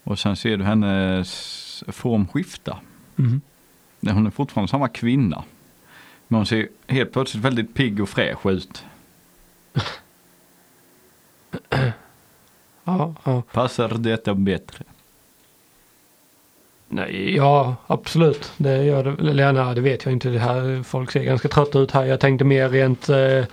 Och 0.06 0.18
sen 0.18 0.36
ser 0.36 0.56
du 0.56 0.64
hennes 0.64 1.84
form 1.88 2.26
skifta. 2.28 2.78
Mhm. 3.16 3.40
Hon 4.00 4.26
är 4.26 4.30
fortfarande 4.30 4.70
samma 4.70 4.88
kvinna. 4.88 5.44
Men 6.28 6.36
hon 6.36 6.46
ser 6.46 6.68
helt 6.86 7.12
plötsligt 7.12 7.44
väldigt 7.44 7.74
pigg 7.74 8.00
och 8.00 8.08
fräsch 8.08 8.46
ut. 8.46 8.84
Ja, 12.88 13.14
ja. 13.24 13.42
Passar 13.52 13.88
detta 13.88 14.34
bättre? 14.34 14.84
Nej, 16.88 17.36
ja, 17.36 17.76
absolut. 17.86 18.52
Det 18.56 18.84
gör 18.84 19.04
det. 19.04 19.30
Eller 19.30 19.52
nej, 19.52 19.74
det 19.74 19.80
vet 19.80 20.04
jag 20.04 20.12
inte. 20.12 20.28
Det 20.28 20.38
här, 20.38 20.82
folk 20.82 21.10
ser 21.10 21.24
ganska 21.24 21.48
trötta 21.48 21.78
ut 21.78 21.90
här. 21.90 22.04
Jag 22.04 22.20
tänkte 22.20 22.44
mer 22.44 22.68
rent 22.68 23.08
eh, 23.08 23.44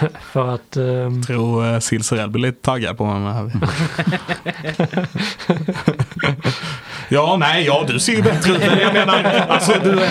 för 0.20 0.54
att... 0.54 0.76
ehm, 0.76 1.22
tror 1.22 1.66
uh, 1.66 1.78
Silserell 1.78 2.30
blir 2.30 2.42
lite 2.42 2.62
taggad 2.62 2.98
på 2.98 3.04
här. 3.04 3.52
ja, 7.08 7.36
nej, 7.36 7.64
ja, 7.66 7.84
du 7.88 8.00
ser 8.00 8.12
ju 8.12 8.22
bättre 8.22 8.52
ut. 8.52 8.62
Jag 8.80 8.94
menar, 8.94 9.24
alltså 9.24 9.72
du 9.84 10.00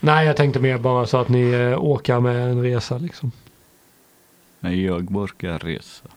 nej, 0.00 0.26
jag 0.26 0.36
tänkte 0.36 0.60
mer 0.60 0.78
bara 0.78 1.06
så 1.06 1.16
att 1.16 1.28
ni 1.28 1.50
eh, 1.50 1.84
åker 1.84 2.20
med 2.20 2.50
en 2.50 2.62
resa 2.62 2.98
liksom. 2.98 3.32
Nej, 4.60 4.84
jag 4.84 5.16
orkar 5.16 5.58
resa. 5.58 6.08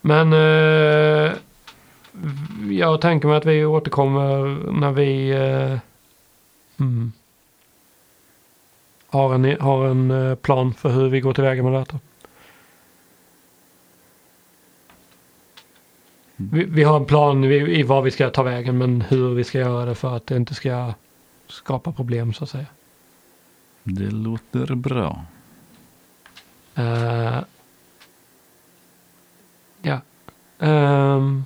Men 0.00 0.32
eh, 0.32 1.32
jag 2.70 3.00
tänker 3.00 3.28
mig 3.28 3.36
att 3.36 3.46
vi 3.46 3.64
återkommer 3.64 4.44
när 4.72 4.92
vi 4.92 5.30
eh, 5.30 5.78
mm, 6.80 7.12
har 9.10 9.34
en, 9.34 9.60
har 9.60 9.86
en 9.86 10.10
eh, 10.10 10.34
plan 10.34 10.74
för 10.74 10.88
hur 10.88 11.08
vi 11.08 11.20
går 11.20 11.32
tillväga 11.32 11.62
med 11.62 11.72
detta. 11.72 11.98
Vi, 16.36 16.64
vi 16.64 16.82
har 16.82 16.96
en 16.96 17.04
plan 17.04 17.44
i, 17.44 17.78
i 17.78 17.82
vad 17.82 18.04
vi 18.04 18.10
ska 18.10 18.30
ta 18.30 18.42
vägen 18.42 18.78
men 18.78 19.00
hur 19.00 19.34
vi 19.34 19.44
ska 19.44 19.58
göra 19.58 19.84
det 19.84 19.94
för 19.94 20.16
att 20.16 20.26
det 20.26 20.36
inte 20.36 20.54
ska 20.54 20.92
skapa 21.48 21.92
problem 21.92 22.32
så 22.32 22.44
att 22.44 22.50
säga. 22.50 22.66
Det 23.82 24.10
låter 24.10 24.74
bra. 24.74 25.24
Eh, 26.74 27.38
ja. 29.82 30.00
Ehm. 30.58 31.44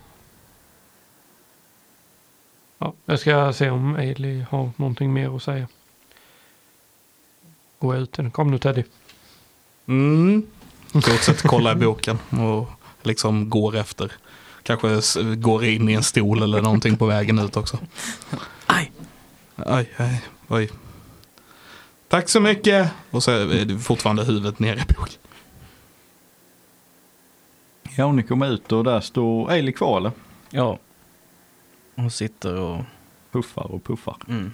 ja. 2.79 2.93
Jag 3.05 3.19
ska 3.19 3.53
se 3.53 3.71
om 3.71 3.95
Ailey 3.97 4.45
har 4.51 4.71
någonting 4.77 5.13
mer 5.13 5.37
att 5.37 5.43
säga. 5.43 5.69
Gå 7.85 7.97
ut. 7.97 8.19
Kom 8.33 8.51
nu 8.51 8.59
Teddy. 8.59 8.83
Mm. 9.87 10.47
Fortsätt 10.93 11.43
kolla 11.43 11.73
i 11.73 11.75
boken 11.75 12.19
och 12.31 12.69
liksom 13.03 13.51
går 13.51 13.77
efter. 13.77 14.13
Kanske 14.63 15.23
går 15.35 15.65
in 15.65 15.89
i 15.89 15.93
en 15.93 16.03
stol 16.03 16.43
eller 16.43 16.63
någonting 16.63 16.97
på 16.97 17.07
vägen 17.07 17.39
ut 17.39 17.57
också. 17.57 17.79
Aj! 18.67 18.93
Aj, 19.57 19.91
aj, 19.97 20.25
oj. 20.49 20.71
Tack 22.09 22.29
så 22.29 22.41
mycket. 22.41 22.91
Och 23.11 23.23
så 23.23 23.31
är 23.31 23.65
det 23.65 23.79
fortfarande 23.79 24.25
huvudet 24.25 24.59
nere 24.59 24.81
i 24.81 24.93
boken. 24.93 25.21
Ja, 27.97 28.13
ni 28.13 28.23
kommer 28.23 28.51
ut 28.51 28.73
och 28.73 28.85
där 28.85 29.01
står 29.01 29.51
Ailey 29.51 29.73
kvar 29.73 29.97
eller? 29.97 30.13
Ja. 30.51 30.79
Hon 31.97 32.11
sitter 32.11 32.55
och... 32.55 32.83
Puffar 33.33 33.71
och 33.71 33.85
puffar. 33.85 34.17
Mm. 34.29 34.53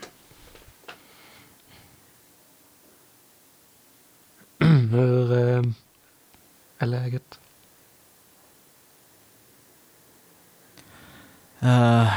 Hur 4.91 5.33
eh, 5.33 5.63
är 6.79 6.87
läget? 6.87 7.41
Eh, 11.61 12.13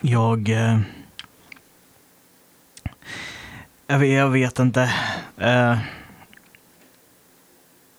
jag... 0.00 0.48
eh, 0.48 0.80
jag, 3.86 3.98
vet, 3.98 4.10
jag 4.10 4.30
vet 4.30 4.58
inte. 4.58 4.92
Eh, 5.38 5.78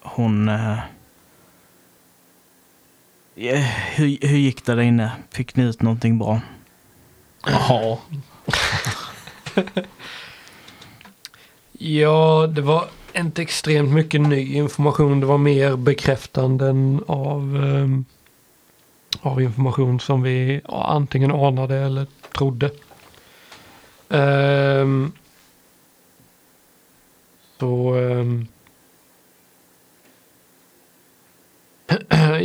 hon... 0.01 0.49
hur, 3.95 4.27
hur 4.27 4.37
gick 4.37 4.65
det 4.65 4.75
där 4.75 4.81
inne? 4.81 5.11
Fick 5.31 5.55
ni 5.55 5.63
ut 5.63 5.81
någonting 5.81 6.17
bra? 6.17 6.41
Jaha. 7.45 7.97
Ja, 11.77 12.47
det 12.47 12.61
var 12.61 12.85
inte 13.13 13.41
extremt 13.41 13.93
mycket 13.93 14.21
ny 14.21 14.53
information. 14.53 15.19
Det 15.19 15.25
var 15.25 15.37
mer 15.37 15.75
bekräftanden 15.75 17.03
av, 17.07 17.63
eh, 17.65 17.87
av 19.31 19.41
information 19.41 19.99
som 19.99 20.21
vi 20.21 20.61
antingen 20.65 21.31
anade 21.31 21.75
eller 21.75 22.05
trodde. 22.37 22.65
Eh, 24.09 24.87
så 27.59 27.95
eh, 27.95 28.25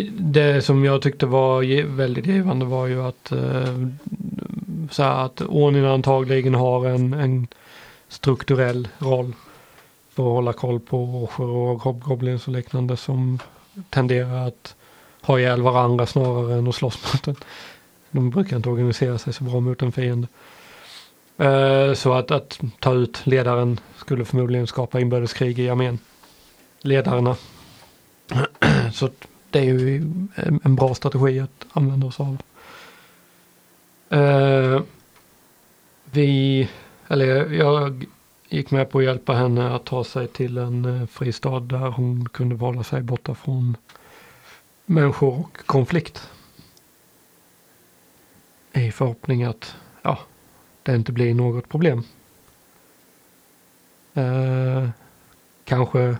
det 0.18 0.62
som 0.62 0.84
jag 0.84 1.02
tyckte 1.02 1.26
var 1.26 1.86
väldigt 1.96 2.26
givande 2.26 2.64
var 2.64 2.86
ju 2.86 3.02
att, 3.02 3.32
eh, 3.32 3.88
så 4.90 5.02
här, 5.02 5.24
att 5.24 5.40
ordningen 5.40 5.88
antagligen 5.88 6.54
har 6.54 6.86
en, 6.86 7.12
en 7.12 7.46
strukturell 8.12 8.88
roll 8.98 9.32
för 10.10 10.22
att 10.22 10.28
hålla 10.28 10.52
koll 10.52 10.80
på 10.80 10.98
orcher 10.98 11.48
och 11.48 11.82
hobgoblins 11.82 12.46
och 12.46 12.52
liknande 12.52 12.96
som 12.96 13.38
tenderar 13.90 14.48
att 14.48 14.74
ha 15.22 15.38
ihjäl 15.38 15.62
varandra 15.62 16.06
snarare 16.06 16.58
än 16.58 16.68
att 16.68 16.74
slåss 16.74 17.12
mot 17.12 17.28
en. 17.28 17.36
De 18.10 18.30
brukar 18.30 18.56
inte 18.56 18.68
organisera 18.68 19.18
sig 19.18 19.32
så 19.32 19.44
bra 19.44 19.60
mot 19.60 19.82
en 19.82 19.92
fiende. 19.92 20.28
Eh, 21.38 21.94
så 21.94 22.12
att, 22.12 22.30
att 22.30 22.60
ta 22.78 22.94
ut 22.94 23.26
ledaren 23.26 23.80
skulle 23.96 24.24
förmodligen 24.24 24.66
skapa 24.66 25.00
inbördeskrig 25.00 25.58
i 25.58 25.70
armén. 25.70 25.98
Ledarna. 26.80 27.36
Så 28.92 29.10
det 29.50 29.58
är 29.58 29.64
ju 29.64 29.96
en 30.64 30.74
bra 30.74 30.94
strategi 30.94 31.40
att 31.40 31.66
använda 31.72 32.06
oss 32.06 32.20
av. 32.20 32.42
Eh, 34.10 34.80
vi 36.04 36.68
eller 37.12 37.52
jag 37.52 38.06
gick 38.48 38.70
med 38.70 38.90
på 38.90 38.98
att 38.98 39.04
hjälpa 39.04 39.32
henne 39.32 39.74
att 39.74 39.84
ta 39.84 40.04
sig 40.04 40.28
till 40.28 40.58
en 40.58 40.84
eh, 40.84 41.06
fristad 41.06 41.60
där 41.60 41.90
hon 41.90 42.28
kunde 42.28 42.54
hålla 42.54 42.82
sig 42.82 43.02
borta 43.02 43.34
från 43.34 43.76
människor 44.86 45.38
och 45.40 45.66
konflikt. 45.66 46.30
I 48.72 48.90
förhoppning 48.90 49.42
att 49.42 49.76
ja, 50.02 50.18
det 50.82 50.94
inte 50.94 51.12
blir 51.12 51.34
något 51.34 51.68
problem. 51.68 52.02
Eh, 54.14 54.88
kanske 55.64 56.16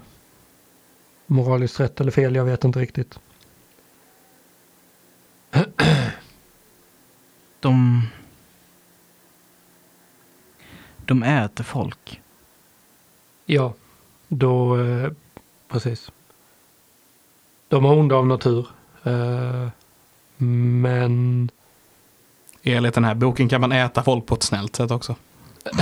moraliskt 1.26 1.80
rätt 1.80 2.00
eller 2.00 2.10
fel, 2.10 2.34
jag 2.34 2.44
vet 2.44 2.64
inte 2.64 2.78
riktigt. 2.78 3.18
De... 7.60 8.02
De 11.12 11.22
äter 11.22 11.64
folk. 11.64 12.20
Ja, 13.46 13.74
då 14.28 14.80
eh, 14.80 15.12
precis. 15.68 16.12
De 17.68 17.84
är 17.84 17.92
onda 17.92 18.16
av 18.16 18.26
natur. 18.26 18.66
Eh, 19.04 19.68
men 20.36 21.50
Enligt 22.62 22.94
den 22.94 23.04
här 23.04 23.14
boken 23.14 23.48
kan 23.48 23.60
man 23.60 23.72
äta 23.72 24.02
folk 24.02 24.26
på 24.26 24.34
ett 24.34 24.42
snällt 24.42 24.76
sätt 24.76 24.90
också. 24.90 25.16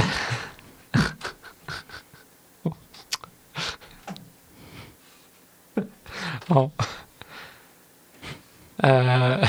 ja. 6.47 6.71
Eh, 8.77 9.49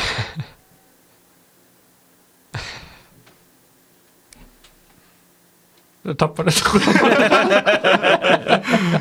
Jag 6.02 6.18
tappade 6.18 6.52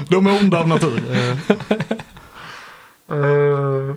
De 0.08 0.26
är 0.26 0.40
onda 0.40 0.60
av 0.60 0.68
natur. 0.68 1.02
Eh, 3.10 3.94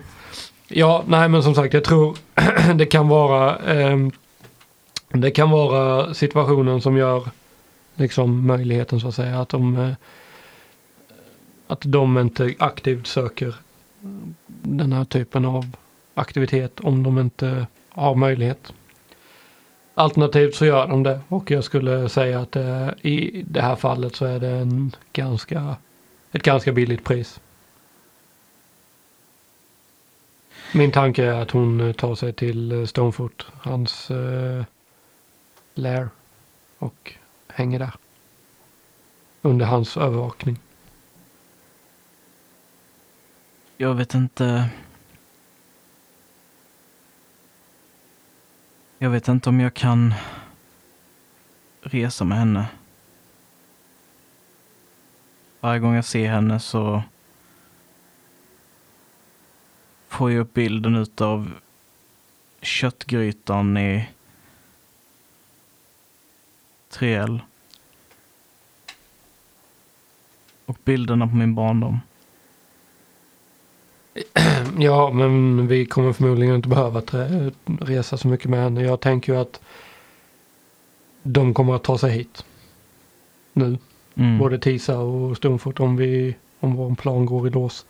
ja, 0.67 1.03
nej 1.07 1.29
men 1.29 1.43
som 1.43 1.55
sagt 1.55 1.73
jag 1.73 1.83
tror 1.83 2.17
det 2.75 2.85
kan 2.85 3.07
vara 3.07 3.55
ehm, 3.55 4.11
det 5.09 5.31
kan 5.31 5.49
vara 5.49 6.13
situationen 6.13 6.81
som 6.81 6.97
gör 6.97 7.27
liksom 7.95 8.47
möjligheten 8.47 8.99
så 8.99 9.07
att 9.07 9.15
säga 9.15 9.41
att 9.41 9.49
de 9.49 9.77
eh, 9.77 9.93
att 11.67 11.81
de 11.81 12.17
inte 12.17 12.53
aktivt 12.59 13.07
söker 13.07 13.55
den 14.61 14.93
här 14.93 15.05
typen 15.05 15.45
av 15.45 15.75
aktivitet 16.13 16.79
om 16.79 17.03
de 17.03 17.19
inte 17.19 17.67
har 17.89 18.15
möjlighet. 18.15 18.73
Alternativt 19.95 20.55
så 20.55 20.65
gör 20.65 20.87
de 20.87 21.03
det 21.03 21.21
och 21.27 21.51
jag 21.51 21.63
skulle 21.63 22.09
säga 22.09 22.39
att 22.39 22.55
eh, 22.55 22.89
i 23.01 23.43
det 23.47 23.61
här 23.61 23.75
fallet 23.75 24.15
så 24.15 24.25
är 24.25 24.39
det 24.39 24.49
en 24.49 24.95
ganska, 25.13 25.75
ett 26.31 26.43
ganska 26.43 26.71
billigt 26.71 27.03
pris. 27.03 27.39
Min 30.73 30.91
tanke 30.91 31.23
är 31.23 31.41
att 31.41 31.51
hon 31.51 31.81
eh, 31.81 31.93
tar 31.93 32.15
sig 32.15 32.33
till 32.33 32.71
eh, 32.71 32.85
Stonefoot, 32.85 33.45
hans 33.61 34.11
eh, 34.11 34.63
lair 35.73 36.09
och 36.77 37.13
hänger 37.47 37.79
där. 37.79 37.93
Under 39.41 39.65
hans 39.65 39.97
övervakning. 39.97 40.59
Jag 43.77 43.93
vet 43.93 44.13
inte. 44.13 44.69
Jag 49.03 49.09
vet 49.09 49.27
inte 49.27 49.49
om 49.49 49.59
jag 49.59 49.73
kan 49.73 50.13
resa 51.81 52.25
med 52.25 52.37
henne. 52.37 52.67
Varje 55.59 55.79
gång 55.79 55.95
jag 55.95 56.05
ser 56.05 56.29
henne 56.29 56.59
så 56.59 57.03
får 60.07 60.31
jag 60.31 60.39
upp 60.41 60.53
bilden 60.53 60.95
utav 60.95 61.51
köttgrytan 62.61 63.77
i 63.77 64.09
Triel. 66.89 67.41
Och 70.65 70.77
bilderna 70.83 71.27
på 71.27 71.35
min 71.35 71.55
barndom. 71.55 71.99
Ja, 74.79 75.11
men 75.11 75.67
vi 75.67 75.85
kommer 75.85 76.13
förmodligen 76.13 76.55
inte 76.55 76.69
behöva 76.69 77.01
resa 77.65 78.17
så 78.17 78.27
mycket 78.27 78.49
med 78.49 78.63
henne. 78.63 78.83
Jag 78.83 78.99
tänker 78.99 79.33
ju 79.33 79.39
att 79.39 79.59
de 81.23 81.53
kommer 81.53 81.75
att 81.75 81.83
ta 81.83 81.97
sig 81.97 82.11
hit. 82.11 82.45
Nu. 83.53 83.77
Mm. 84.15 84.37
Både 84.37 84.59
Tisa 84.59 84.97
och 84.99 85.37
Stonefoot 85.37 85.79
om, 85.79 85.97
vi, 85.97 86.35
om 86.59 86.75
vår 86.75 86.95
plan 86.95 87.25
går 87.25 87.47
i 87.47 87.49
lås. 87.49 87.85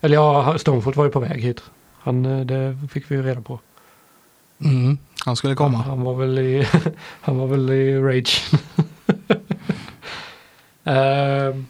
Eller 0.00 0.14
ja, 0.14 0.58
Stonefoot 0.58 0.96
var 0.96 1.04
ju 1.04 1.10
på 1.10 1.20
väg 1.20 1.40
hit. 1.40 1.62
Han, 1.98 2.26
eh, 2.26 2.46
det 2.46 2.78
fick 2.90 3.10
vi 3.10 3.14
ju 3.14 3.22
reda 3.22 3.40
på. 3.40 3.58
Mm, 4.64 4.98
han 5.24 5.36
skulle 5.36 5.54
komma. 5.54 5.78
Han 5.78 6.02
var 6.02 6.14
väl 6.14 6.38
i, 6.38 6.66
han 7.20 7.38
var 7.38 7.46
väl 7.46 7.70
i 7.70 7.98
rage. 7.98 8.42
Ehm, 10.86 11.66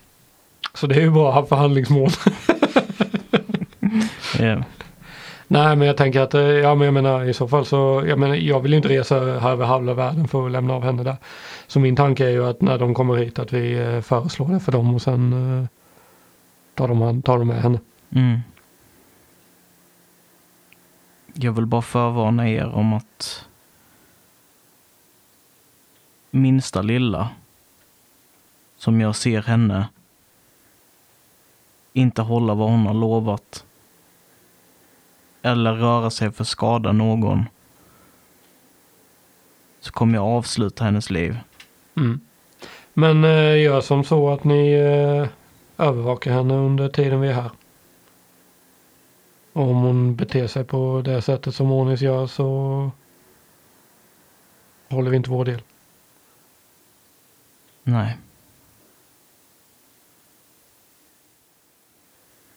så 0.74 0.86
det 0.86 0.94
är 0.94 1.00
ju 1.00 1.10
bra 1.10 1.28
att 1.28 1.34
ha 1.34 1.46
förhandlingsmål. 1.46 2.10
Ja. 4.44 4.62
Nej 5.48 5.76
men 5.76 5.86
jag 5.86 5.96
tänker 5.96 6.20
att, 6.20 6.34
eh, 6.34 6.40
ja 6.42 6.74
men 6.74 6.84
jag 6.84 6.94
menar 6.94 7.24
i 7.24 7.34
så 7.34 7.48
fall 7.48 7.66
så, 7.66 8.02
jag 8.06 8.18
menar 8.18 8.34
jag 8.34 8.60
vill 8.60 8.72
ju 8.72 8.76
inte 8.76 8.88
resa 8.88 9.16
över 9.16 9.66
halva 9.66 9.94
världen 9.94 10.28
för 10.28 10.46
att 10.46 10.52
lämna 10.52 10.74
av 10.74 10.84
henne 10.84 11.02
där. 11.02 11.16
Så 11.66 11.80
min 11.80 11.96
tanke 11.96 12.26
är 12.26 12.30
ju 12.30 12.46
att 12.46 12.60
när 12.60 12.78
de 12.78 12.94
kommer 12.94 13.14
hit 13.16 13.38
att 13.38 13.52
vi 13.52 13.78
eh, 13.78 14.00
föreslår 14.00 14.48
det 14.48 14.60
för 14.60 14.72
dem 14.72 14.94
och 14.94 15.02
sen 15.02 15.32
eh, 15.32 15.66
tar, 16.74 16.88
de, 16.88 17.22
tar 17.22 17.38
de 17.38 17.48
med 17.48 17.62
henne. 17.62 17.78
Mm. 18.10 18.40
Jag 21.34 21.52
vill 21.52 21.66
bara 21.66 21.82
förvarna 21.82 22.48
er 22.48 22.66
om 22.74 22.92
att 22.92 23.46
minsta 26.30 26.82
lilla 26.82 27.28
som 28.76 29.00
jag 29.00 29.16
ser 29.16 29.42
henne 29.42 29.88
inte 31.92 32.22
hålla 32.22 32.54
vad 32.54 32.70
hon 32.70 32.86
har 32.86 32.94
lovat 32.94 33.64
eller 35.44 35.74
röra 35.74 36.10
sig 36.10 36.32
för 36.32 36.42
att 36.42 36.48
skada 36.48 36.92
någon 36.92 37.44
så 39.80 39.92
kommer 39.92 40.14
jag 40.14 40.24
avsluta 40.24 40.84
hennes 40.84 41.10
liv. 41.10 41.38
Mm. 41.96 42.20
Men 42.94 43.24
eh, 43.24 43.62
gör 43.62 43.80
som 43.80 44.04
så 44.04 44.30
att 44.30 44.44
ni 44.44 44.72
eh, 44.72 45.28
övervakar 45.86 46.32
henne 46.32 46.54
under 46.54 46.88
tiden 46.88 47.20
vi 47.20 47.28
är 47.28 47.32
här. 47.32 47.50
Och 49.52 49.62
om 49.62 49.76
hon 49.76 50.16
beter 50.16 50.46
sig 50.46 50.64
på 50.64 51.02
det 51.04 51.22
sättet 51.22 51.54
som 51.54 51.72
Onis 51.72 52.00
gör 52.00 52.26
så 52.26 52.90
håller 54.88 55.10
vi 55.10 55.16
inte 55.16 55.30
vår 55.30 55.44
del. 55.44 55.62
Nej. 57.82 58.18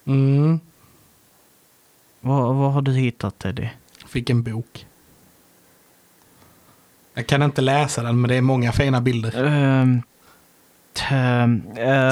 Mm, 0.06 0.60
har 2.78 2.82
du 2.82 2.94
hittat 2.94 3.40
Teddy? 3.40 3.70
fick 4.08 4.30
en 4.30 4.44
bok. 4.44 4.86
Jag 7.14 7.28
kan 7.28 7.44
inte 7.44 7.62
läsa 7.62 8.04
den 8.04 8.22
men 8.22 8.30
det 8.30 8.36
är 8.36 8.42
många 8.42 8.72
fina 8.72 9.02
bilder. 9.02 9.44
Um, 9.44 10.02
um, 11.12 11.62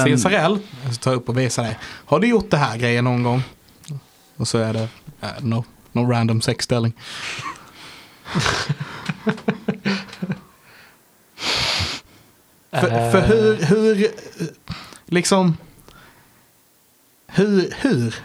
Sen 0.03 0.19
Sarell, 0.19 0.59
jag 0.83 0.93
ska 0.93 1.03
ta 1.03 1.11
upp 1.11 1.29
och 1.29 1.37
visa 1.37 1.61
dig. 1.61 1.77
Har 1.81 2.19
du 2.19 2.27
gjort 2.27 2.49
det 2.49 2.57
här 2.57 2.77
grejen 2.77 3.03
någon 3.03 3.23
gång? 3.23 3.43
Och 4.35 4.47
så 4.47 4.57
är 4.57 4.73
det 4.73 4.87
äh, 5.21 5.29
no, 5.41 5.65
no 5.91 6.11
random 6.11 6.41
sexställning. 6.41 6.93
För, 12.71 13.11
för 13.11 13.21
hur, 13.21 13.55
hur, 13.55 14.11
liksom, 15.05 15.57
hur, 17.27 17.73
hur? 17.81 18.15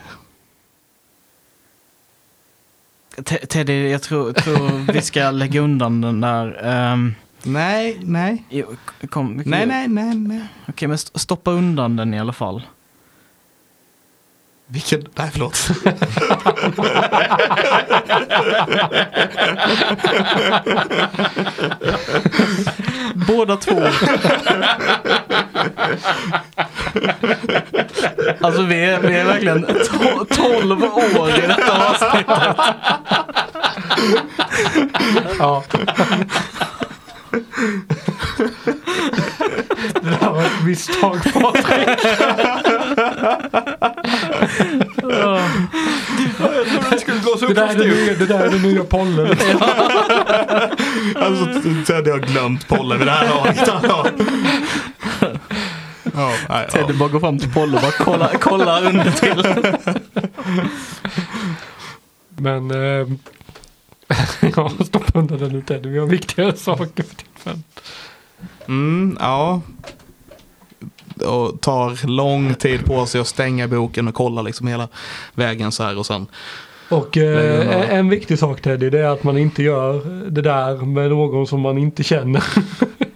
Te- 3.10 3.10
Teddy, 3.25 3.89
jag 3.91 4.03
tror, 4.03 4.33
tror 4.33 4.93
vi 4.93 5.03
ska 5.03 5.31
lägga 5.31 5.61
undan 5.61 6.01
den 6.01 6.21
där. 6.21 6.61
ehm, 6.67 7.15
Nej, 7.43 7.99
nej, 8.03 8.45
jo, 8.51 8.67
kom, 9.11 9.39
kan- 9.43 9.51
nej, 9.51 9.67
nej, 9.67 9.89
nej, 9.89 10.15
nej. 10.15 10.41
Okej, 10.69 10.89
men 10.89 10.95
st- 10.95 11.19
stoppa 11.19 11.51
undan 11.51 11.97
den 11.97 12.15
i 12.15 12.21
alla 12.21 12.33
fall. 12.33 12.63
Vilken, 14.67 15.05
nej 15.17 15.31
förlåt. 15.33 15.69
Båda 23.15 23.57
två. 23.57 23.81
alltså 28.41 28.63
vi 28.63 28.85
är, 28.85 29.01
vi 29.01 29.15
är 29.17 29.25
verkligen 29.25 29.67
to- 29.67 30.27
12 30.61 30.85
år 30.85 31.29
i 31.31 31.41
detta 31.47 31.89
avsnittet. 31.91 32.57
Ja. 35.39 35.63
det 40.03 40.11
där 40.21 40.31
var 40.31 40.43
ett 40.43 40.63
misstag 40.65 41.19
Patrik. 41.33 41.89
Jag 46.39 46.67
trodde 46.67 46.91
det 46.91 46.99
skulle 46.99 47.19
gå 47.21 47.37
så 47.37 47.47
Det 47.47 47.55
där 47.55 47.63
är 47.63 47.69
för 47.69 47.75
det 47.79 47.91
stort. 47.91 48.07
nya, 48.07 48.15
det 48.19 48.27
där 48.27 48.41
är 48.45 48.51
det 48.51 48.59
nya 48.59 48.85
pollen. 48.85 49.37
Alltså 51.17 51.47
Teddy 51.87 52.11
har 52.11 52.19
glömt 52.19 52.69
pollen 52.69 52.99
vid 52.99 53.07
det 53.07 53.13
här 53.13 53.29
laget. 53.29 53.69
Nej, 56.27 56.39
ja. 56.49 56.65
Teddy 56.71 56.93
bara 56.99 57.09
går 57.09 57.21
fram 57.21 57.39
till 57.39 57.53
Polly 57.53 57.77
och 57.77 57.83
bara 57.83 57.93
kolla, 57.93 58.31
kolla 58.41 58.81
under 58.81 59.11
till. 59.11 59.45
Men 62.37 62.71
eh, 62.71 63.09
ja, 64.57 64.71
stoppa 64.85 65.19
undan 65.19 65.39
den 65.39 65.53
nu 65.53 65.63
Teddy. 65.63 65.89
Vi 65.89 65.99
har 65.99 66.07
viktigare 66.07 66.57
saker 66.57 67.03
för 67.03 67.15
tillfället. 67.15 67.61
Mm, 68.69 69.17
ja. 69.21 69.61
Och 71.27 71.61
tar 71.61 72.07
lång 72.07 72.55
tid 72.55 72.85
på 72.85 73.07
sig 73.07 73.21
att 73.21 73.27
stänga 73.27 73.69
boken 73.69 74.09
och 74.09 74.15
kolla 74.15 74.43
liksom 74.43 74.67
hela 74.67 74.89
vägen 75.35 75.73
så 75.73 75.83
här 75.83 75.99
och 75.99 76.07
sen. 76.07 76.27
Och 76.89 77.17
eh, 77.17 77.91
en 77.91 78.09
viktig 78.09 78.39
sak 78.39 78.61
Teddy 78.61 78.91
det 78.91 78.99
är 78.99 79.09
att 79.09 79.23
man 79.23 79.39
inte 79.39 79.63
gör 79.63 80.03
det 80.31 80.43
där 80.43 80.77
med 80.77 81.11
någon 81.11 81.47
som 81.47 81.61
man 81.61 81.79
inte 81.79 82.03
känner. 82.03 82.45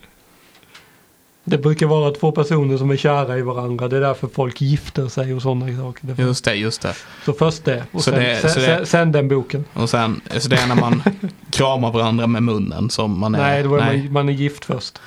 det 1.44 1.58
brukar 1.58 1.86
vara 1.86 2.10
två 2.10 2.32
personer 2.32 2.76
som 2.76 2.90
är 2.90 2.96
kära 2.96 3.38
i 3.38 3.42
varandra. 3.42 3.88
Det 3.88 3.96
är 3.96 4.00
därför 4.00 4.28
folk 4.28 4.60
gifter 4.60 5.08
sig 5.08 5.34
och 5.34 5.42
sådana 5.42 5.76
saker. 5.76 6.06
Det- 6.06 6.22
Just 6.22 6.44
det, 6.44 6.54
just 6.54 6.82
det. 6.82 6.94
Så 7.24 7.32
först 7.32 7.64
det 7.64 7.84
och 7.92 8.02
Så 8.04 8.10
sen, 8.10 8.20
det- 8.20 8.36
sen, 8.40 8.50
så 8.50 8.60
det- 8.60 8.66
sen, 8.66 8.86
sen 8.86 9.12
den 9.12 9.28
boken. 9.28 9.64
Och 9.72 9.90
sen, 9.90 10.20
så 10.38 10.48
det 10.48 10.56
är 10.56 10.66
när 10.66 10.74
man 10.74 11.02
kramar 11.50 11.92
varandra 11.92 12.26
med 12.26 12.42
munnen 12.42 12.90
som 12.90 13.18
man 13.20 13.34
är. 13.34 13.38
Nej, 13.38 13.62
då 13.62 13.74
är 13.76 13.80
Man, 13.98 14.12
man 14.12 14.28
är 14.28 14.32
gift 14.32 14.64
först. 14.64 14.98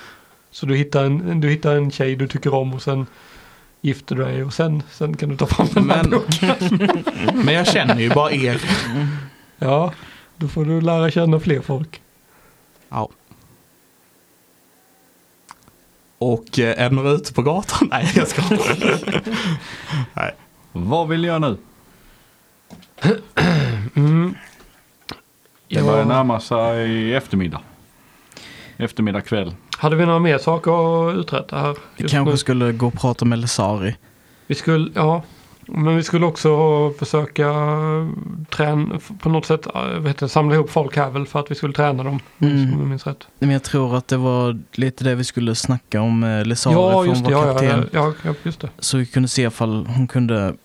Så 0.52 0.66
du 0.66 0.76
hittar, 0.76 1.04
en, 1.06 1.42
du 1.42 1.50
hittar 1.50 1.76
en 1.76 1.92
tjej 1.92 2.16
du 2.16 2.28
tycker 2.28 2.54
om 2.54 2.74
och 2.74 2.82
sen 2.82 3.06
gifter 3.82 4.16
du 4.16 4.24
dig 4.24 4.44
och 4.44 4.54
sen, 4.54 4.84
sen 4.92 5.18
kan 5.18 5.30
du 5.30 5.38
ta 5.38 5.46
fram 5.46 5.68
den 5.74 5.90
här 5.90 6.04
Men, 6.04 6.12
boken. 6.12 6.90
men 7.46 7.54
jag 7.54 7.68
känner 7.68 8.00
ju 8.00 8.10
bara 8.10 8.32
er. 8.32 8.62
Ja, 9.58 9.94
Då 10.38 10.48
får 10.48 10.66
du 10.66 10.82
lära 10.82 11.12
känna 11.12 11.40
fler 11.40 11.62
folk. 11.62 12.02
Ja. 12.90 13.10
Och 16.18 16.60
eh, 16.60 16.82
är 16.82 16.90
några 16.90 17.10
ute 17.10 17.34
på 17.34 17.42
gatan? 17.42 17.88
Nej, 17.92 18.12
jag 18.16 18.28
ska 18.28 18.42
Nej. 20.14 20.36
Vad 20.72 21.08
vill 21.08 21.24
jag 21.24 21.42
nu? 21.42 21.58
Mm. 23.96 24.36
Det 25.68 25.84
börjar 25.84 26.06
närma 26.06 26.40
sig 26.40 27.14
eftermiddag. 27.16 27.62
Eftermiddag 28.78 29.22
kväll. 29.22 29.56
Hade 29.78 29.96
vi 29.96 30.06
några 30.06 30.20
mer 30.20 30.38
saker 30.38 31.10
att 31.10 31.16
uträtta 31.16 31.60
här? 31.60 31.78
Vi 31.98 32.10
kanske 32.10 32.32
nu? 32.32 32.38
skulle 32.38 32.72
gå 32.72 32.88
och 32.88 32.94
prata 32.94 33.26
med 33.26 33.40
Lesari. 33.40 33.96
Vi 34.48 34.56
skulle, 34.56 34.92
ja. 34.96 35.24
Men 35.68 35.96
vi 35.96 36.04
skulle 36.04 36.26
också 36.26 36.50
försöka 37.00 37.54
träna, 38.50 39.00
på 39.20 39.30
något 39.30 39.46
sätt 39.46 39.68
vad 39.74 40.08
heter 40.08 40.26
det, 40.26 40.30
samla 40.30 40.56
ihop 40.56 40.70
folk 40.70 40.96
här 40.98 41.10
väl 41.10 41.28
för 41.28 41.40
att 41.40 41.52
vi 41.52 41.56
skulle 41.56 41.74
träna 41.74 42.04
dem. 42.04 42.20
Mm. 42.40 42.74
Om 42.74 42.80
jag 42.80 42.88
minns 42.88 43.08
rätt. 43.08 43.28
Men 43.40 43.50
jag 43.50 43.64
tror 43.64 43.96
att 43.98 44.08
det 44.08 44.18
var 44.18 44.60
lite 44.72 45.04
det 45.04 45.16
vi 45.16 45.24
skulle 45.24 45.56
snacka 45.56 46.02
om 46.02 46.24
eh, 46.24 46.46
Lesari 46.46 46.74
Ja, 46.74 46.92
från 46.92 47.06
just 47.10 47.26
det. 47.26 47.34
vår 47.36 47.46
Ja, 47.46 47.52
kapten. 47.54 47.90
ja, 47.92 48.00
ja, 48.08 48.14
ja, 48.24 48.34
just 48.44 48.60
det. 48.60 48.70
Så 48.80 48.98
vi 48.98 49.06
kunde 49.06 49.28
se 49.30 49.42
ifall 49.44 49.86
hon 49.86 50.08
kunde 50.08 50.56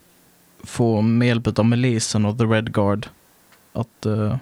få 0.63 1.01
med 1.01 1.27
hjälp 1.27 1.59
av 1.59 1.65
milisen 1.65 2.25
och 2.25 2.37
The 2.37 2.43
Red 2.43 2.73
Guard 2.73 3.07
att 3.73 4.05
eh, 4.05 4.35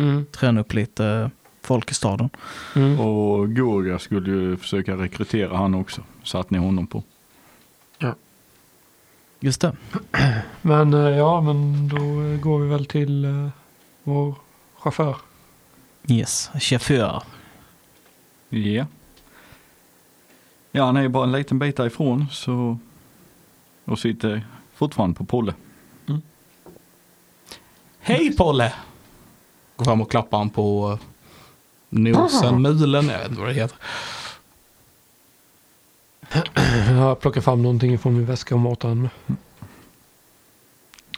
Mm. 0.00 0.26
träna 0.32 0.60
upp 0.60 0.72
lite 0.74 1.30
folk 1.62 1.90
i 1.90 1.94
staden. 1.94 2.30
Mm. 2.76 3.00
Och 3.00 3.54
Gorga 3.56 3.98
skulle 3.98 4.30
ju 4.30 4.56
försöka 4.56 4.92
rekrytera 4.96 5.56
han 5.56 5.74
också. 5.74 6.00
Satt 6.24 6.50
ni 6.50 6.58
honom 6.58 6.86
på. 6.86 7.02
Just 9.40 9.60
det. 9.60 9.76
Men 10.62 10.94
eh, 10.94 11.00
ja, 11.00 11.40
men 11.40 11.88
då 11.88 11.96
går 12.48 12.58
vi 12.58 12.68
väl 12.68 12.86
till 12.86 13.24
eh, 13.24 13.48
vår 14.02 14.34
chaufför. 14.78 15.16
Yes, 16.06 16.50
chaufför. 16.60 17.22
Ja. 18.48 18.86
Ja, 20.72 20.84
han 20.84 20.96
är 20.96 21.02
ju 21.02 21.08
bara 21.08 21.24
en 21.24 21.32
liten 21.32 21.58
bit 21.58 21.76
därifrån 21.76 22.26
så. 22.32 22.78
Och 23.84 23.98
sitter 23.98 24.46
fortfarande 24.74 25.16
på 25.16 25.24
Polle. 25.24 25.54
Hej 28.00 28.36
Polle! 28.36 28.72
Går 29.76 29.84
fram 29.84 30.00
och 30.00 30.10
klappar 30.10 30.38
han 30.38 30.50
på 30.50 30.98
nosen, 31.88 32.62
mulen, 32.62 33.08
jag 33.08 33.18
vet 33.18 33.28
inte 33.28 33.40
vad 33.40 33.48
det 33.48 33.54
heter. 33.54 33.76
Jag 36.88 37.20
plockar 37.20 37.40
fram 37.40 37.62
någonting 37.62 37.98
från 37.98 38.14
min 38.14 38.26
väska 38.26 38.54
och 38.54 38.60
matar 38.60 38.88
honom 38.88 39.02
med. 39.26 39.36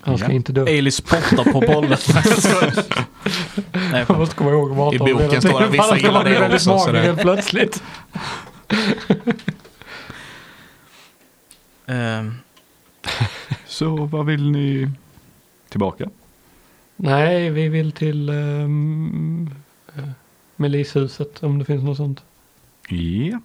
Han 0.01 0.19
ska 0.19 0.27
Ja. 0.29 0.33
inte 0.33 0.53
dö. 0.53 0.65
Ailey 0.65 0.91
spottar 0.91 1.53
på 1.53 1.61
bollen. 1.61 1.99
Nej, 3.93 4.05
Jag 4.09 4.19
måste 4.19 4.35
komma 4.35 4.51
ihåg 4.51 4.71
att 4.71 4.77
mata 4.77 4.95
I 4.97 4.99
boken 4.99 5.41
står 5.43 5.51
det 5.53 5.57
tiden, 5.59 5.73
vissa 5.73 5.85
annars 5.85 6.03
gillar 6.03 6.25
det 6.25 6.47
också, 6.47 6.59
så 6.59 6.71
mager 6.77 6.93
det- 6.93 7.01
helt 7.01 7.21
plötsligt. 7.21 7.83
Ehm, 11.87 12.35
Så 13.67 13.97
vad 14.05 14.27
vill 14.27 14.51
ni 14.51 14.91
tillbaka? 15.69 16.11
Nej, 16.97 17.51
vi 17.51 17.69
vill 17.69 17.93
till 17.93 18.31
um, 18.31 19.51
milishuset 20.57 21.43
om 21.43 21.59
det 21.59 21.65
finns 21.65 21.83
något 21.85 21.97
sånt. 21.97 22.23
Ja. 22.89 23.41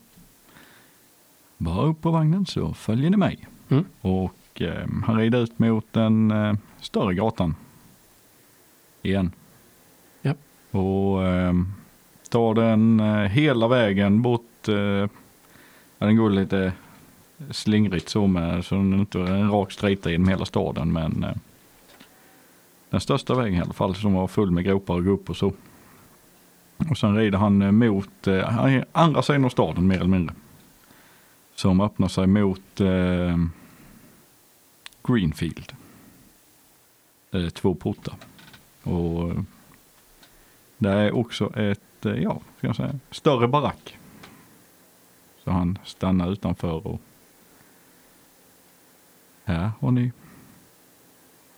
Bara 1.58 1.86
upp 1.86 2.02
på 2.02 2.12
vagnen 2.12 2.46
så 2.46 2.74
följer 2.74 3.10
ni 3.10 3.18
mig. 3.18 3.48
Mm. 3.70 3.86
Och 4.02 4.62
eh, 4.62 4.88
han 5.04 5.18
rider 5.18 5.44
ut 5.44 5.60
mot 5.60 5.86
den 5.92 6.32
eh, 6.32 6.54
större 6.82 7.14
gatan. 7.14 7.56
Igen. 9.02 9.32
Ja. 10.22 10.34
Och 10.72 11.24
eh, 11.24 11.54
tar 12.30 12.54
den 12.54 13.00
eh, 13.00 13.30
hela 13.30 13.68
vägen 13.68 14.22
bort. 14.22 14.68
Eh, 14.68 15.10
den 15.98 16.18
går 16.18 16.30
lite 16.30 16.74
slingrigt 17.52 18.10
så 18.10 18.28
med. 18.28 18.66
Så 18.66 18.76
den 18.76 18.94
är 18.94 18.98
inte 18.98 19.20
en 19.20 19.52
rak 19.52 19.72
strita 19.72 20.12
genom 20.12 20.28
hela 20.28 20.46
staden. 20.46 20.94
Men 20.94 21.24
eh, 21.24 21.36
den 22.90 23.02
största 23.02 23.36
vägen 23.36 23.60
i 23.60 23.62
alla 23.62 23.74
fall 23.74 23.96
som 23.96 24.14
var 24.14 24.28
full 24.28 24.52
med 24.52 24.64
gropar 24.64 24.94
och 24.94 25.04
gupp 25.04 25.30
och 25.30 25.38
så. 25.38 25.54
Och 26.90 26.98
sen 26.98 27.16
rider 27.16 27.38
han 27.38 27.62
eh, 27.62 27.72
mot 27.72 28.28
eh, 28.28 28.84
andra 28.92 29.22
sidan 29.22 29.46
av 29.46 29.50
staden 29.50 29.88
mer 29.88 29.96
eller 29.96 30.06
mindre. 30.06 30.36
Som 31.56 31.82
öppnar 31.82 32.08
sig 32.08 32.28
mot 32.28 32.82
eh, 32.82 33.38
Greenfield. 35.04 35.74
Det 37.30 37.38
är 37.38 37.50
två 37.50 37.76
portar. 37.76 38.16
Och 38.84 39.30
eh, 39.30 39.42
det 40.78 40.90
är 40.90 41.12
också 41.12 41.56
ett, 41.56 42.06
eh, 42.06 42.14
ja, 42.14 42.42
ska 42.58 42.68
jag 42.68 42.76
säga, 42.76 43.00
större 43.12 43.48
barack. 43.48 43.98
Så 45.44 45.52
han 45.52 45.80
stannar 45.84 46.32
utanför 46.32 46.88
och 46.88 47.02
här 49.44 49.72
har 49.80 49.92
ni 49.92 50.12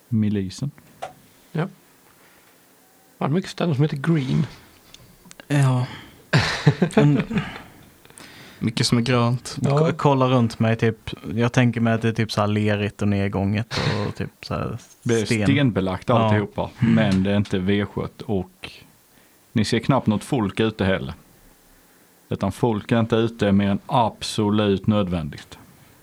milisen. 0.10 0.72
Det 1.52 3.26
är 3.26 3.30
mycket 3.30 3.52
ställen 3.52 3.76
som 3.76 3.84
heter 3.84 3.98
Green. 3.98 4.45
ja. 5.48 5.88
Mycket 8.60 8.88
som 8.88 8.97
är 8.97 9.01
grönt. 9.01 9.58
Ja. 9.62 9.78
ko- 9.78 9.91
kolla 9.97 10.28
runt 10.28 10.60
mig, 10.60 10.76
typ. 10.76 11.10
Jag 11.36 11.53
tänker 11.53 11.82
mig 11.82 11.93
att 11.93 12.01
det 12.01 12.08
är 12.08 12.12
typ 12.14 12.32
så 12.32 12.41
här 12.41 12.47
lerigt 12.47 13.01
och 13.01 13.08
nedgånget 13.08 13.80
och 14.08 14.16
typ 14.16 14.32
så 14.41 14.53
här 14.53 14.78
Det 15.03 15.22
är 15.22 15.26
sten. 15.26 15.43
stenbelagt 15.47 16.10
Ja. 16.10 16.20
alltihopa. 16.20 16.70
Men 16.80 17.24
det 17.24 17.32
är 17.32 17.38
inte 17.38 17.58
V7 17.60 18.08
och 18.26 18.72
ni 19.53 19.66
ser 19.66 19.80
knappt 19.80 20.08
något 20.08 20.24
folk 20.24 20.60
ute 20.60 20.86
heller. 20.86 21.14
Utan 22.30 22.51
folk 22.51 22.91
är 22.91 22.99
inte 22.99 23.16
ute 23.16 23.51
mer 23.51 23.70
än 23.70 23.80
absolut 23.86 24.88
nödvändigt. 24.88 25.58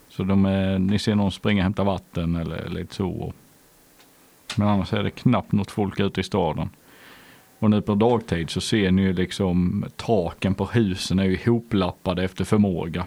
Så 0.09 0.25
de 0.25 0.45
är, 0.47 0.79
ni 0.79 0.99
ser 0.99 1.15
någon 1.15 1.33
springa 1.33 1.61
och 1.61 1.65
hämta 1.65 1.85
vatten 1.85 2.37
eller 2.37 2.69
lite 2.69 2.95
så. 2.95 3.33
Men 4.57 4.69
annars 4.69 4.93
är 4.93 5.03
det 5.03 5.11
knappt 5.11 5.53
något 5.53 5.71
folk 5.71 6.01
ute 6.01 6.21
i 6.21 6.25
staden. 6.25 6.69
Och 7.65 7.71
nu 7.71 7.83
på 7.83 7.95
dagtid 7.95 8.51
så 8.51 8.61
ser 8.61 8.91
ni 8.91 9.03
ju 9.03 9.13
liksom 9.13 9.85
taken 9.97 10.55
på 10.55 10.67
husen 10.67 11.19
är 11.19 11.25
ju 11.25 11.33
ihoplappade 11.33 12.25
efter 12.25 12.45
förmåga. 12.45 13.07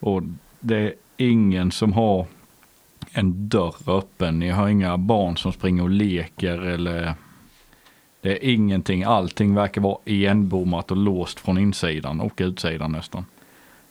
Och 0.00 0.22
det 0.60 0.76
är 0.76 0.94
ingen 1.16 1.70
som 1.70 1.92
har 1.92 2.26
en 3.12 3.48
dörr 3.48 3.74
öppen. 3.86 4.38
Ni 4.38 4.50
har 4.50 4.68
inga 4.68 4.96
barn 4.96 5.36
som 5.36 5.52
springer 5.52 5.82
och 5.82 5.90
leker 5.90 6.58
eller 6.58 7.14
det 8.20 8.32
är 8.32 8.50
ingenting. 8.50 9.04
Allting 9.04 9.54
verkar 9.54 9.80
vara 9.80 9.98
igenbommat 10.04 10.90
och 10.90 10.96
låst 10.96 11.40
från 11.40 11.58
insidan 11.58 12.20
och 12.20 12.32
utsidan 12.36 12.92
nästan. 12.92 13.24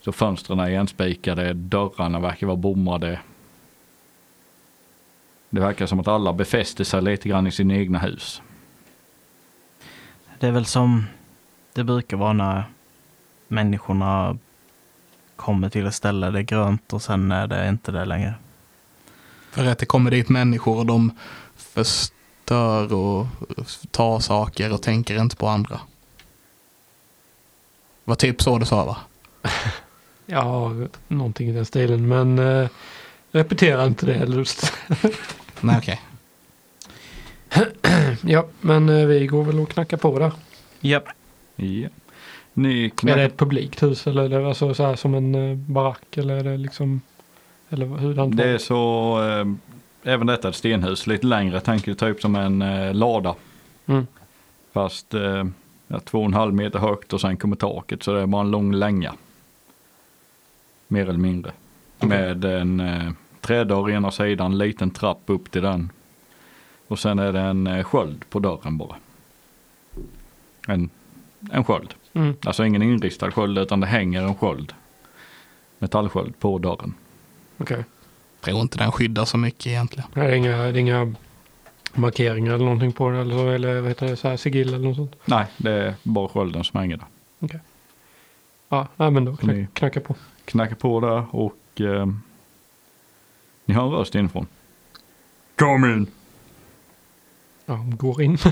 Så 0.02 0.12
fönstren 0.12 0.60
är 0.60 0.70
igenspikade, 0.70 1.54
dörrarna 1.54 2.20
verkar 2.20 2.48
vara 2.48 2.58
bommade. 2.58 3.20
Det 5.50 5.60
verkar 5.60 5.86
som 5.86 6.00
att 6.00 6.08
alla 6.08 6.34
befäster 6.34 6.84
sig 6.84 7.02
lite 7.02 7.30
grann 7.30 7.48
i 7.48 7.52
sina 7.52 7.76
egna 7.76 8.00
hus. 8.00 8.42
Det 10.40 10.48
är 10.48 10.52
väl 10.52 10.66
som 10.66 11.06
det 11.74 11.84
brukar 11.84 12.18
vara 12.18 12.34
när 12.34 12.64
människorna 13.48 14.38
kommer 15.36 15.70
till 15.70 15.86
ett 15.86 15.96
ställe, 15.96 16.32
det 16.32 16.40
är 16.40 16.44
grönt 16.44 16.94
och 16.94 17.02
sen 17.02 17.32
är 17.32 17.48
det 17.48 17.70
inte 17.70 17.92
det 17.92 18.06
längre. 18.06 18.34
För 19.52 19.66
att 19.66 19.80
det 19.80 19.86
kommer 19.86 20.12
dit 20.12 20.30
människor 20.30 20.78
och 20.78 20.86
de 20.86 21.12
förstör 21.56 22.94
och 22.94 23.28
tar 23.92 24.20
saker 24.20 24.74
och 24.74 24.82
tänker 24.82 25.22
inte 25.22 25.36
på 25.36 25.48
andra. 25.48 25.80
var 28.04 28.16
typ 28.16 28.42
så 28.42 28.60
du 28.60 28.66
sa 28.66 28.86
va? 28.86 28.98
Ja, 30.26 30.72
någonting 31.08 31.50
i 31.50 31.52
den 31.52 31.66
stilen. 31.66 32.08
Men 32.08 32.40
eh, 32.40 32.70
repetera 33.32 33.86
inte 33.86 34.06
det 34.06 34.26
lust. 34.26 34.74
Nej 35.62 35.78
okej. 35.78 36.02
ja, 38.22 38.46
men 38.62 38.90
eh, 38.90 39.06
vi 39.06 39.28
går 39.28 39.44
väl 39.44 39.60
och 39.60 39.70
knackar 39.70 39.98
på 39.98 40.20
där. 40.20 40.32
Japp. 40.80 41.08
Ja. 41.56 41.90
Ni 42.54 42.86
Är 42.86 42.90
knackar 42.90 43.18
det 43.18 43.24
ett 43.24 43.38
publikt 43.38 43.84
hus 43.84 44.08
eller 44.08 44.24
är 44.24 44.30
det 44.30 44.48
alltså 44.48 44.74
så 44.74 44.86
här 44.86 44.96
som 44.96 45.16
en 45.16 45.36
eh, 45.36 45.58
barack 45.58 46.18
eller 46.18 46.36
är 46.36 46.44
det 46.44 46.58
liksom 46.58 47.02
eller 47.70 47.86
hur 47.86 48.36
Det 48.36 48.50
är 48.50 48.58
så, 48.58 49.18
eh, 49.24 50.12
även 50.14 50.28
detta 50.28 50.48
är 50.48 50.50
ett 50.50 50.56
stenhus, 50.56 51.08
lite 51.08 51.28
längre, 51.28 51.60
tänker 51.60 51.92
du 51.92 51.96
typ 51.96 52.22
som 52.22 52.36
en 52.36 52.62
eh, 52.62 52.94
lada. 52.94 53.36
Mm. 53.86 54.08
Fast 54.74 55.14
eh, 55.14 55.46
ja, 55.88 56.00
två 56.00 56.20
och 56.20 56.26
en 56.26 56.34
halv 56.34 56.54
meter 56.54 56.80
högt 56.80 57.14
och 57.14 57.22
sen 57.22 57.38
kommer 57.38 57.56
taket 57.56 58.04
så 58.04 58.14
det 58.14 58.22
är 58.22 58.26
bara 58.26 58.42
en 58.42 58.52
lång 58.52 58.74
länga. 58.74 59.14
Mer 60.88 61.10
eller 61.10 61.20
mindre. 61.20 61.52
Okej. 61.98 62.10
Med 62.10 62.46
en 62.46 62.80
eh, 62.80 63.12
trädörr 63.42 63.90
ena 63.90 64.12
sidan, 64.12 64.52
en 64.52 64.58
liten 64.58 64.92
trapp 64.92 65.22
upp 65.26 65.52
till 65.52 65.62
den. 65.62 65.90
Och 66.88 67.00
sen 67.00 67.20
är 67.20 67.34
det 67.34 67.40
en 67.40 67.68
eh, 67.68 67.84
sköld 67.84 68.30
på 68.30 68.40
dörren 68.40 68.78
bara. 68.78 68.96
En, 70.68 70.90
en 71.52 71.64
sköld. 71.64 71.94
Mm. 72.14 72.36
Alltså 72.46 72.66
ingen 72.66 72.82
inristad 72.82 73.32
sköld 73.32 73.58
utan 73.58 73.80
det 73.80 73.88
hänger 73.88 74.24
en 74.24 74.36
sköld. 74.36 74.74
Metallsköld 75.80 76.40
på 76.40 76.58
dörren. 76.58 76.94
Okej. 77.58 77.84
Tror 78.42 78.62
inte 78.62 78.78
den 78.78 78.92
skyddar 78.92 79.26
så 79.26 79.38
mycket 79.38 79.68
egentligen. 79.68 80.10
Det 80.14 80.22
är 80.22 80.32
inga, 80.32 80.58
det 80.58 80.64
är 80.64 80.78
inga 80.78 81.16
markeringar 81.94 82.54
eller 82.54 82.66
någonting 82.66 82.92
på 82.92 83.10
den 83.10 83.22
eller, 83.22 83.36
så, 83.36 83.48
eller 83.48 83.82
vad 83.82 83.90
heter 83.90 84.08
det, 84.08 84.16
så 84.16 84.28
här 84.28 84.38
sigill 84.38 84.74
eller 84.74 84.88
något 84.88 84.96
sånt? 84.96 85.16
Nej, 85.26 85.46
det 85.58 85.72
är 85.72 85.94
bara 86.04 86.28
skölden 86.28 86.64
som 86.64 86.80
hänger 86.80 86.98
där. 86.98 87.60
Ja, 88.70 88.88
nej, 88.96 89.12
men 89.12 89.26
då 89.26 89.36
knack, 89.36 89.74
knacka 89.74 90.00
på. 90.00 90.16
Knackar 90.46 90.76
på 90.76 91.00
där 91.00 91.36
och 91.36 91.82
eh, 91.82 92.06
ni 93.66 93.74
hör 93.74 93.84
en 93.86 93.92
röst 93.92 94.16
inifrån. 94.16 94.48
Kom 95.56 95.86
in! 95.86 96.08
Ja, 97.66 97.86
går 97.98 98.22
in. 98.22 98.38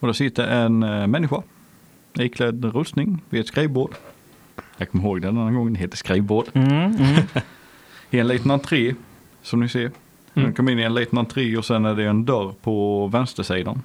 Och 0.00 0.06
där 0.06 0.12
sitter 0.12 0.48
en 0.48 0.82
eh, 0.82 1.06
människa 1.06 1.42
iklädd 2.14 2.64
rustning 2.64 3.22
vid 3.30 3.40
ett 3.40 3.46
skrivbord. 3.46 3.94
Jag 4.76 4.90
kommer 4.90 5.04
ihåg 5.04 5.22
den 5.22 5.36
här 5.36 5.50
gången, 5.50 5.72
det 5.72 5.78
heter 5.78 5.96
skrivbord. 5.96 6.46
Mm, 6.54 6.96
mm. 6.96 7.22
I 8.10 8.18
en 8.18 8.28
liten 8.28 8.50
entré 8.50 8.94
som 9.42 9.60
ni 9.60 9.68
ser. 9.68 9.80
Mm. 9.80 9.92
Man 10.34 10.52
kommer 10.54 10.72
in 10.72 10.78
i 10.78 10.82
en 10.82 10.94
liten 10.94 11.18
entré 11.18 11.56
och 11.56 11.64
sen 11.64 11.84
är 11.84 11.94
det 11.94 12.04
en 12.04 12.24
dörr 12.24 12.54
på 12.62 13.06
vänstersidan. 13.06 13.82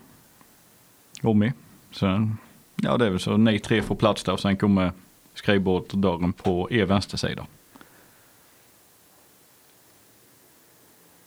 Om 1.21 1.43
i. 1.43 1.53
Sen, 1.91 2.37
ja 2.75 2.97
det 2.97 3.05
är 3.05 3.09
väl 3.09 3.19
så 3.19 3.37
ni 3.37 3.59
tre 3.59 3.81
får 3.81 3.95
plats 3.95 4.23
där 4.23 4.33
och 4.33 4.39
sen 4.39 4.57
kommer 4.57 4.91
skrivbordet 5.33 5.93
och 5.93 5.97
dörren 5.97 6.33
på 6.33 6.67
er 6.71 6.85
vänstersida. 6.85 7.45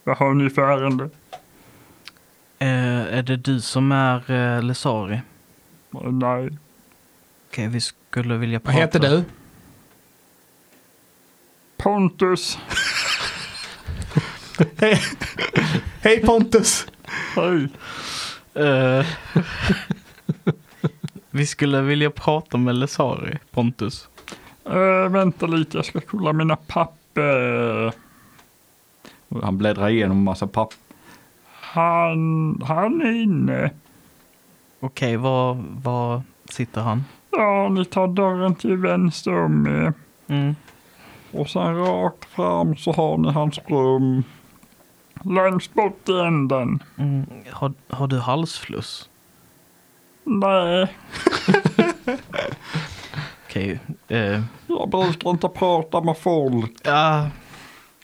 Vad 0.09 0.17
har 0.17 0.35
ni 0.35 0.51
för 0.51 0.63
ärende? 0.63 1.11
Eh, 2.59 3.19
är 3.19 3.23
det 3.23 3.37
du 3.37 3.61
som 3.61 3.93
är 3.93 4.31
eh, 4.31 4.63
Lesari? 4.63 5.21
Nej. 6.11 6.51
Okej, 7.51 7.69
vi 7.69 7.81
skulle 7.81 8.37
vilja 8.37 8.59
Vad 8.59 8.75
prata. 8.75 8.79
heter 8.79 9.01
du? 9.01 9.25
Pontus. 11.77 12.59
Hej, 14.77 15.01
Hej 16.01 16.21
Pontus! 16.21 16.87
Hej. 17.37 17.69
Eh, 18.55 19.07
vi 21.31 21.47
skulle 21.47 21.81
vilja 21.81 22.11
prata 22.11 22.57
med 22.57 22.75
Lesari, 22.75 23.39
Pontus. 23.51 24.09
Äh, 24.65 25.09
vänta 25.09 25.47
lite, 25.47 25.79
jag 25.79 25.85
ska 25.85 26.01
kolla 26.01 26.33
mina 26.33 26.57
papper. 26.57 27.93
Han 29.43 29.59
bläddrar 29.59 29.89
igenom 29.89 30.17
en 30.19 30.25
massa 30.25 30.47
papper. 30.47 30.77
Han, 31.53 32.63
han 32.67 33.01
är 33.01 33.23
inne. 33.23 33.71
Okej, 34.81 35.17
var, 35.17 35.65
var 35.83 36.23
sitter 36.51 36.81
han? 36.81 37.05
Ja, 37.31 37.69
ni 37.69 37.85
tar 37.85 38.09
dörren 38.09 38.55
till 38.55 38.77
vänster 38.77 39.35
om 39.45 39.67
er. 39.67 39.93
Mm. 40.27 40.57
Och 41.33 41.49
sen 41.49 41.77
rakt 41.77 42.25
fram 42.25 42.77
så 42.77 42.93
har 42.93 43.19
ni 43.19 43.31
hans 43.33 43.59
rum. 43.67 44.23
Längst 45.25 45.75
bort 45.75 46.09
i 46.09 46.13
änden. 46.13 46.83
Mm. 46.97 47.27
Har, 47.51 47.73
har 47.89 48.07
du 48.07 48.19
halsfluss? 48.19 49.09
Nej, 50.25 50.89
Okej. 53.49 53.81
eh, 54.09 54.43
jag 54.67 54.89
brukar 54.91 55.31
inte 55.31 55.49
prata 55.49 56.01
med 56.01 56.19
folk. 56.19 56.73
ja, 56.83 57.27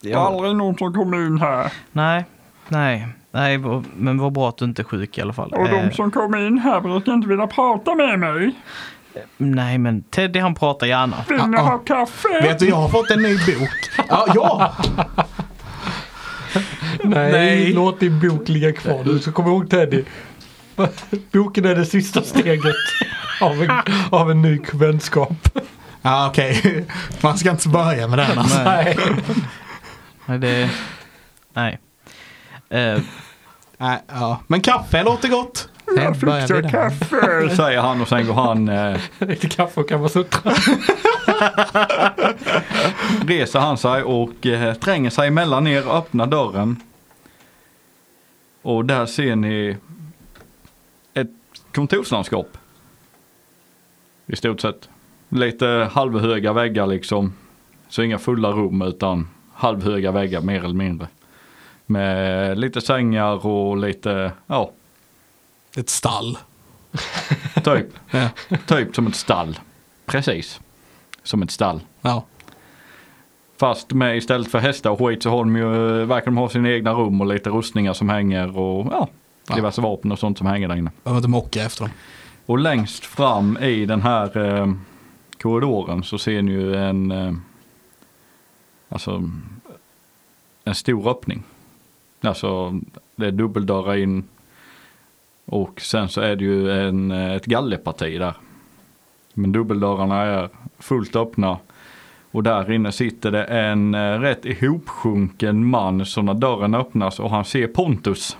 Det 0.04 0.10
är 0.10 0.12
ja, 0.12 0.26
aldrig 0.26 0.56
någon 0.56 0.78
som 0.78 0.92
kommer 0.94 1.26
in 1.26 1.38
här. 1.40 1.72
nej, 1.92 2.24
nej, 2.68 3.08
nej, 3.30 3.58
men 3.96 4.18
vad 4.18 4.32
bra 4.32 4.48
att 4.48 4.56
du 4.58 4.64
inte 4.64 4.82
är 4.82 4.84
sjuk 4.84 5.18
i 5.18 5.22
alla 5.22 5.32
fall. 5.32 5.52
Och 5.52 5.68
de 5.68 5.74
Eh, 5.76 5.90
som 5.90 6.10
kommer 6.10 6.46
in 6.46 6.58
här 6.58 6.80
brukar 6.80 7.12
inte 7.14 7.28
vilja 7.28 7.46
prata 7.46 7.94
med 7.94 8.18
mig. 8.18 8.54
nej, 9.36 9.78
men 9.78 10.02
Teddy 10.02 10.40
han 10.40 10.54
pratar 10.54 10.86
gärna. 10.86 11.16
Vill 11.28 11.36
ni 11.46 11.56
Ah, 11.56 11.60
ah. 11.60 11.64
ha 11.64 11.78
kaffe? 11.78 12.28
Vet 12.42 12.58
du, 12.58 12.68
jag 12.68 12.76
har 12.76 12.88
fått 12.88 13.10
en 13.10 13.22
ny 13.22 13.34
bok. 13.36 13.70
Ja, 14.08 14.26
ja! 14.34 14.72
Nej, 17.04 17.32
Nej. 17.32 17.72
låt 17.72 18.00
din 18.00 18.20
bok 18.20 18.48
ligga 18.48 18.72
kvar. 18.72 19.00
Du 19.04 19.18
ska 19.18 19.32
komma 19.32 19.48
ihåg 19.48 19.70
Teddy. 19.70 20.04
Boken 21.32 21.64
är 21.64 21.74
det 21.74 21.84
sista 21.84 22.22
steget 22.22 22.74
av 23.40 23.62
en, 23.62 23.70
av 24.10 24.30
en 24.30 24.42
ny 24.42 24.60
vänskap. 24.72 25.48
Ja, 26.06 26.26
okej. 26.28 26.84
Man 27.22 27.38
ska 27.38 27.50
inte 27.50 27.68
börja 27.68 28.08
med 28.08 28.18
den 28.18 28.38
alltså. 28.38 28.62
Nej, 28.64 28.96
Nej. 30.26 30.38
nej, 30.38 30.38
det, 30.38 30.70
nej. 31.52 31.78
Eh, 32.68 33.00
Nej, 33.78 34.02
ja. 34.08 34.40
Men 34.46 34.60
kaffe 34.60 35.02
låter 35.02 35.28
gott. 35.28 35.68
Jag 35.96 36.14
fixar 36.20 36.70
kaffe. 36.70 37.50
Säger 37.56 37.80
han 37.80 38.00
och 38.00 38.08
sen 38.08 38.26
går 38.26 38.34
han, 38.34 38.68
eh, 38.68 39.00
Lite 39.18 39.48
kaffe 39.48 39.80
och 39.80 39.88
kamasutra. 39.88 40.52
reser 43.26 43.58
han 43.60 43.78
sig 43.78 44.02
och 44.02 44.46
eh, 44.46 44.74
tränger 44.74 45.10
sig 45.10 45.30
mellan 45.30 45.66
er 45.66 45.88
och 45.88 45.96
öppnar 45.96 46.26
dörren. 46.26 46.76
Och 48.62 48.84
där 48.84 49.06
ser 49.06 49.36
ni 49.36 49.76
ett 51.14 51.30
kontorslandskap. 51.74 52.58
I 54.26 54.36
stort 54.36 54.60
sett. 54.60 54.88
Lite 55.28 55.90
halvhöga 55.92 56.52
väggar 56.52 56.86
liksom. 56.86 57.32
Så 57.88 58.02
inga 58.02 58.18
fulla 58.18 58.50
rum 58.50 58.82
utan 58.82 59.28
halvhöga 59.54 60.12
väggar 60.12 60.40
mer 60.40 60.64
eller 60.64 60.74
mindre. 60.74 61.08
Med 61.86 62.58
lite 62.58 62.80
sängar 62.80 63.46
och 63.46 63.76
lite, 63.76 64.32
ja, 64.46 64.70
Ett 65.76 65.88
stall. 65.88 66.38
typ. 67.64 67.86
Ja. 68.10 68.28
typ 68.66 68.94
som 68.94 69.06
ett 69.06 69.14
stall. 69.16 69.58
Precis. 70.06 70.60
Som 71.22 71.42
ett 71.42 71.50
stall. 71.50 71.80
ja. 72.02 72.24
Fast 73.60 73.92
med 73.92 74.16
istället 74.16 74.50
för 74.50 74.58
hästar 74.58 74.90
och 74.90 74.98
skit 74.98 75.22
så 75.22 75.30
har 75.30 75.38
de 75.38 75.56
ju, 75.56 76.00
eh, 76.00 76.06
verkar 76.06 76.24
de 76.26 76.36
ha 76.36 76.48
sina 76.48 76.70
egna 76.70 76.92
rum 76.92 77.20
och 77.20 77.26
lite 77.26 77.50
rustningar 77.50 77.92
som 77.92 78.08
hänger 78.08 78.58
och 78.58 78.86
ja, 78.92 79.08
Ja. 79.48 79.54
diverse 79.54 79.80
vapen 79.80 80.12
och 80.12 80.18
sånt 80.18 80.38
som 80.38 80.46
hänger 80.46 80.68
där 80.68 80.76
inne. 80.76 80.90
Behöver 81.04 81.18
inte 81.18 81.28
mocka 81.28 81.62
efter 81.62 81.80
dem. 81.84 81.90
Och 82.46 82.58
längst 82.58 83.04
fram 83.04 83.58
i 83.58 83.86
den 83.86 84.02
här 84.02 84.38
eh, 84.60 84.72
korridoren 85.42 86.02
så 86.02 86.18
ser 86.18 86.42
ni 86.42 86.52
ju 86.52 86.74
en, 86.76 87.10
eh, 87.10 87.32
alltså 88.94 89.30
en 90.64 90.74
stor 90.74 91.08
öppning. 91.08 91.42
Alltså 92.20 92.80
det 93.16 93.26
är 93.26 93.32
dubbeldörrar 93.32 93.96
in 93.96 94.24
och 95.44 95.80
sen 95.80 96.08
så 96.08 96.20
är 96.20 96.36
det 96.36 96.44
ju 96.44 96.70
en, 96.70 97.10
ett 97.10 97.46
gallerparti 97.46 98.18
där. 98.18 98.34
Men 99.34 99.52
dubbeldörrarna 99.52 100.22
är 100.22 100.48
fullt 100.78 101.16
öppna 101.16 101.58
och 102.30 102.42
där 102.42 102.72
inne 102.72 102.92
sitter 102.92 103.30
det 103.30 103.44
en 103.44 103.94
eh, 103.94 104.18
rätt 104.20 104.44
ihopsjunken 104.44 105.66
man 105.66 106.06
så 106.06 106.22
när 106.22 106.34
dörren 106.34 106.74
öppnas 106.74 107.20
och 107.20 107.30
han 107.30 107.44
ser 107.44 107.66
Pontus. 107.66 108.36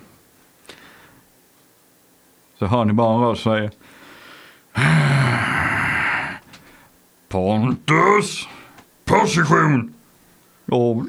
Så 2.59 2.67
hör 2.67 2.85
ni 2.85 2.93
bara 2.93 3.15
en 3.15 3.21
röst 3.21 3.43
säga 3.43 3.71
Pontus! 7.29 8.49
Position! 9.05 9.95
Och, 10.67 11.03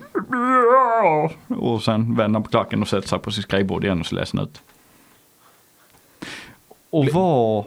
och 1.47 1.83
sen 1.83 2.15
vänder 2.15 2.39
han 2.39 2.43
på 2.43 2.49
klacken 2.49 2.81
och 2.81 2.87
sätter 2.87 3.07
sig 3.07 3.19
på 3.19 3.31
sitt 3.31 3.43
skrivbord 3.43 3.83
igen 3.83 3.99
och 3.99 4.05
så 4.05 4.15
läser 4.15 4.37
han 4.37 4.47
ut. 4.47 4.61
Och 6.89 7.05
vad 7.13 7.65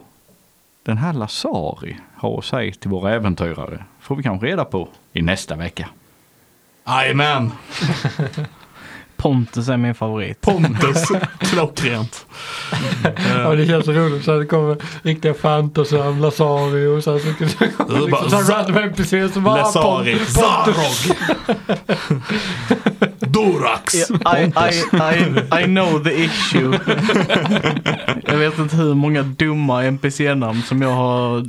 den 0.83 0.97
här 0.97 1.13
Lasari 1.13 1.97
har 2.15 2.37
att 2.37 2.45
säga 2.45 2.73
till 2.73 2.89
våra 2.89 3.13
äventyrare 3.13 3.83
får 3.99 4.15
vi 4.15 4.23
kanske 4.23 4.47
reda 4.47 4.65
på 4.65 4.87
i 5.13 5.21
nästa 5.21 5.55
vecka. 5.55 5.89
Jajamän! 6.87 7.51
Pontus 9.19 9.69
är 9.69 9.77
min 9.77 9.95
favorit. 9.95 10.41
Pontus. 10.41 11.03
Klockrent. 11.39 12.25
Ja, 13.43 13.55
det 13.55 13.67
känns 13.67 13.85
så 13.85 13.91
roligt. 13.91 14.23
Så 14.25 14.37
det 14.39 14.45
kommer 14.45 14.77
riktiga 15.01 15.33
Fantos 15.33 15.91
och 15.91 16.15
Lasari 16.17 16.85
och 16.87 17.03
så 17.03 17.11
här. 17.11 17.19
Så, 17.19 17.25
så, 17.87 17.87
bara, 17.87 18.21
liksom, 18.21 18.29
så 18.29 18.35
här 18.35 18.43
random 18.43 18.77
NPC 18.83 19.29
som 19.33 19.43
bara 19.43 19.57
Lesari. 19.57 20.15
Pont- 20.15 20.25
Zarog. 20.25 21.17
Dorax. 23.19 23.93
I, 23.95 24.01
I, 24.03 24.83
I, 24.93 25.61
I 25.61 25.65
know 25.65 26.03
the 26.03 26.23
issue. 26.23 26.79
jag 28.25 28.37
vet 28.37 28.59
inte 28.59 28.75
hur 28.75 28.93
många 28.93 29.23
dumma 29.23 29.83
NPC-namn 29.83 30.61
som 30.63 30.81
jag 30.81 30.91
har 30.91 31.45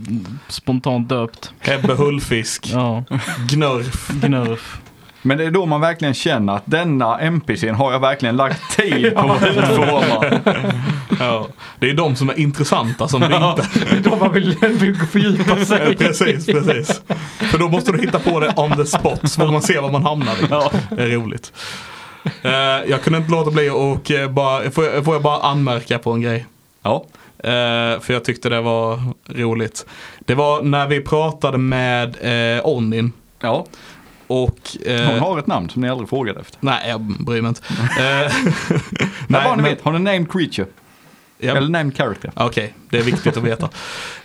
spontant 0.49 1.09
döpt. 1.09 1.53
Ebbe 1.63 1.95
Hullfisk. 1.95 2.71
Ja, 2.73 3.05
Gnurf. 3.51 4.09
Gnurf. 4.23 4.79
Men 5.23 5.39
det 5.39 5.45
är 5.45 5.51
då 5.51 5.67
man 5.67 5.81
verkligen 5.81 6.15
känner 6.15 6.57
att 6.57 6.63
denna 6.65 7.21
NPCn 7.21 7.75
har 7.75 7.93
jag 7.93 8.01
verkligen 8.01 8.37
lagt 8.37 8.77
tid 8.77 9.15
på 9.15 9.33
att 9.33 9.43
utforma. 9.57 10.41
Ja. 11.19 11.49
Det 11.79 11.91
är 11.91 11.95
de 11.95 12.17
som 12.17 12.31
är 12.31 12.39
intressanta 12.39 13.09
som 13.09 13.21
du 13.21 13.27
inte... 13.27 13.67
Då 14.11 14.17
man 14.17 14.33
vill, 14.33 14.57
fördjupa 15.13 15.65
sig. 15.65 15.97
precis, 15.99 16.47
precis. 16.47 17.03
För 17.39 17.59
då 17.59 17.69
måste 17.69 17.93
du 17.93 17.99
hitta 17.99 18.19
på 18.19 18.41
det 18.41 18.53
on 18.57 18.77
the 18.77 18.87
spot 18.87 19.31
så 19.31 19.41
får 19.41 19.53
man 19.53 19.63
se 19.63 19.79
var 19.79 19.93
man 19.93 20.03
hamnar 20.03 20.33
i. 20.33 20.47
Det 20.97 21.03
är 21.03 21.09
roligt. 21.09 21.53
Eh, 22.43 22.51
jag 22.91 23.03
kunde 23.03 23.19
inte 23.19 23.31
låta 23.31 23.51
bli 23.51 23.71
och 23.71 24.11
eh, 24.11 24.31
bara, 24.31 24.71
får 24.71 24.85
jag, 24.85 25.05
får 25.05 25.15
jag 25.15 25.23
bara 25.23 25.43
anmärka 25.43 25.99
på 25.99 26.13
en 26.13 26.21
grej? 26.21 26.47
Ja, 26.83 27.05
Eh, 27.45 28.01
för 28.01 28.13
jag 28.13 28.25
tyckte 28.25 28.49
det 28.49 28.61
var 28.61 29.01
roligt. 29.29 29.87
Det 30.19 30.35
var 30.35 30.63
när 30.63 30.87
vi 30.87 31.01
pratade 31.01 31.59
med 31.59 32.17
eh, 32.57 32.67
Onin. 32.67 33.13
ja, 33.41 33.67
Och... 34.31 34.77
eh, 34.87 35.07
Hon 35.11 35.19
har 35.19 35.39
ett 35.39 35.47
namn 35.47 35.71
som 35.71 35.83
ni 35.83 35.89
aldrig 35.89 36.09
frågade 36.09 36.41
efter. 36.41 36.59
Nej, 36.61 36.89
jag 36.89 37.01
bryr 37.01 37.43
mig 37.43 37.49
inte. 37.49 37.63
Eh, 37.71 37.77
Nej, 37.99 38.31
nej, 39.29 39.43
men- 39.57 39.65
vet, 39.65 39.81
hon 39.83 39.95
är 39.95 39.99
named 39.99 40.33
creature. 40.33 40.67
ja, 41.39 41.57
Eller 41.57 41.69
named 41.69 41.97
character. 41.97 42.31
Okej, 42.37 42.75
det 42.91 42.99
är 42.99 43.03
viktigt 43.03 43.37
att 43.37 43.43
veta. 43.43 43.69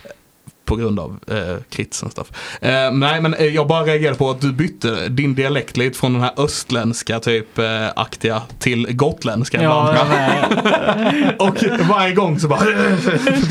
På 0.66 0.76
grund 0.76 1.00
av 1.00 1.18
eh, 1.30 1.56
krits 1.70 2.02
och 2.02 2.12
stuff. 2.12 2.26
Eh, 2.60 2.92
nej, 2.92 3.20
men 3.20 3.34
eh, 3.34 3.46
jag 3.46 3.66
bara 3.66 3.84
reagerade 3.84 4.18
på 4.18 4.30
att 4.30 4.40
du 4.40 4.52
bytte 4.52 5.08
din 5.08 5.34
dialekt 5.34 5.76
lite 5.76 5.98
från 5.98 6.12
den 6.12 6.22
här 6.22 6.32
östländska 6.36 7.20
typ 7.20 7.58
eh, 7.58 7.64
aktiga 7.96 8.42
till 8.58 8.86
gotländska 8.96 9.62
Ja. 9.62 9.94
Och 11.38 11.56
varje 11.88 12.14
gång 12.14 12.40
så 12.40 12.48
bara... 12.48 12.60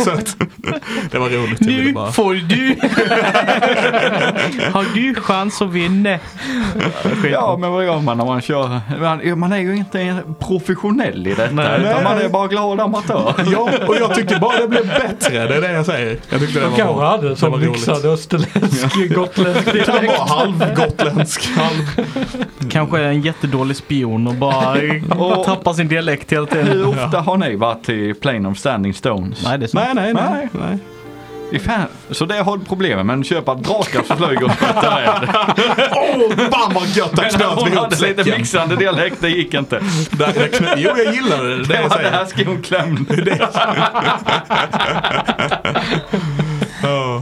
så 0.04 0.12
att, 0.12 0.36
det 1.12 1.18
var 1.20 1.30
roligt. 1.30 1.60
Nu 1.60 1.94
bara... 1.94 2.12
får 2.12 2.34
du. 2.34 2.76
Har 4.72 4.86
du 4.94 5.16
chans 5.16 5.62
att 5.62 5.72
vinna? 5.72 6.20
Ja, 7.32 7.58
men 7.60 7.72
vad 7.72 7.86
gör 7.86 8.00
man 8.00 8.18
när 8.18 8.26
man 8.26 8.42
kör? 8.42 8.80
Man, 9.00 9.40
man 9.40 9.54
är 9.54 9.58
ju 9.58 9.76
inte 9.76 10.20
professionell 10.40 11.28
i 11.28 11.34
detta. 11.34 11.54
Nej. 11.54 11.80
utan 11.82 12.04
man 12.04 12.18
är 12.18 12.30
bara 12.30 12.48
glad 12.48 12.80
amatör. 12.80 13.34
Ja, 13.52 13.70
och 13.88 13.96
jag 14.00 14.16
tyckte 14.16 14.40
bara 14.40 14.58
det 14.58 14.68
blev 14.68 14.88
bättre. 14.88 15.48
Det 15.48 15.56
är 15.56 15.62
det 15.62 15.72
jag 15.72 15.86
säger. 15.86 16.18
Jag 16.30 16.40
tyckte 16.40 16.60
det 16.60 16.66
De 16.66 16.88
var 16.88 16.94
bra. 16.94 17.05
Hade 17.06 17.36
var 17.36 17.50
roligt. 17.50 17.72
mixad 17.72 18.06
österländsk, 18.06 19.16
gotländsk 19.16 19.66
Det 19.74 19.86
kan 19.86 19.96
dialekt. 19.96 20.20
vara 20.20 20.40
halvgotländsk, 20.40 21.50
halv... 21.58 22.08
Kanske 22.72 23.00
är 23.00 23.04
en 23.08 23.22
jättedålig 23.22 23.78
spion 23.78 24.28
och 24.28 24.34
bara 24.36 24.78
Och- 25.18 25.46
tappar 25.46 25.74
sin 25.74 25.88
dialekt 25.88 26.32
hela 26.34 26.48
Hur 26.52 26.64
tiden. 26.64 26.86
ofta 26.86 27.22
har 27.22 27.38
ni 27.38 27.56
varit 27.56 27.84
till 27.84 28.16
Plane 28.16 28.50
of 28.50 28.58
Standing 28.58 28.94
Stones? 28.94 29.44
Nej, 29.44 29.58
det 29.58 29.66
är 29.66 29.68
sant. 29.68 29.90
Nej, 29.96 30.14
nej, 30.14 30.24
nej. 30.32 30.50
Nej. 30.54 30.70
nej. 30.70 30.78
I 31.52 31.60
fan, 31.60 31.86
så 32.12 32.26
det 32.26 32.36
har 32.44 32.58
du 32.58 32.66
problem 32.66 32.98
med, 32.98 33.06
men 33.06 33.24
köpa 33.24 33.56
drakar 33.56 34.04
som 34.04 34.18
flyger 34.18 34.44
och 34.44 34.52
spöttar 34.52 35.02
rädd. 35.02 35.30
Åh, 35.96 36.32
fan 36.52 36.74
vad 36.74 36.88
gött! 36.88 37.12
Men 37.18 37.30
knöt 37.30 37.42
vi 37.42 37.46
hon 37.62 37.68
ihop 37.74 37.84
hade 37.94 38.08
lite 38.08 38.38
mixande 38.38 38.76
dialekt, 38.76 39.18
det 39.22 39.30
gick 39.30 39.54
inte. 39.54 39.80
Där, 40.12 40.34
där 40.34 40.48
knö... 40.48 40.74
Jo, 40.78 40.92
jag 40.98 41.14
gillade 41.16 41.50
det. 41.50 41.58
Det, 41.58 41.64
Det 41.64 41.82
jag 41.82 41.90
var 41.90 42.04
det 42.04 42.10
här 42.10 42.26
skon 42.26 42.62
klämd. 42.62 43.08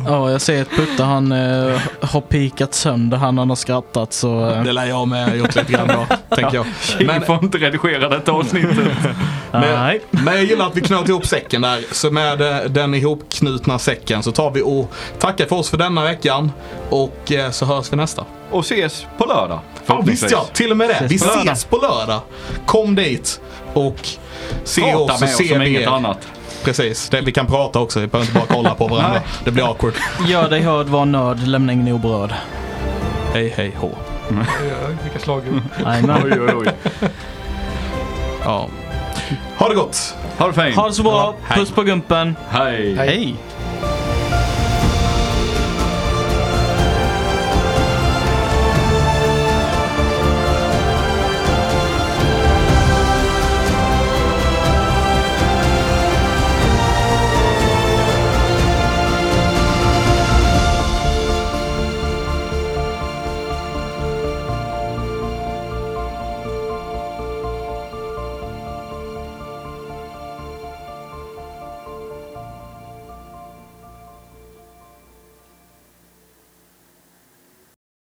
Ja, 0.06 0.32
jag 0.32 0.42
ser 0.42 0.62
att 0.62 0.70
Putte 0.70 1.04
han 1.04 1.32
eh, 1.32 1.80
har 2.02 2.22
pikat 2.22 2.74
sönder 2.74 3.18
han 3.18 3.38
han 3.38 3.50
har 3.50 3.56
skrattat 3.56 4.14
så... 4.14 4.50
eh, 4.50 4.64
Det 4.64 4.72
lär 4.74 4.86
jag 4.86 5.08
med 5.08 5.28
ha 5.30 5.36
gjort 5.36 5.56
lite 5.56 5.72
grann 5.72 5.88
då, 5.88 6.16
tänker 6.36 6.56
jag. 6.56 6.66
Men 7.06 7.22
får 7.22 7.44
inte 7.44 7.58
redigera 7.58 8.10
detta 8.10 8.32
avsnittet. 8.32 8.78
men, 9.52 9.62
nej. 9.62 10.02
men 10.10 10.34
jag 10.36 10.44
gillar 10.44 10.68
att 10.68 10.78
vi 10.78 10.82
knöt 10.82 11.10
ihop 11.10 11.26
säcken 11.26 11.62
där. 11.62 11.84
Så 11.92 12.12
med 12.12 12.42
eh, 12.42 12.58
den 12.70 12.94
ihopknutna 12.94 13.80
säcken 13.80 14.24
så 14.24 14.32
tar 14.32 14.52
vi 14.52 14.62
och 14.62 14.92
tackar 15.20 15.46
för 15.46 15.56
oss 15.56 15.70
för 15.70 15.78
denna 15.78 16.04
veckan. 16.04 16.52
Och 16.90 17.32
eh, 17.32 17.52
så 17.52 17.66
hörs 17.66 17.92
vi 17.94 17.98
nästa. 17.98 18.26
Och 18.52 18.60
ses 18.62 19.06
på 19.18 19.26
lördag. 19.26 19.60
Ja, 19.86 20.02
visst 20.06 20.32
ja, 20.32 20.46
till 20.54 20.72
och 20.72 20.78
med 20.78 20.90
det. 20.90 20.94
Ses 20.94 21.12
Vi 21.12 21.20
på 21.20 21.26
ses 21.40 21.66
på 21.66 21.78
lördag. 21.78 22.22
Kom 22.66 22.96
dit 22.96 23.42
och 23.74 24.08
se 24.64 24.82
Prata 24.82 24.98
oss 24.98 25.12
och 25.14 25.20
med 25.22 25.30
oss 25.30 25.38
se 25.38 25.56
om 25.56 25.62
inget 25.62 25.88
annat. 25.88 26.28
Precis, 26.64 27.10
det, 27.10 27.22
vi 27.22 27.32
kan 27.32 27.48
prata 27.48 27.80
också. 27.80 28.00
Vi 28.00 28.08
behöver 28.08 28.28
inte 28.30 28.40
bara 28.40 28.56
kolla 28.56 28.76
på 28.76 28.88
varandra. 28.88 29.22
det 29.46 29.52
blir 29.52 29.64
awkward. 29.70 29.94
Gör 30.28 30.50
dig 30.50 30.62
hörd, 30.62 30.88
var 30.88 31.06
nörd, 31.06 31.48
lämna 31.48 31.74
ingen 31.74 31.94
oberörd. 31.94 32.34
Hej, 33.34 33.54
hej, 33.58 33.72
hå. 33.80 33.90
Ja, 34.30 34.36
Vilka 35.04 35.20
slagord. 35.20 35.62
Oj, 36.24 36.40
oj, 36.42 36.54
oj. 36.56 36.68
Ja. 38.44 38.68
Ha 39.58 39.70
det 39.70 39.76
gott! 39.76 40.16
Ha 40.38 40.48
det 40.48 40.54
fint. 40.54 40.76
Ha 40.76 40.88
det 40.88 40.94
så 40.94 41.04
bra. 41.04 41.36
Puss 41.50 41.72
på 41.72 41.84
gumpen. 41.84 42.36
Hej. 42.50 42.96
Hej. 42.96 43.36